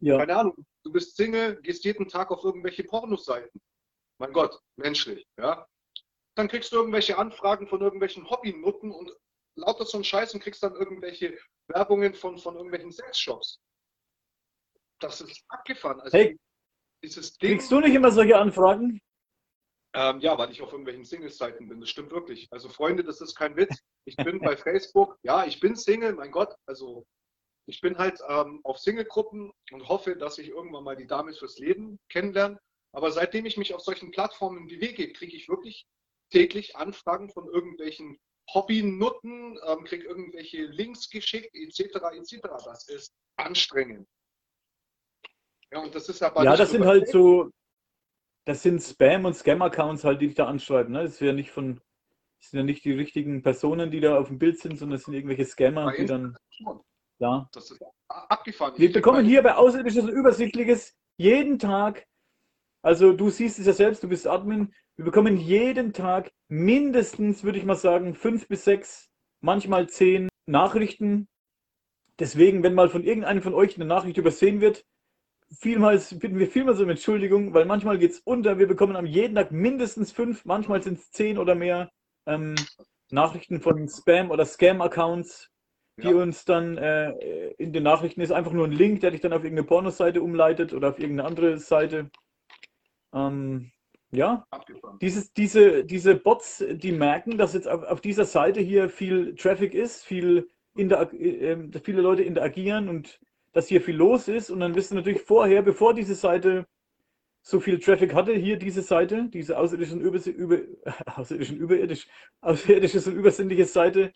ja. 0.00 0.18
keine 0.18 0.36
Ahnung, 0.36 0.66
du 0.84 0.92
bist 0.92 1.16
Single, 1.16 1.60
gehst 1.62 1.84
jeden 1.84 2.08
Tag 2.08 2.30
auf 2.30 2.44
irgendwelche 2.44 2.84
Pornoseiten. 2.84 3.60
Mein 4.18 4.32
Gott, 4.32 4.58
menschlich, 4.76 5.26
ja. 5.38 5.66
Dann 6.40 6.48
kriegst 6.48 6.72
du 6.72 6.76
irgendwelche 6.76 7.18
Anfragen 7.18 7.68
von 7.68 7.82
irgendwelchen 7.82 8.30
Hobbynutten 8.30 8.92
und 8.92 9.14
lauter 9.56 9.84
so 9.84 9.98
ein 9.98 10.04
Scheiß 10.04 10.32
und 10.32 10.40
kriegst 10.40 10.62
dann 10.62 10.74
irgendwelche 10.74 11.38
Werbungen 11.68 12.14
von, 12.14 12.38
von 12.38 12.56
irgendwelchen 12.56 12.90
Sexshops. 12.90 13.60
Das 15.00 15.20
ist 15.20 15.44
abgefahren. 15.48 16.00
Also 16.00 16.16
hey, 16.16 16.40
dieses 17.04 17.36
Ding, 17.36 17.50
kriegst 17.50 17.70
du 17.70 17.80
nicht 17.80 17.94
immer 17.94 18.10
solche 18.10 18.38
Anfragen? 18.38 19.02
Ähm, 19.94 20.20
ja, 20.20 20.38
weil 20.38 20.50
ich 20.50 20.62
auf 20.62 20.70
irgendwelchen 20.72 21.04
Single-Seiten 21.04 21.68
bin. 21.68 21.78
Das 21.78 21.90
stimmt 21.90 22.10
wirklich. 22.10 22.48
Also 22.50 22.70
Freunde, 22.70 23.04
das 23.04 23.20
ist 23.20 23.34
kein 23.34 23.54
Witz. 23.58 23.78
Ich 24.06 24.16
bin 24.16 24.40
bei 24.40 24.56
Facebook. 24.56 25.18
Ja, 25.22 25.44
ich 25.44 25.60
bin 25.60 25.76
Single, 25.76 26.14
mein 26.14 26.30
Gott. 26.30 26.54
Also 26.64 27.04
ich 27.66 27.82
bin 27.82 27.98
halt 27.98 28.18
ähm, 28.30 28.60
auf 28.64 28.78
Single-Gruppen 28.78 29.52
und 29.72 29.88
hoffe, 29.90 30.16
dass 30.16 30.38
ich 30.38 30.48
irgendwann 30.48 30.84
mal 30.84 30.96
die 30.96 31.06
Dame 31.06 31.34
fürs 31.34 31.58
Leben 31.58 32.00
kennenlerne. 32.08 32.58
Aber 32.92 33.12
seitdem 33.12 33.44
ich 33.44 33.58
mich 33.58 33.74
auf 33.74 33.82
solchen 33.82 34.10
Plattformen 34.10 34.68
bewege, 34.68 35.12
kriege 35.12 35.36
ich 35.36 35.46
wirklich 35.46 35.86
täglich 36.30 36.76
Anfragen 36.76 37.30
von 37.30 37.46
irgendwelchen 37.48 38.18
Hobbynutten, 38.52 39.58
ähm, 39.66 39.84
kriege 39.84 40.04
irgendwelche 40.04 40.62
Links 40.62 41.08
geschickt, 41.08 41.54
etc. 41.54 41.80
etc. 42.12 42.40
Das 42.64 42.88
ist 42.88 43.14
anstrengend. 43.36 44.08
Ja, 45.72 45.80
und 45.80 45.94
das 45.94 46.08
ist 46.08 46.22
aber 46.22 46.42
Ja, 46.42 46.56
das 46.56 46.70
sind 46.70 46.84
halt 46.84 47.08
so, 47.08 47.50
das 48.44 48.62
sind 48.62 48.80
Spam- 48.80 49.24
und 49.24 49.34
Scam-Accounts 49.34 50.04
halt, 50.04 50.20
die 50.20 50.26
dich 50.26 50.36
da 50.36 50.46
anschreiben. 50.46 50.92
Ne? 50.92 51.04
Das 51.04 51.18
sind 51.18 51.28
ja 51.28 51.32
nicht 51.32 51.50
von, 51.50 51.80
das 52.40 52.50
sind 52.50 52.58
ja 52.58 52.64
nicht 52.64 52.84
die 52.84 52.92
richtigen 52.92 53.42
Personen, 53.42 53.90
die 53.90 54.00
da 54.00 54.18
auf 54.18 54.28
dem 54.28 54.38
Bild 54.38 54.58
sind, 54.58 54.78
sondern 54.78 54.96
es 54.96 55.04
sind 55.04 55.14
irgendwelche 55.14 55.44
Scammer, 55.44 55.92
die 55.92 56.06
dann. 56.06 56.36
Ja. 57.18 57.48
Das 57.52 57.70
ist 57.70 57.84
abgefahren. 58.08 58.74
Wir 58.76 58.92
bekommen 58.92 59.26
hier 59.26 59.42
bei 59.42 59.54
Außerirdisches 59.54 60.08
Übersichtliches 60.08 60.96
jeden 61.18 61.58
Tag, 61.58 62.06
also 62.82 63.12
du 63.12 63.30
siehst 63.30 63.58
es 63.58 63.66
ja 63.66 63.72
selbst, 63.72 64.02
du 64.02 64.08
bist 64.08 64.26
Admin, 64.26 64.72
wir 64.96 65.04
bekommen 65.04 65.36
jeden 65.36 65.92
Tag 65.92 66.30
mindestens, 66.48 67.44
würde 67.44 67.58
ich 67.58 67.64
mal 67.64 67.74
sagen, 67.74 68.14
fünf 68.14 68.48
bis 68.48 68.64
sechs, 68.64 69.10
manchmal 69.40 69.88
zehn 69.88 70.28
Nachrichten. 70.46 71.28
Deswegen, 72.18 72.62
wenn 72.62 72.74
mal 72.74 72.90
von 72.90 73.04
irgendeinem 73.04 73.42
von 73.42 73.54
euch 73.54 73.76
eine 73.76 73.86
Nachricht 73.86 74.18
übersehen 74.18 74.60
wird, 74.60 74.84
vielmals 75.58 76.18
bitten 76.18 76.38
wir 76.38 76.48
vielmals 76.48 76.80
um 76.80 76.90
Entschuldigung, 76.90 77.54
weil 77.54 77.64
manchmal 77.64 77.98
geht 77.98 78.12
es 78.12 78.20
unter. 78.20 78.58
Wir 78.58 78.68
bekommen 78.68 78.96
am 78.96 79.06
jeden 79.06 79.34
Tag 79.34 79.52
mindestens 79.52 80.12
fünf, 80.12 80.44
manchmal 80.44 80.82
sind 80.82 80.98
es 80.98 81.10
zehn 81.10 81.38
oder 81.38 81.54
mehr 81.54 81.90
ähm, 82.26 82.54
Nachrichten 83.10 83.60
von 83.60 83.88
Spam- 83.88 84.30
oder 84.30 84.44
Scam-Accounts, 84.44 85.50
die 85.96 86.08
ja. 86.08 86.14
uns 86.14 86.44
dann 86.44 86.78
äh, 86.78 87.50
in 87.52 87.72
den 87.72 87.82
Nachrichten 87.82 88.20
ist 88.20 88.32
einfach 88.32 88.52
nur 88.52 88.66
ein 88.66 88.72
Link, 88.72 89.00
der 89.00 89.10
dich 89.10 89.20
dann 89.20 89.32
auf 89.32 89.44
irgendeine 89.44 89.66
Pornoseite 89.66 90.22
umleitet 90.22 90.72
oder 90.72 90.90
auf 90.90 90.98
irgendeine 90.98 91.28
andere 91.28 91.58
Seite. 91.58 92.10
Ähm, 93.12 93.70
ja, 94.12 94.44
Dieses, 95.00 95.32
diese, 95.32 95.84
diese 95.84 96.16
Bots, 96.16 96.64
die 96.68 96.92
merken, 96.92 97.38
dass 97.38 97.54
jetzt 97.54 97.68
auf, 97.68 97.84
auf 97.84 98.00
dieser 98.00 98.24
Seite 98.24 98.60
hier 98.60 98.88
viel 98.88 99.34
Traffic 99.36 99.72
ist, 99.74 100.04
viel 100.04 100.48
äh, 100.76 100.82
äh, 100.82 101.80
viele 101.82 102.00
Leute 102.00 102.22
interagieren 102.22 102.88
und 102.88 103.20
dass 103.52 103.68
hier 103.68 103.80
viel 103.80 103.96
los 103.96 104.28
ist. 104.28 104.50
Und 104.50 104.60
dann 104.60 104.74
wissen 104.74 104.96
natürlich 104.96 105.22
vorher, 105.22 105.62
bevor 105.62 105.94
diese 105.94 106.14
Seite 106.14 106.66
so 107.42 107.60
viel 107.60 107.78
Traffic 107.78 108.14
hatte, 108.14 108.34
hier 108.34 108.58
diese 108.58 108.82
Seite, 108.82 109.28
diese 109.32 109.58
außerirdischen, 109.58 110.00
über, 110.00 110.18
über, 110.26 110.58
außerirdischen 111.06 111.56
überirdisch, 111.56 112.06
außerirdisches 112.40 113.06
und 113.06 113.14
übersinnliche 113.16 113.64
Seite, 113.64 114.12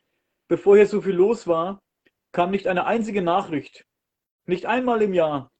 bevor 0.49 0.77
hier 0.77 0.87
so 0.87 1.01
viel 1.01 1.15
los 1.15 1.47
war, 1.47 1.81
kam 2.33 2.51
nicht 2.51 2.67
eine 2.67 2.87
einzige 2.87 3.23
Nachricht. 3.23 3.87
Nicht 4.47 4.67
einmal 4.67 5.03
im 5.03 5.15
Jahr. 5.15 5.51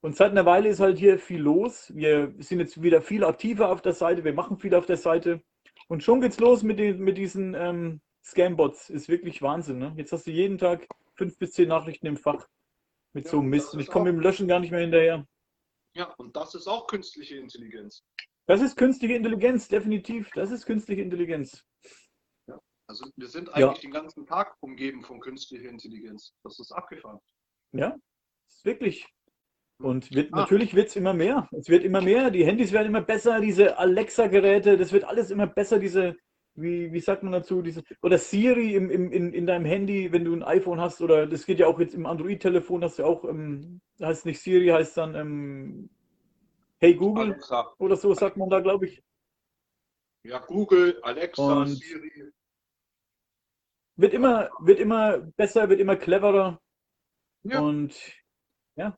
Und 0.00 0.16
seit 0.16 0.30
einer 0.30 0.46
Weile 0.46 0.68
ist 0.68 0.80
halt 0.80 0.98
hier 0.98 1.18
viel 1.18 1.40
los. 1.40 1.92
Wir 1.94 2.32
sind 2.38 2.60
jetzt 2.60 2.80
wieder 2.82 3.02
viel 3.02 3.24
aktiver 3.24 3.70
auf 3.70 3.82
der 3.82 3.94
Seite, 3.94 4.24
wir 4.24 4.32
machen 4.32 4.58
viel 4.58 4.74
auf 4.74 4.86
der 4.86 4.96
Seite. 4.96 5.42
Und 5.88 6.02
schon 6.02 6.20
geht's 6.20 6.38
los 6.38 6.62
mit, 6.62 6.78
den, 6.78 7.00
mit 7.00 7.18
diesen 7.18 7.54
ähm, 7.54 8.00
Scam-Bots. 8.24 8.90
Ist 8.90 9.08
wirklich 9.08 9.42
Wahnsinn. 9.42 9.78
Ne? 9.78 9.94
Jetzt 9.96 10.12
hast 10.12 10.26
du 10.26 10.30
jeden 10.30 10.58
Tag 10.58 10.86
fünf 11.14 11.36
bis 11.38 11.52
zehn 11.52 11.68
Nachrichten 11.68 12.06
im 12.06 12.16
Fach 12.16 12.46
mit 13.12 13.24
ja, 13.24 13.30
so 13.30 13.40
einem 13.40 13.48
Mist. 13.48 13.74
Und 13.74 13.80
ich 13.80 13.88
komme 13.88 14.12
mit 14.12 14.20
dem 14.20 14.20
Löschen 14.20 14.46
gar 14.46 14.60
nicht 14.60 14.70
mehr 14.70 14.80
hinterher. 14.80 15.26
Ja, 15.94 16.12
und 16.18 16.36
das 16.36 16.54
ist 16.54 16.68
auch 16.68 16.86
künstliche 16.86 17.36
Intelligenz. 17.36 18.04
Das 18.46 18.60
ist 18.60 18.76
künstliche 18.76 19.14
Intelligenz, 19.14 19.68
definitiv. 19.68 20.30
Das 20.34 20.50
ist 20.50 20.64
künstliche 20.64 21.02
Intelligenz. 21.02 21.64
Ja, 22.46 22.60
also 22.86 23.06
wir 23.16 23.26
sind 23.26 23.48
eigentlich 23.48 23.76
ja. 23.76 23.82
den 23.82 23.90
ganzen 23.90 24.26
Tag 24.26 24.56
umgeben 24.60 25.02
von 25.02 25.20
künstlicher 25.20 25.68
Intelligenz. 25.68 26.34
Das 26.44 26.58
ist 26.58 26.70
abgefahren. 26.70 27.18
Ja, 27.72 27.96
ist 28.48 28.64
wirklich. 28.64 29.06
Und 29.80 30.12
wird, 30.14 30.32
ah. 30.32 30.38
natürlich 30.38 30.74
wird 30.74 30.88
es 30.88 30.96
immer 30.96 31.14
mehr. 31.14 31.48
Es 31.52 31.68
wird 31.68 31.84
immer 31.84 32.00
mehr. 32.00 32.30
Die 32.30 32.44
Handys 32.44 32.72
werden 32.72 32.88
immer 32.88 33.02
besser, 33.02 33.40
diese 33.40 33.78
Alexa-Geräte, 33.78 34.76
das 34.76 34.92
wird 34.92 35.04
alles 35.04 35.30
immer 35.30 35.46
besser, 35.46 35.78
diese 35.78 36.16
wie, 36.60 36.92
wie 36.92 37.00
sagt 37.00 37.22
man 37.22 37.32
dazu, 37.32 37.62
diese, 37.62 37.82
oder 38.02 38.18
Siri 38.18 38.74
im, 38.74 38.90
im, 38.90 39.12
in, 39.12 39.32
in 39.32 39.46
deinem 39.46 39.64
Handy, 39.64 40.12
wenn 40.12 40.24
du 40.24 40.34
ein 40.34 40.42
iPhone 40.42 40.80
hast, 40.80 41.00
oder 41.00 41.26
das 41.26 41.46
geht 41.46 41.60
ja 41.60 41.66
auch 41.66 41.78
jetzt 41.78 41.94
im 41.94 42.06
Android-Telefon, 42.06 42.82
hast 42.82 42.98
du 42.98 43.04
auch, 43.04 43.24
ähm, 43.24 43.80
heißt 44.00 44.26
nicht 44.26 44.40
Siri, 44.40 44.68
heißt 44.68 44.96
dann 44.96 45.14
ähm, 45.14 45.90
Hey 46.80 46.94
Google 46.94 47.32
Alexa. 47.32 47.74
oder 47.78 47.96
so 47.96 48.14
sagt 48.14 48.36
man 48.36 48.50
da, 48.50 48.60
glaube 48.60 48.86
ich. 48.86 49.02
Ja, 50.24 50.38
Google, 50.38 50.98
Alexa, 51.02 51.62
Und 51.62 51.68
Siri. 51.68 52.32
Wird 53.96 54.14
immer, 54.14 54.50
wird 54.60 54.78
immer 54.78 55.18
besser, 55.18 55.68
wird 55.68 55.80
immer 55.80 55.96
cleverer. 55.96 56.60
Ja. 57.42 57.60
Und 57.60 57.96
ja. 58.76 58.96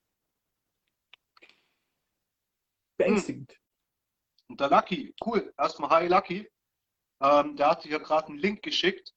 Beängstigend. 3.01 3.59
Und 4.49 4.61
der 4.61 4.69
Lucky, 4.69 5.15
cool. 5.25 5.55
Erstmal 5.57 5.91
Hi 5.91 6.07
Lucky. 6.07 6.51
Ähm, 7.23 7.57
der 7.57 7.71
hat 7.71 7.83
hier 7.83 7.99
gerade 7.99 8.29
einen 8.29 8.39
Link 8.39 8.63
geschickt. 8.63 9.15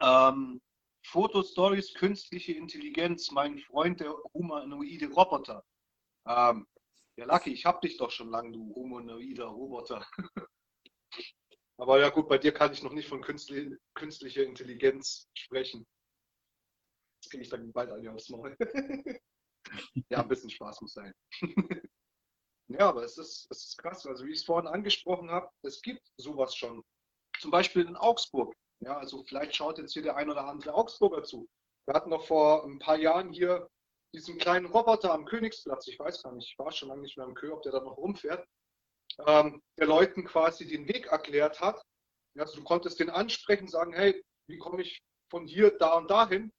Ähm, 0.00 0.60
Fotostories, 1.04 1.94
künstliche 1.94 2.52
Intelligenz, 2.52 3.30
mein 3.32 3.58
Freund, 3.58 4.00
der 4.00 4.14
humanoide 4.34 5.08
Roboter. 5.08 5.64
Ähm, 6.26 6.66
ja, 7.16 7.26
Lucky, 7.26 7.52
ich 7.52 7.64
hab 7.64 7.80
dich 7.80 7.96
doch 7.96 8.10
schon 8.10 8.30
lange, 8.30 8.52
du 8.52 8.74
humanoider 8.74 9.46
Roboter. 9.46 10.06
Aber 11.78 11.98
ja 11.98 12.10
gut, 12.10 12.28
bei 12.28 12.38
dir 12.38 12.52
kann 12.52 12.72
ich 12.72 12.82
noch 12.82 12.92
nicht 12.92 13.08
von 13.08 13.20
künstli 13.20 13.76
künstlicher 13.94 14.44
Intelligenz 14.44 15.28
sprechen. 15.34 15.86
Das 17.20 17.30
kriege 17.30 17.42
ich 17.42 17.48
dann 17.48 17.72
bald 17.72 17.90
an 17.90 18.06
aufs 18.08 18.28
Maul. 18.28 18.56
ja, 20.08 20.20
ein 20.20 20.28
bisschen 20.28 20.50
Spaß 20.50 20.80
muss 20.82 20.92
sein. 20.92 21.12
ja, 22.68 22.88
aber 22.88 23.04
es 23.04 23.18
ist, 23.18 23.46
es 23.50 23.64
ist 23.64 23.78
krass. 23.78 24.06
Also 24.06 24.24
wie 24.24 24.32
ich 24.32 24.40
es 24.40 24.44
vorhin 24.44 24.68
angesprochen 24.68 25.30
habe, 25.30 25.48
es 25.62 25.80
gibt 25.82 26.02
sowas 26.16 26.54
schon 26.54 26.82
zum 27.40 27.50
Beispiel 27.50 27.86
in 27.86 27.96
Augsburg. 27.96 28.54
Ja, 28.80 28.96
also 28.96 29.22
vielleicht 29.24 29.54
schaut 29.54 29.78
jetzt 29.78 29.92
hier 29.92 30.02
der 30.02 30.16
ein 30.16 30.30
oder 30.30 30.46
andere 30.46 30.74
Augsburger 30.74 31.22
zu. 31.22 31.48
Wir 31.86 31.94
hatten 31.94 32.10
noch 32.10 32.26
vor 32.26 32.64
ein 32.64 32.78
paar 32.78 32.96
Jahren 32.96 33.32
hier 33.32 33.68
diesen 34.12 34.38
kleinen 34.38 34.66
Roboter 34.66 35.12
am 35.12 35.24
Königsplatz. 35.24 35.86
Ich 35.88 35.98
weiß 35.98 36.22
gar 36.22 36.32
nicht, 36.32 36.50
ich 36.50 36.58
war 36.58 36.72
schon 36.72 36.88
lange 36.88 37.02
nicht 37.02 37.16
mehr 37.16 37.26
am 37.26 37.34
Kö, 37.34 37.52
ob 37.52 37.62
der 37.62 37.72
da 37.72 37.80
noch 37.80 37.96
rumfährt. 37.96 38.46
Ähm, 39.26 39.62
der 39.78 39.86
Leuten 39.86 40.24
quasi 40.24 40.66
den 40.66 40.88
Weg 40.88 41.06
erklärt 41.06 41.60
hat. 41.60 41.82
Also 42.36 42.56
du 42.56 42.64
konntest 42.64 43.00
den 43.00 43.08
ansprechen, 43.08 43.68
sagen, 43.68 43.94
hey, 43.94 44.22
wie 44.48 44.58
komme 44.58 44.82
ich 44.82 45.02
von 45.30 45.46
hier 45.46 45.70
da 45.78 45.94
und 45.94 46.10
dahin? 46.10 46.52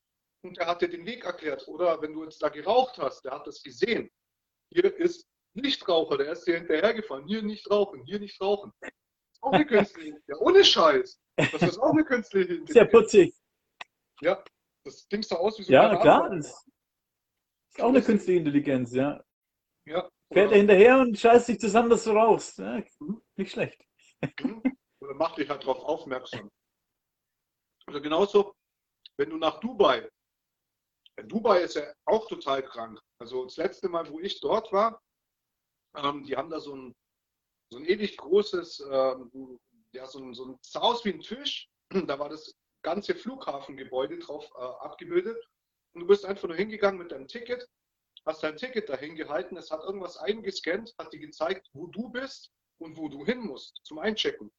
Und 0.43 0.57
er 0.57 0.67
hat 0.67 0.81
dir 0.81 0.89
den 0.89 1.05
Weg 1.05 1.25
erklärt. 1.25 1.67
Oder 1.67 2.01
wenn 2.01 2.13
du 2.13 2.23
jetzt 2.23 2.41
da 2.41 2.49
geraucht 2.49 2.97
hast, 2.97 3.25
der 3.25 3.33
hat 3.33 3.45
das 3.45 3.61
gesehen. 3.61 4.09
Hier 4.71 4.95
ist 4.95 5.27
Nichtraucher, 5.61 6.17
der 6.17 6.31
ist 6.33 6.45
dir 6.45 6.57
hinterhergefahren. 6.57 7.25
Hier 7.27 7.41
nicht 7.41 7.69
rauchen, 7.69 8.03
hier 8.05 8.19
nicht 8.19 8.39
rauchen. 8.39 8.71
Das 8.79 8.91
ist 9.33 9.41
auch 9.43 9.53
eine 9.53 9.65
künstliche, 9.65 10.17
ja 10.27 10.37
ohne 10.37 10.63
Scheiß. 10.63 11.19
Das 11.35 11.61
ist 11.63 11.77
auch 11.79 11.91
eine 11.91 12.05
künstliche 12.05 12.55
Intelligenz. 12.55 12.73
Sehr 12.73 12.85
putzig. 12.85 13.35
Ja, 14.21 14.43
das 14.83 15.07
Ding 15.07 15.23
sah 15.23 15.35
aus 15.35 15.57
wie 15.59 15.63
so 15.63 15.73
Ja, 15.73 15.89
eine 15.89 15.99
klar. 15.99 16.29
Das 16.29 16.65
ist 17.73 17.81
auch 17.81 17.89
eine 17.89 18.01
künstliche 18.01 18.39
Intelligenz, 18.39 18.93
ja. 18.93 19.23
Ja. 19.85 20.09
Fährt 20.31 20.51
er 20.51 20.57
hinterher 20.57 20.99
und 20.99 21.17
scheißt 21.17 21.47
dich 21.47 21.59
zusammen, 21.59 21.89
dass 21.89 22.03
du 22.03 22.11
rauchst. 22.11 22.57
Ja, 22.59 22.83
Mhm. 22.99 23.21
nicht 23.35 23.51
schlecht. 23.51 23.81
Mhm. 24.41 24.61
Oder 24.99 25.13
mach 25.15 25.35
dich 25.35 25.49
halt 25.49 25.61
darauf 25.63 25.79
aufmerksam. 25.83 26.49
Oder 27.87 28.01
genauso, 28.01 28.53
wenn 29.17 29.29
du 29.29 29.37
nach 29.37 29.59
Dubai, 29.59 30.09
Dubai 31.23 31.61
ist 31.61 31.75
ja 31.75 31.93
auch 32.05 32.27
total 32.27 32.61
krank. 32.63 32.99
Also 33.19 33.45
das 33.45 33.57
letzte 33.57 33.89
Mal, 33.89 34.07
wo 34.09 34.19
ich 34.19 34.39
dort 34.39 34.71
war, 34.71 35.01
ähm, 35.97 36.23
die 36.23 36.35
haben 36.35 36.49
da 36.49 36.59
so 36.59 36.75
ein, 36.75 36.95
so 37.71 37.79
ein 37.79 37.85
ewig 37.85 38.17
großes, 38.17 38.79
ähm, 38.89 39.59
ja, 39.93 40.07
so 40.07 40.19
ein, 40.19 40.33
so 40.33 40.45
ein 40.45 40.59
sah 40.61 40.81
aus 40.81 41.03
wie 41.05 41.13
ein 41.13 41.21
Tisch. 41.21 41.69
Da 42.07 42.19
war 42.19 42.29
das 42.29 42.53
ganze 42.83 43.15
Flughafengebäude 43.15 44.19
drauf 44.19 44.49
äh, 44.57 44.61
abgebildet. 44.61 45.37
Und 45.93 46.01
du 46.01 46.07
bist 46.07 46.25
einfach 46.25 46.47
nur 46.47 46.57
hingegangen 46.57 46.99
mit 46.99 47.11
deinem 47.11 47.27
Ticket, 47.27 47.67
hast 48.25 48.43
dein 48.43 48.57
Ticket 48.57 48.89
dahin 48.89 49.15
gehalten, 49.15 49.57
es 49.57 49.71
hat 49.71 49.83
irgendwas 49.83 50.17
eingescannt, 50.17 50.93
hat 50.99 51.11
dir 51.13 51.19
gezeigt, 51.19 51.69
wo 51.73 51.87
du 51.87 52.09
bist 52.09 52.51
und 52.79 52.97
wo 52.97 53.09
du 53.09 53.25
hin 53.25 53.39
musst 53.39 53.79
zum 53.83 53.99
Einchecken. 53.99 54.51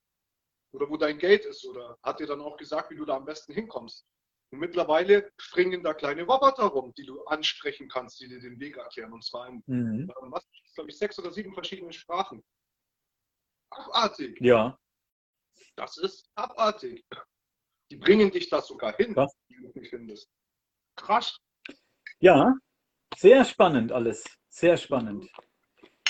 Oder 0.73 0.89
wo 0.91 0.97
dein 0.97 1.19
Gate 1.19 1.45
ist. 1.45 1.65
Oder 1.65 1.97
hat 2.03 2.21
dir 2.21 2.27
dann 2.27 2.41
auch 2.41 2.57
gesagt, 2.57 2.91
wie 2.91 2.97
du 2.97 3.05
da 3.05 3.17
am 3.17 3.25
besten 3.25 3.53
hinkommst. 3.53 4.05
Und 4.51 4.61
mittlerweile 4.61 5.31
springen 5.39 5.83
da 5.83 5.93
kleine 5.93 6.23
Roboter 6.23 6.65
rum, 6.65 6.95
die 6.97 7.05
du 7.05 7.23
ansprechen 7.25 7.89
kannst, 7.89 8.19
die 8.21 8.29
dir 8.29 8.41
den 8.41 8.59
Weg 8.59 8.77
erklären. 8.79 9.13
Und 9.13 9.23
zwar 9.25 9.49
in, 9.49 9.63
Mhm. 9.67 10.11
ähm, 10.23 10.33
was, 10.33 10.47
glaube 10.75 10.91
ich, 10.91 10.97
sechs 10.97 11.19
oder 11.19 11.31
sieben 11.31 11.53
verschiedenen 11.53 11.93
Sprachen. 11.93 12.43
Abartig. 13.71 14.41
Ja, 14.41 14.79
Das 15.77 15.97
ist 15.99 16.29
abartig. 16.35 17.05
Die 17.91 17.97
bringen 17.97 18.31
dich 18.31 18.49
da 18.51 18.61
sogar 18.61 18.97
hin, 18.97 19.15
Krass. 19.15 19.37
du 19.49 19.79
nicht 19.81 19.91
findest. 19.91 20.29
Krass. 20.97 21.39
ja. 22.21 22.55
Sehr 23.17 23.45
spannend 23.45 23.91
alles. 23.93 24.25
Sehr 24.49 24.77
spannend. 24.77 25.29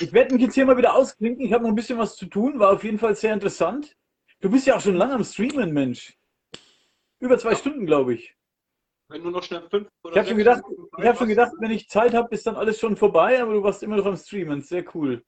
Ich 0.00 0.12
werde 0.12 0.34
mich 0.34 0.42
jetzt 0.42 0.54
hier 0.54 0.66
mal 0.66 0.76
wieder 0.76 0.94
ausklinken. 0.94 1.44
Ich 1.46 1.52
habe 1.52 1.62
noch 1.62 1.70
ein 1.70 1.74
bisschen 1.76 1.98
was 1.98 2.16
zu 2.16 2.26
tun. 2.26 2.58
War 2.58 2.72
auf 2.72 2.84
jeden 2.84 2.98
Fall 2.98 3.14
sehr 3.14 3.32
interessant. 3.32 3.96
Du 4.40 4.50
bist 4.50 4.66
ja 4.66 4.76
auch 4.76 4.80
schon 4.80 4.96
lange 4.96 5.14
am 5.14 5.24
Streamen, 5.24 5.72
Mensch. 5.72 6.17
Über 7.20 7.38
zwei. 7.38 7.54
Stunden, 7.54 7.86
glaube 7.86 8.14
ich. 8.14 8.36
Wenn 9.08 9.24
du 9.24 9.30
noch 9.30 9.42
schnell 9.42 9.68
fünf 9.70 9.88
oder 10.04 10.12
Ich 10.12 10.18
habe 10.18 10.28
schon 10.28 10.36
gedacht, 10.38 10.62
Minuten 10.68 11.00
ich 11.02 11.08
habe 11.08 11.18
schon 11.18 11.28
gedacht, 11.28 11.52
wenn 11.58 11.70
ich 11.70 11.88
Zeit 11.88 12.14
habe, 12.14 12.32
ist 12.34 12.46
dann 12.46 12.56
alles 12.56 12.78
schon 12.78 12.96
vorbei, 12.96 13.40
aber 13.42 13.54
du 13.54 13.62
warst 13.62 13.82
immer 13.82 13.96
noch 13.96 14.06
am 14.06 14.16
Streamen. 14.16 14.60
Sehr 14.60 14.84
cool. 14.94 15.24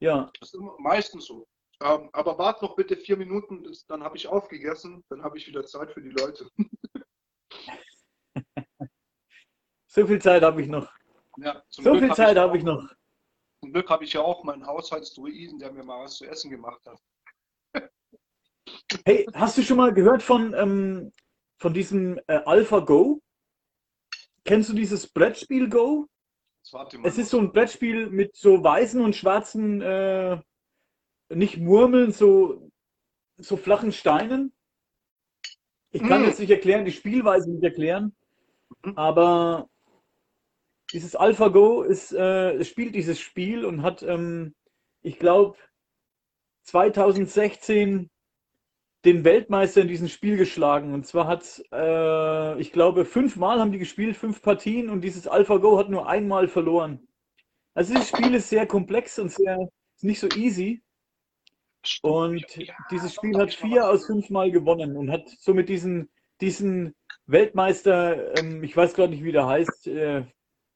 Ja, 0.00 0.30
Das 0.40 0.48
ist 0.48 0.54
immer- 0.54 0.74
meistens 0.78 1.26
so. 1.26 1.46
Ähm, 1.82 2.08
aber 2.12 2.36
wart 2.38 2.62
noch 2.62 2.74
bitte 2.76 2.96
vier 2.96 3.16
Minuten, 3.16 3.62
bis, 3.62 3.86
dann 3.86 4.02
habe 4.02 4.16
ich 4.16 4.26
aufgegessen, 4.26 5.04
dann 5.08 5.22
habe 5.22 5.38
ich 5.38 5.46
wieder 5.46 5.64
Zeit 5.64 5.92
für 5.92 6.02
die 6.02 6.10
Leute. 6.10 6.48
so 9.86 10.06
viel 10.06 10.20
Zeit 10.20 10.42
habe 10.42 10.62
ich 10.62 10.68
noch. 10.68 10.90
Ja, 11.38 11.62
zum 11.68 11.84
So 11.84 11.90
Glück 11.92 12.02
viel 12.02 12.10
hab 12.10 12.16
Zeit 12.16 12.32
ich 12.36 12.38
habe 12.38 12.52
auch- 12.52 12.56
ich 12.56 12.64
noch. 12.64 12.88
Zum 13.62 13.72
Glück 13.72 13.90
habe 13.90 14.04
ich 14.04 14.12
ja 14.14 14.22
auch 14.22 14.42
meinen 14.44 14.66
Haushaltsdruiden, 14.66 15.58
der 15.58 15.72
mir 15.72 15.84
mal 15.84 16.04
was 16.04 16.16
zu 16.16 16.24
essen 16.26 16.50
gemacht 16.50 16.80
hat. 16.86 17.90
Hey, 19.04 19.26
hast 19.34 19.58
du 19.58 19.62
schon 19.62 19.76
mal 19.76 19.92
gehört 19.92 20.22
von, 20.22 20.54
ähm, 20.54 21.12
von 21.60 21.74
diesem 21.74 22.18
äh, 22.26 22.40
AlphaGo? 22.44 23.20
Kennst 24.44 24.70
du 24.70 24.74
dieses 24.74 25.06
Brettspiel 25.06 25.68
Go? 25.68 26.08
Es 27.04 27.18
ist 27.18 27.30
so 27.30 27.38
ein 27.38 27.52
Brettspiel 27.52 28.08
mit 28.10 28.34
so 28.36 28.62
weißen 28.64 29.00
und 29.00 29.14
schwarzen, 29.14 29.80
äh, 29.82 30.40
nicht 31.28 31.58
Murmeln, 31.58 32.12
so, 32.12 32.70
so 33.36 33.56
flachen 33.56 33.92
Steinen. 33.92 34.52
Ich 35.92 36.02
kann 36.02 36.22
Mm. 36.22 36.24
jetzt 36.26 36.40
nicht 36.40 36.50
erklären, 36.50 36.84
die 36.84 36.92
Spielweise 36.92 37.50
nicht 37.50 37.62
erklären, 37.64 38.14
Mhm. 38.84 38.96
aber 38.96 39.68
dieses 40.92 41.14
AlphaGo 41.16 41.82
ist, 41.82 42.12
äh, 42.12 42.52
es 42.54 42.68
spielt 42.68 42.94
dieses 42.94 43.20
Spiel 43.20 43.64
und 43.64 43.82
hat, 43.82 44.02
ähm, 44.02 44.54
ich 45.02 45.18
glaube, 45.18 45.56
2016 46.62 48.10
den 49.04 49.24
Weltmeister 49.24 49.80
in 49.80 49.88
diesem 49.88 50.08
Spiel 50.08 50.36
geschlagen. 50.36 50.92
Und 50.92 51.06
zwar 51.06 51.26
hat, 51.26 51.62
äh, 51.72 52.60
ich 52.60 52.72
glaube, 52.72 53.04
fünfmal 53.04 53.58
haben 53.58 53.72
die 53.72 53.78
gespielt, 53.78 54.16
fünf 54.16 54.42
Partien 54.42 54.90
und 54.90 55.02
dieses 55.02 55.26
AlphaGo 55.26 55.78
hat 55.78 55.88
nur 55.88 56.08
einmal 56.08 56.48
verloren. 56.48 57.06
Also 57.74 57.94
dieses 57.94 58.08
Spiel 58.08 58.34
ist 58.34 58.50
sehr 58.50 58.66
komplex 58.66 59.18
und 59.18 59.30
sehr, 59.30 59.68
nicht 60.02 60.20
so 60.20 60.28
easy. 60.36 60.82
Und 62.02 62.44
dieses 62.90 63.14
Spiel 63.14 63.38
hat 63.38 63.54
vier 63.54 63.88
aus 63.88 64.02
gehört. 64.02 64.06
fünf 64.06 64.30
Mal 64.30 64.50
gewonnen 64.50 64.96
und 64.96 65.10
hat 65.10 65.30
somit 65.30 65.70
diesen, 65.70 66.10
diesen 66.42 66.94
Weltmeister, 67.24 68.36
ähm, 68.38 68.62
ich 68.62 68.76
weiß 68.76 68.92
gerade 68.92 69.12
nicht, 69.12 69.24
wie 69.24 69.32
der 69.32 69.46
heißt, 69.46 69.86
äh, 69.86 70.24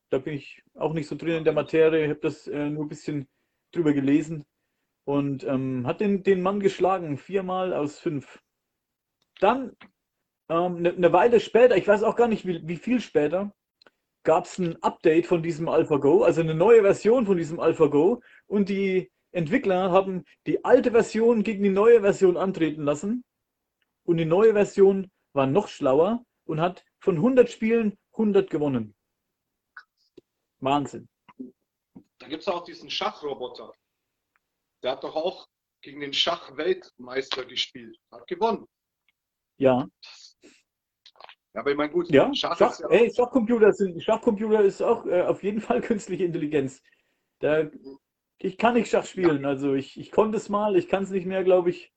da 0.09 0.19
bin 0.19 0.35
ich 0.35 0.63
auch 0.75 0.95
nicht 0.95 1.09
so 1.09 1.17
drin 1.17 1.37
in 1.37 1.45
der 1.45 1.53
Materie, 1.53 2.05
ich 2.05 2.11
habe 2.11 2.21
das 2.21 2.47
äh, 2.47 2.71
nur 2.71 2.85
ein 2.85 2.89
bisschen 2.89 3.29
drüber 3.71 3.93
gelesen 3.93 4.47
und 5.05 5.45
ähm, 5.45 5.87
hat 5.87 6.01
den, 6.01 6.23
den 6.23 6.43
Mann 6.43 6.61
geschlagen, 6.61 7.19
viermal 7.19 7.73
aus 7.73 7.99
fünf. 7.99 8.41
Dann 9.41 9.77
ähm, 10.49 10.77
eine, 10.77 10.93
eine 10.93 11.13
Weile 11.13 11.41
später, 11.41 11.77
ich 11.77 11.87
weiß 11.87 12.03
auch 12.03 12.17
gar 12.17 12.29
nicht, 12.29 12.47
wie, 12.47 12.67
wie 12.67 12.77
viel 12.77 13.01
später, 13.01 13.53
gab 14.23 14.47
es 14.47 14.59
ein 14.59 14.83
Update 14.83 15.27
von 15.27 15.43
diesem 15.43 15.69
AlphaGo, 15.69 16.23
also 16.23 16.41
eine 16.41 16.55
neue 16.55 16.83
Version 16.83 17.27
von 17.27 17.37
diesem 17.37 17.61
AlphaGo 17.61 18.23
und 18.47 18.69
die 18.69 19.11
Entwickler 19.33 19.91
haben 19.91 20.25
die 20.47 20.65
alte 20.65 20.93
Version 20.93 21.43
gegen 21.43 21.63
die 21.63 21.71
neue 21.71 22.01
Version 22.01 22.37
antreten 22.37 22.85
lassen 22.85 23.25
und 24.05 24.17
die 24.17 24.25
neue 24.25 24.53
Version 24.53 25.11
war 25.33 25.47
noch 25.47 25.69
schlauer 25.69 26.25
und 26.47 26.61
hat 26.61 26.85
von 27.01 27.17
100 27.17 27.51
Spielen 27.51 27.99
100 28.13 28.49
gewonnen. 28.49 28.95
Wahnsinn. 30.61 31.09
Da 32.19 32.29
gibt 32.29 32.43
es 32.43 32.49
auch 32.49 32.65
diesen 32.65 32.89
Schachroboter. 32.89 33.73
Der 34.85 34.93
hat 34.93 35.03
doch 35.03 35.17
auch 35.17 35.49
gegen 35.81 36.01
den 36.01 36.13
Schachweltmeister 36.13 37.47
gespielt. 37.47 37.97
Hat 38.13 38.27
gewonnen. 38.27 38.67
Ja, 39.57 39.89
Ja, 41.55 41.61
aber 41.61 41.71
ich 41.71 41.77
meine, 41.77 41.93
gut, 41.93 42.11
ja. 42.11 42.35
Schach, 42.35 42.59
Schach, 42.59 42.73
ist 42.73 42.81
ja, 42.81 42.89
ey, 42.89 43.13
Schachcomputer 43.15 43.73
sind, 43.73 44.03
Schachcomputer 44.03 44.61
ist 44.63 44.83
auch 44.83 45.07
äh, 45.07 45.23
auf 45.23 45.43
jeden 45.43 45.61
Fall 45.61 45.81
künstliche 45.83 46.25
Intelligenz. 46.25 46.83
Da, 47.39 47.71
ich 48.39 48.59
kann 48.59 48.75
nicht 48.75 48.91
Schach 48.91 49.07
spielen, 49.07 49.47
also 49.47 49.75
ich, 49.75 49.99
ich 49.99 50.11
konnte 50.11 50.37
es 50.37 50.49
mal, 50.51 50.77
ich 50.77 50.89
kann 50.89 51.05
es 51.05 51.11
nicht 51.11 51.27
mehr, 51.27 51.45
glaube 51.45 51.71
ich. 51.71 51.93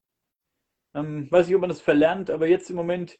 Ähm, 0.93 1.29
weiß 1.29 1.47
nicht, 1.47 1.55
ob 1.55 1.61
man 1.61 1.69
das 1.69 1.81
verlernt, 1.81 2.29
aber 2.29 2.47
jetzt 2.47 2.69
im 2.69 2.77
Moment, 2.77 3.19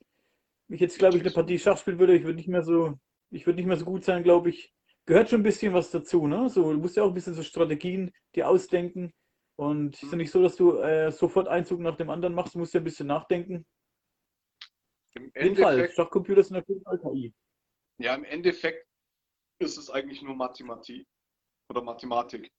wenn 0.67 0.75
ich 0.75 0.81
jetzt, 0.81 0.97
glaube 0.97 1.17
ich, 1.17 1.23
eine 1.23 1.31
Partie 1.31 1.59
Schach 1.59 1.77
spielen 1.77 1.99
würde, 1.99 2.15
ich 2.15 2.23
würde 2.23 2.37
nicht 2.37 2.47
mehr 2.47 2.63
so, 2.63 2.93
ich 3.31 3.45
würde 3.45 3.57
nicht 3.57 3.67
mehr 3.67 3.77
so 3.77 3.85
gut 3.85 4.05
sein, 4.05 4.23
glaube 4.23 4.49
ich. 4.49 4.71
Gehört 5.05 5.29
schon 5.29 5.41
ein 5.41 5.43
bisschen 5.43 5.73
was 5.73 5.91
dazu, 5.91 6.27
ne? 6.27 6.49
So, 6.49 6.71
du 6.71 6.79
musst 6.79 6.95
ja 6.95 7.03
auch 7.03 7.09
ein 7.09 7.13
bisschen 7.13 7.33
so 7.33 7.43
Strategien 7.43 8.11
dir 8.35 8.47
ausdenken. 8.47 9.13
Und 9.59 10.01
ist 10.01 10.11
ja 10.11 10.17
nicht 10.17 10.31
so, 10.31 10.41
dass 10.41 10.55
du 10.55 10.77
äh, 10.77 11.11
sofort 11.11 11.47
einen 11.47 11.65
Zug 11.65 11.79
nach 11.79 11.97
dem 11.97 12.09
anderen 12.11 12.35
machst, 12.35 12.53
du 12.53 12.59
musst 12.59 12.73
ja 12.73 12.79
ein 12.79 12.83
bisschen 12.83 13.07
nachdenken. 13.07 13.65
im 15.15 15.31
Endeffekt, 15.33 15.95
Schachcomputer 15.95 16.43
sind 16.43 16.63
Fall 16.83 16.99
KI. 16.99 17.33
ja, 17.99 18.13
im 18.13 18.23
Endeffekt 18.23 18.87
ist 19.59 19.77
es 19.77 19.89
eigentlich 19.89 20.21
nur 20.21 20.35
Mathematik 20.35 21.07
oder 21.71 21.81
Mathematik. 21.81 22.51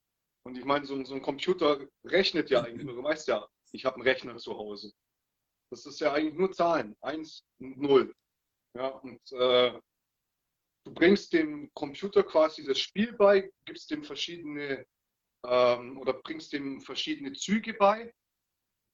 Und 0.44 0.58
ich 0.58 0.64
meine, 0.64 0.84
so, 0.84 0.94
ein- 0.94 1.04
so 1.04 1.14
ein 1.14 1.22
Computer 1.22 1.86
rechnet 2.04 2.50
ja 2.50 2.62
eigentlich 2.62 2.84
nur. 2.84 2.96
Du 2.96 3.02
weißt 3.04 3.28
ja, 3.28 3.46
ich 3.72 3.84
habe 3.84 3.96
einen 3.96 4.02
Rechner 4.02 4.36
zu 4.36 4.56
Hause. 4.56 4.92
Das 5.70 5.86
ist 5.86 6.00
ja 6.00 6.12
eigentlich 6.12 6.34
nur 6.34 6.50
Zahlen. 6.50 6.96
Eins 7.00 7.44
und 7.60 7.78
null. 7.78 8.12
Ja, 8.74 8.88
und 8.88 9.20
äh, 9.32 9.78
du 10.84 10.94
bringst 10.94 11.32
dem 11.32 11.70
Computer 11.74 12.24
quasi 12.24 12.64
das 12.64 12.80
Spiel 12.80 13.12
bei, 13.12 13.52
gibst 13.66 13.90
dem 13.90 14.02
verschiedene 14.02 14.84
ähm, 15.46 15.98
oder 15.98 16.14
bringst 16.14 16.52
dem 16.52 16.80
verschiedene 16.80 17.32
Züge 17.32 17.74
bei. 17.74 18.12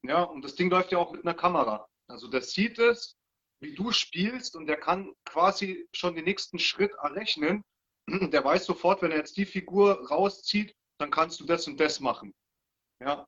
Ja, 0.03 0.23
und 0.23 0.43
das 0.43 0.55
Ding 0.55 0.71
läuft 0.71 0.93
ja 0.93 0.99
auch 0.99 1.13
mit 1.13 1.25
einer 1.25 1.35
Kamera. 1.35 1.89
Also 2.09 2.29
der 2.29 2.43
sieht 2.43 2.79
es, 2.79 3.17
wie 3.61 3.75
du 3.75 3.91
spielst 3.93 4.57
und 4.57 4.67
der 4.67 4.77
kann 4.77 5.15
quasi 5.25 5.89
schon 5.95 6.15
den 6.15 6.25
nächsten 6.25 6.59
Schritt 6.59 6.93
errechnen. 7.03 7.65
Der 8.33 8.45
weiß 8.45 8.67
sofort, 8.67 9.01
wenn 9.01 9.13
er 9.13 9.17
jetzt 9.17 9.39
die 9.39 9.47
Figur 9.47 10.07
rauszieht, 10.09 10.77
dann 10.99 11.11
kannst 11.11 11.41
du 11.41 11.47
das 11.47 11.67
und 11.67 11.81
das 11.81 12.01
machen. 12.01 12.35
Ja. 13.01 13.27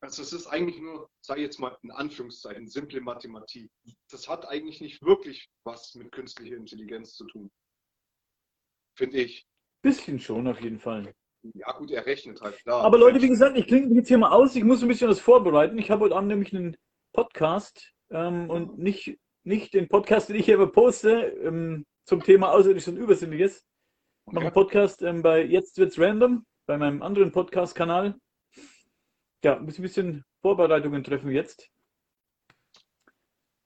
Also 0.00 0.22
es 0.22 0.32
ist 0.32 0.46
eigentlich 0.48 0.78
nur, 0.78 1.08
ich 1.22 1.36
jetzt 1.36 1.58
mal 1.58 1.76
in 1.82 1.90
Anführungszeichen, 1.90 2.68
simple 2.68 3.00
Mathematik. 3.00 3.70
Das 4.10 4.28
hat 4.28 4.44
eigentlich 4.46 4.80
nicht 4.80 5.00
wirklich 5.02 5.48
was 5.64 5.94
mit 5.94 6.12
künstlicher 6.12 6.56
Intelligenz 6.56 7.14
zu 7.14 7.24
tun. 7.26 7.50
Finde 8.98 9.22
ich. 9.22 9.46
Bisschen 9.82 10.18
schon, 10.18 10.48
auf 10.48 10.60
jeden 10.60 10.80
Fall. 10.80 11.14
Ja 11.54 11.72
gut, 11.72 11.90
er 11.90 12.06
rechnet 12.06 12.40
halt, 12.40 12.58
klar. 12.62 12.82
Aber 12.82 12.98
Leute, 12.98 13.20
wie 13.22 13.28
gesagt, 13.28 13.56
ich 13.56 13.66
klinge 13.66 13.86
mich 13.88 13.96
jetzt 13.98 14.08
hier 14.08 14.18
mal 14.18 14.30
aus. 14.30 14.56
Ich 14.56 14.64
muss 14.64 14.82
ein 14.82 14.88
bisschen 14.88 15.08
was 15.08 15.20
vorbereiten. 15.20 15.78
Ich 15.78 15.90
habe 15.90 16.04
heute 16.04 16.16
Abend 16.16 16.28
nämlich 16.28 16.54
einen 16.54 16.76
Podcast 17.12 17.92
ähm, 18.10 18.50
und 18.50 18.78
nicht, 18.78 19.18
nicht 19.44 19.74
den 19.74 19.88
Podcast, 19.88 20.28
den 20.28 20.36
ich 20.36 20.44
hier 20.44 20.56
aber 20.56 20.70
poste, 20.70 21.10
ähm, 21.42 21.86
zum 22.04 22.22
Thema 22.22 22.52
Außerirdisches 22.52 22.94
und 22.94 22.98
Übersinnliches. 22.98 23.64
Ich 24.26 24.32
mache 24.32 24.46
einen 24.46 24.54
Podcast 24.54 25.02
ähm, 25.02 25.22
bei 25.22 25.44
Jetzt 25.44 25.78
wird's 25.78 25.98
random, 25.98 26.44
bei 26.66 26.76
meinem 26.76 27.02
anderen 27.02 27.32
Podcast-Kanal. 27.32 28.16
Ja, 29.44 29.58
muss 29.58 29.78
ein 29.78 29.82
bisschen 29.82 30.24
Vorbereitungen 30.42 31.04
treffen 31.04 31.30
jetzt. 31.30 31.70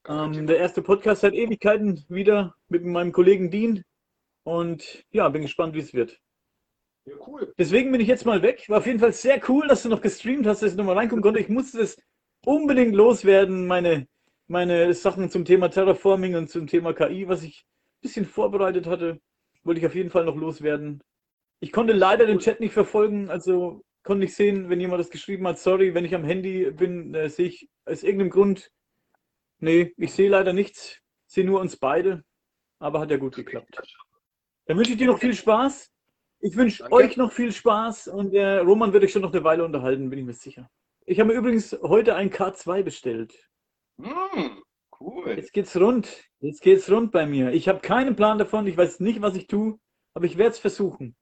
Ähm, 0.08 0.46
der 0.46 0.58
erste 0.58 0.82
Podcast 0.82 1.20
seit 1.20 1.34
Ewigkeiten 1.34 2.04
wieder 2.08 2.54
mit 2.68 2.84
meinem 2.84 3.12
Kollegen 3.12 3.50
Dean. 3.50 3.84
Und 4.44 5.04
ja, 5.10 5.28
bin 5.28 5.42
gespannt, 5.42 5.74
wie 5.74 5.80
es 5.80 5.94
wird. 5.94 6.20
Ja, 7.04 7.14
cool. 7.26 7.52
Deswegen 7.58 7.92
bin 7.92 8.00
ich 8.00 8.08
jetzt 8.08 8.26
mal 8.26 8.42
weg. 8.42 8.68
War 8.68 8.78
auf 8.78 8.86
jeden 8.86 9.00
Fall 9.00 9.12
sehr 9.12 9.40
cool, 9.48 9.66
dass 9.68 9.82
du 9.82 9.88
noch 9.88 10.00
gestreamt 10.00 10.46
hast, 10.46 10.62
dass 10.62 10.72
ich 10.72 10.76
nochmal 10.76 10.96
reinkommen 10.96 11.22
konnte. 11.22 11.40
Ich 11.40 11.48
musste 11.48 11.78
das 11.78 11.96
unbedingt 12.44 12.94
loswerden, 12.94 13.66
meine, 13.66 14.06
meine 14.46 14.92
Sachen 14.94 15.30
zum 15.30 15.44
Thema 15.44 15.70
Terraforming 15.70 16.36
und 16.36 16.50
zum 16.50 16.66
Thema 16.66 16.92
KI, 16.92 17.28
was 17.28 17.42
ich 17.42 17.64
ein 17.64 18.00
bisschen 18.02 18.24
vorbereitet 18.26 18.86
hatte, 18.86 19.20
wollte 19.64 19.80
ich 19.80 19.86
auf 19.86 19.94
jeden 19.94 20.10
Fall 20.10 20.24
noch 20.24 20.36
loswerden. 20.36 21.02
Ich 21.60 21.72
konnte 21.72 21.92
leider 21.92 22.26
den 22.26 22.38
Chat 22.38 22.60
nicht 22.60 22.72
verfolgen, 22.72 23.28
also 23.28 23.82
konnte 24.02 24.20
nicht 24.20 24.34
sehen, 24.34 24.70
wenn 24.70 24.80
jemand 24.80 25.00
das 25.00 25.10
geschrieben 25.10 25.46
hat. 25.46 25.58
Sorry, 25.58 25.94
wenn 25.94 26.04
ich 26.04 26.14
am 26.14 26.24
Handy 26.24 26.70
bin, 26.70 27.14
äh, 27.14 27.28
sehe 27.28 27.48
ich 27.48 27.68
aus 27.84 28.02
irgendeinem 28.02 28.30
Grund. 28.30 28.70
Nee, 29.58 29.92
ich 29.98 30.12
sehe 30.12 30.30
leider 30.30 30.52
nichts. 30.52 31.00
Sehe 31.26 31.44
nur 31.44 31.60
uns 31.60 31.76
beide. 31.76 32.24
Aber 32.78 33.00
hat 33.00 33.10
ja 33.10 33.18
gut 33.18 33.36
geklappt. 33.36 33.76
Dann 34.66 34.78
wünsche 34.78 34.92
ich 34.92 34.98
dir 34.98 35.06
noch 35.06 35.18
viel 35.18 35.34
Spaß. 35.34 35.90
Ich 36.42 36.56
wünsche 36.56 36.90
euch 36.90 37.18
noch 37.18 37.32
viel 37.32 37.52
Spaß 37.52 38.08
und 38.08 38.32
der 38.32 38.62
Roman 38.62 38.94
wird 38.94 39.04
euch 39.04 39.12
schon 39.12 39.22
noch 39.22 39.32
eine 39.32 39.44
Weile 39.44 39.62
unterhalten, 39.62 40.08
bin 40.08 40.20
ich 40.20 40.24
mir 40.24 40.32
sicher. 40.32 40.70
Ich 41.04 41.20
habe 41.20 41.32
mir 41.32 41.38
übrigens 41.38 41.76
heute 41.82 42.14
ein 42.14 42.30
K2 42.30 42.82
bestellt. 42.82 43.50
Hm, 44.00 44.62
cool. 45.00 45.34
Jetzt 45.36 45.52
geht's 45.52 45.76
rund. 45.76 46.24
Jetzt 46.40 46.62
geht's 46.62 46.90
rund 46.90 47.12
bei 47.12 47.26
mir. 47.26 47.52
Ich 47.52 47.68
habe 47.68 47.80
keinen 47.80 48.16
Plan 48.16 48.38
davon. 48.38 48.66
Ich 48.66 48.76
weiß 48.76 49.00
nicht, 49.00 49.20
was 49.20 49.36
ich 49.36 49.48
tue, 49.48 49.78
aber 50.14 50.24
ich 50.24 50.38
werde 50.38 50.52
es 50.52 50.58
versuchen. 50.58 51.14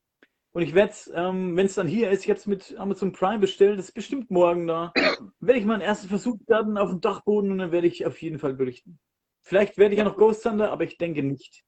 Und 0.53 0.62
ich 0.62 0.75
werde 0.75 0.93
es, 0.93 1.11
ähm, 1.12 1.57
wenn 1.57 1.66
es 1.66 1.75
dann 1.75 1.89
hier 1.89 2.11
ist, 2.11 2.25
ich 2.25 2.31
habe 2.31 2.39
es 2.39 2.47
mit 2.47 2.77
Amazon 2.79 3.12
Prime 3.12 3.41
bestellt, 3.41 3.79
das 3.79 3.87
ist 3.87 3.95
bestimmt 3.95 4.31
morgen 4.31 4.69
da. 4.69 4.93
Werde 5.41 5.61
ich 5.61 5.66
meinen 5.66 5.83
ersten 5.83 6.09
Versuch 6.09 6.37
starten 6.45 6.79
auf 6.79 6.91
dem 6.91 7.01
Dachboden 7.01 7.51
und 7.51 7.59
dann 7.59 7.73
werde 7.73 7.87
ich 7.87 8.07
auf 8.07 8.21
jeden 8.23 8.39
Fall 8.39 8.55
berichten. 8.55 8.99
Vielleicht 9.43 9.79
werde 9.79 9.95
ich 9.95 9.99
ja 9.99 10.05
noch 10.05 10.16
Ghost 10.16 10.43
Thunder, 10.43 10.71
aber 10.71 10.85
ich 10.85 10.97
denke 10.97 11.23
nicht. 11.23 11.64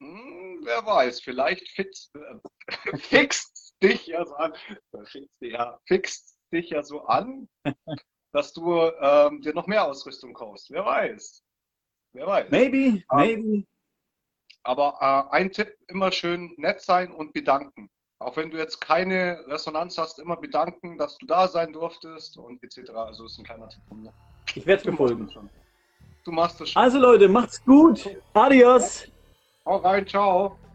Hm, 0.00 0.35
wer 0.66 0.84
weiß, 0.84 1.20
vielleicht 1.20 1.68
fix, 1.70 2.10
äh, 2.14 2.68
fixt 2.98 3.74
dich 3.82 4.06
ja 4.06 4.24
so 4.24 4.34
an, 4.34 4.52
fixt, 5.04 5.30
ja, 5.40 5.78
fixt 5.86 6.36
dich 6.52 6.70
ja 6.70 6.82
so 6.82 7.02
an, 7.06 7.48
dass 8.32 8.52
du 8.52 8.74
ähm, 9.00 9.40
dir 9.42 9.54
noch 9.54 9.66
mehr 9.66 9.84
Ausrüstung 9.86 10.34
kaufst. 10.34 10.70
Wer 10.70 10.84
weiß. 10.84 11.42
Wer 12.12 12.26
weiß. 12.26 12.50
Maybe, 12.50 13.02
Ah. 13.08 13.16
maybe. 13.16 13.64
Aber 14.64 14.98
äh, 15.30 15.34
ein 15.36 15.52
Tipp, 15.52 15.76
immer 15.88 16.10
schön 16.10 16.52
nett 16.56 16.80
sein 16.80 17.12
und 17.12 17.32
bedanken. 17.32 17.88
Auch 18.18 18.36
wenn 18.36 18.50
du 18.50 18.56
jetzt 18.56 18.80
keine 18.80 19.44
Resonanz 19.46 19.96
hast, 19.98 20.18
immer 20.18 20.36
bedanken, 20.36 20.98
dass 20.98 21.18
du 21.18 21.26
da 21.26 21.46
sein 21.46 21.72
durftest 21.72 22.36
und 22.38 22.62
etc. 22.64 22.90
Also 22.90 23.26
ist 23.26 23.38
ein 23.38 23.44
kleiner 23.44 23.68
Tipp 23.68 23.82
von 23.88 24.02
mir. 24.02 24.12
Ich 24.54 24.66
werde 24.66 24.78
es 24.78 24.82
Du 24.84 24.90
machst 24.90 25.16
befolgen. 25.18 25.50
Du 26.24 26.32
machst 26.32 26.60
das 26.60 26.70
schon. 26.70 26.82
Also 26.82 26.98
Leute, 26.98 27.28
macht's 27.28 27.62
gut. 27.64 28.08
Adios. 28.32 29.06
Hau 29.66 29.76
rein, 29.84 30.06
ciao. 30.06 30.65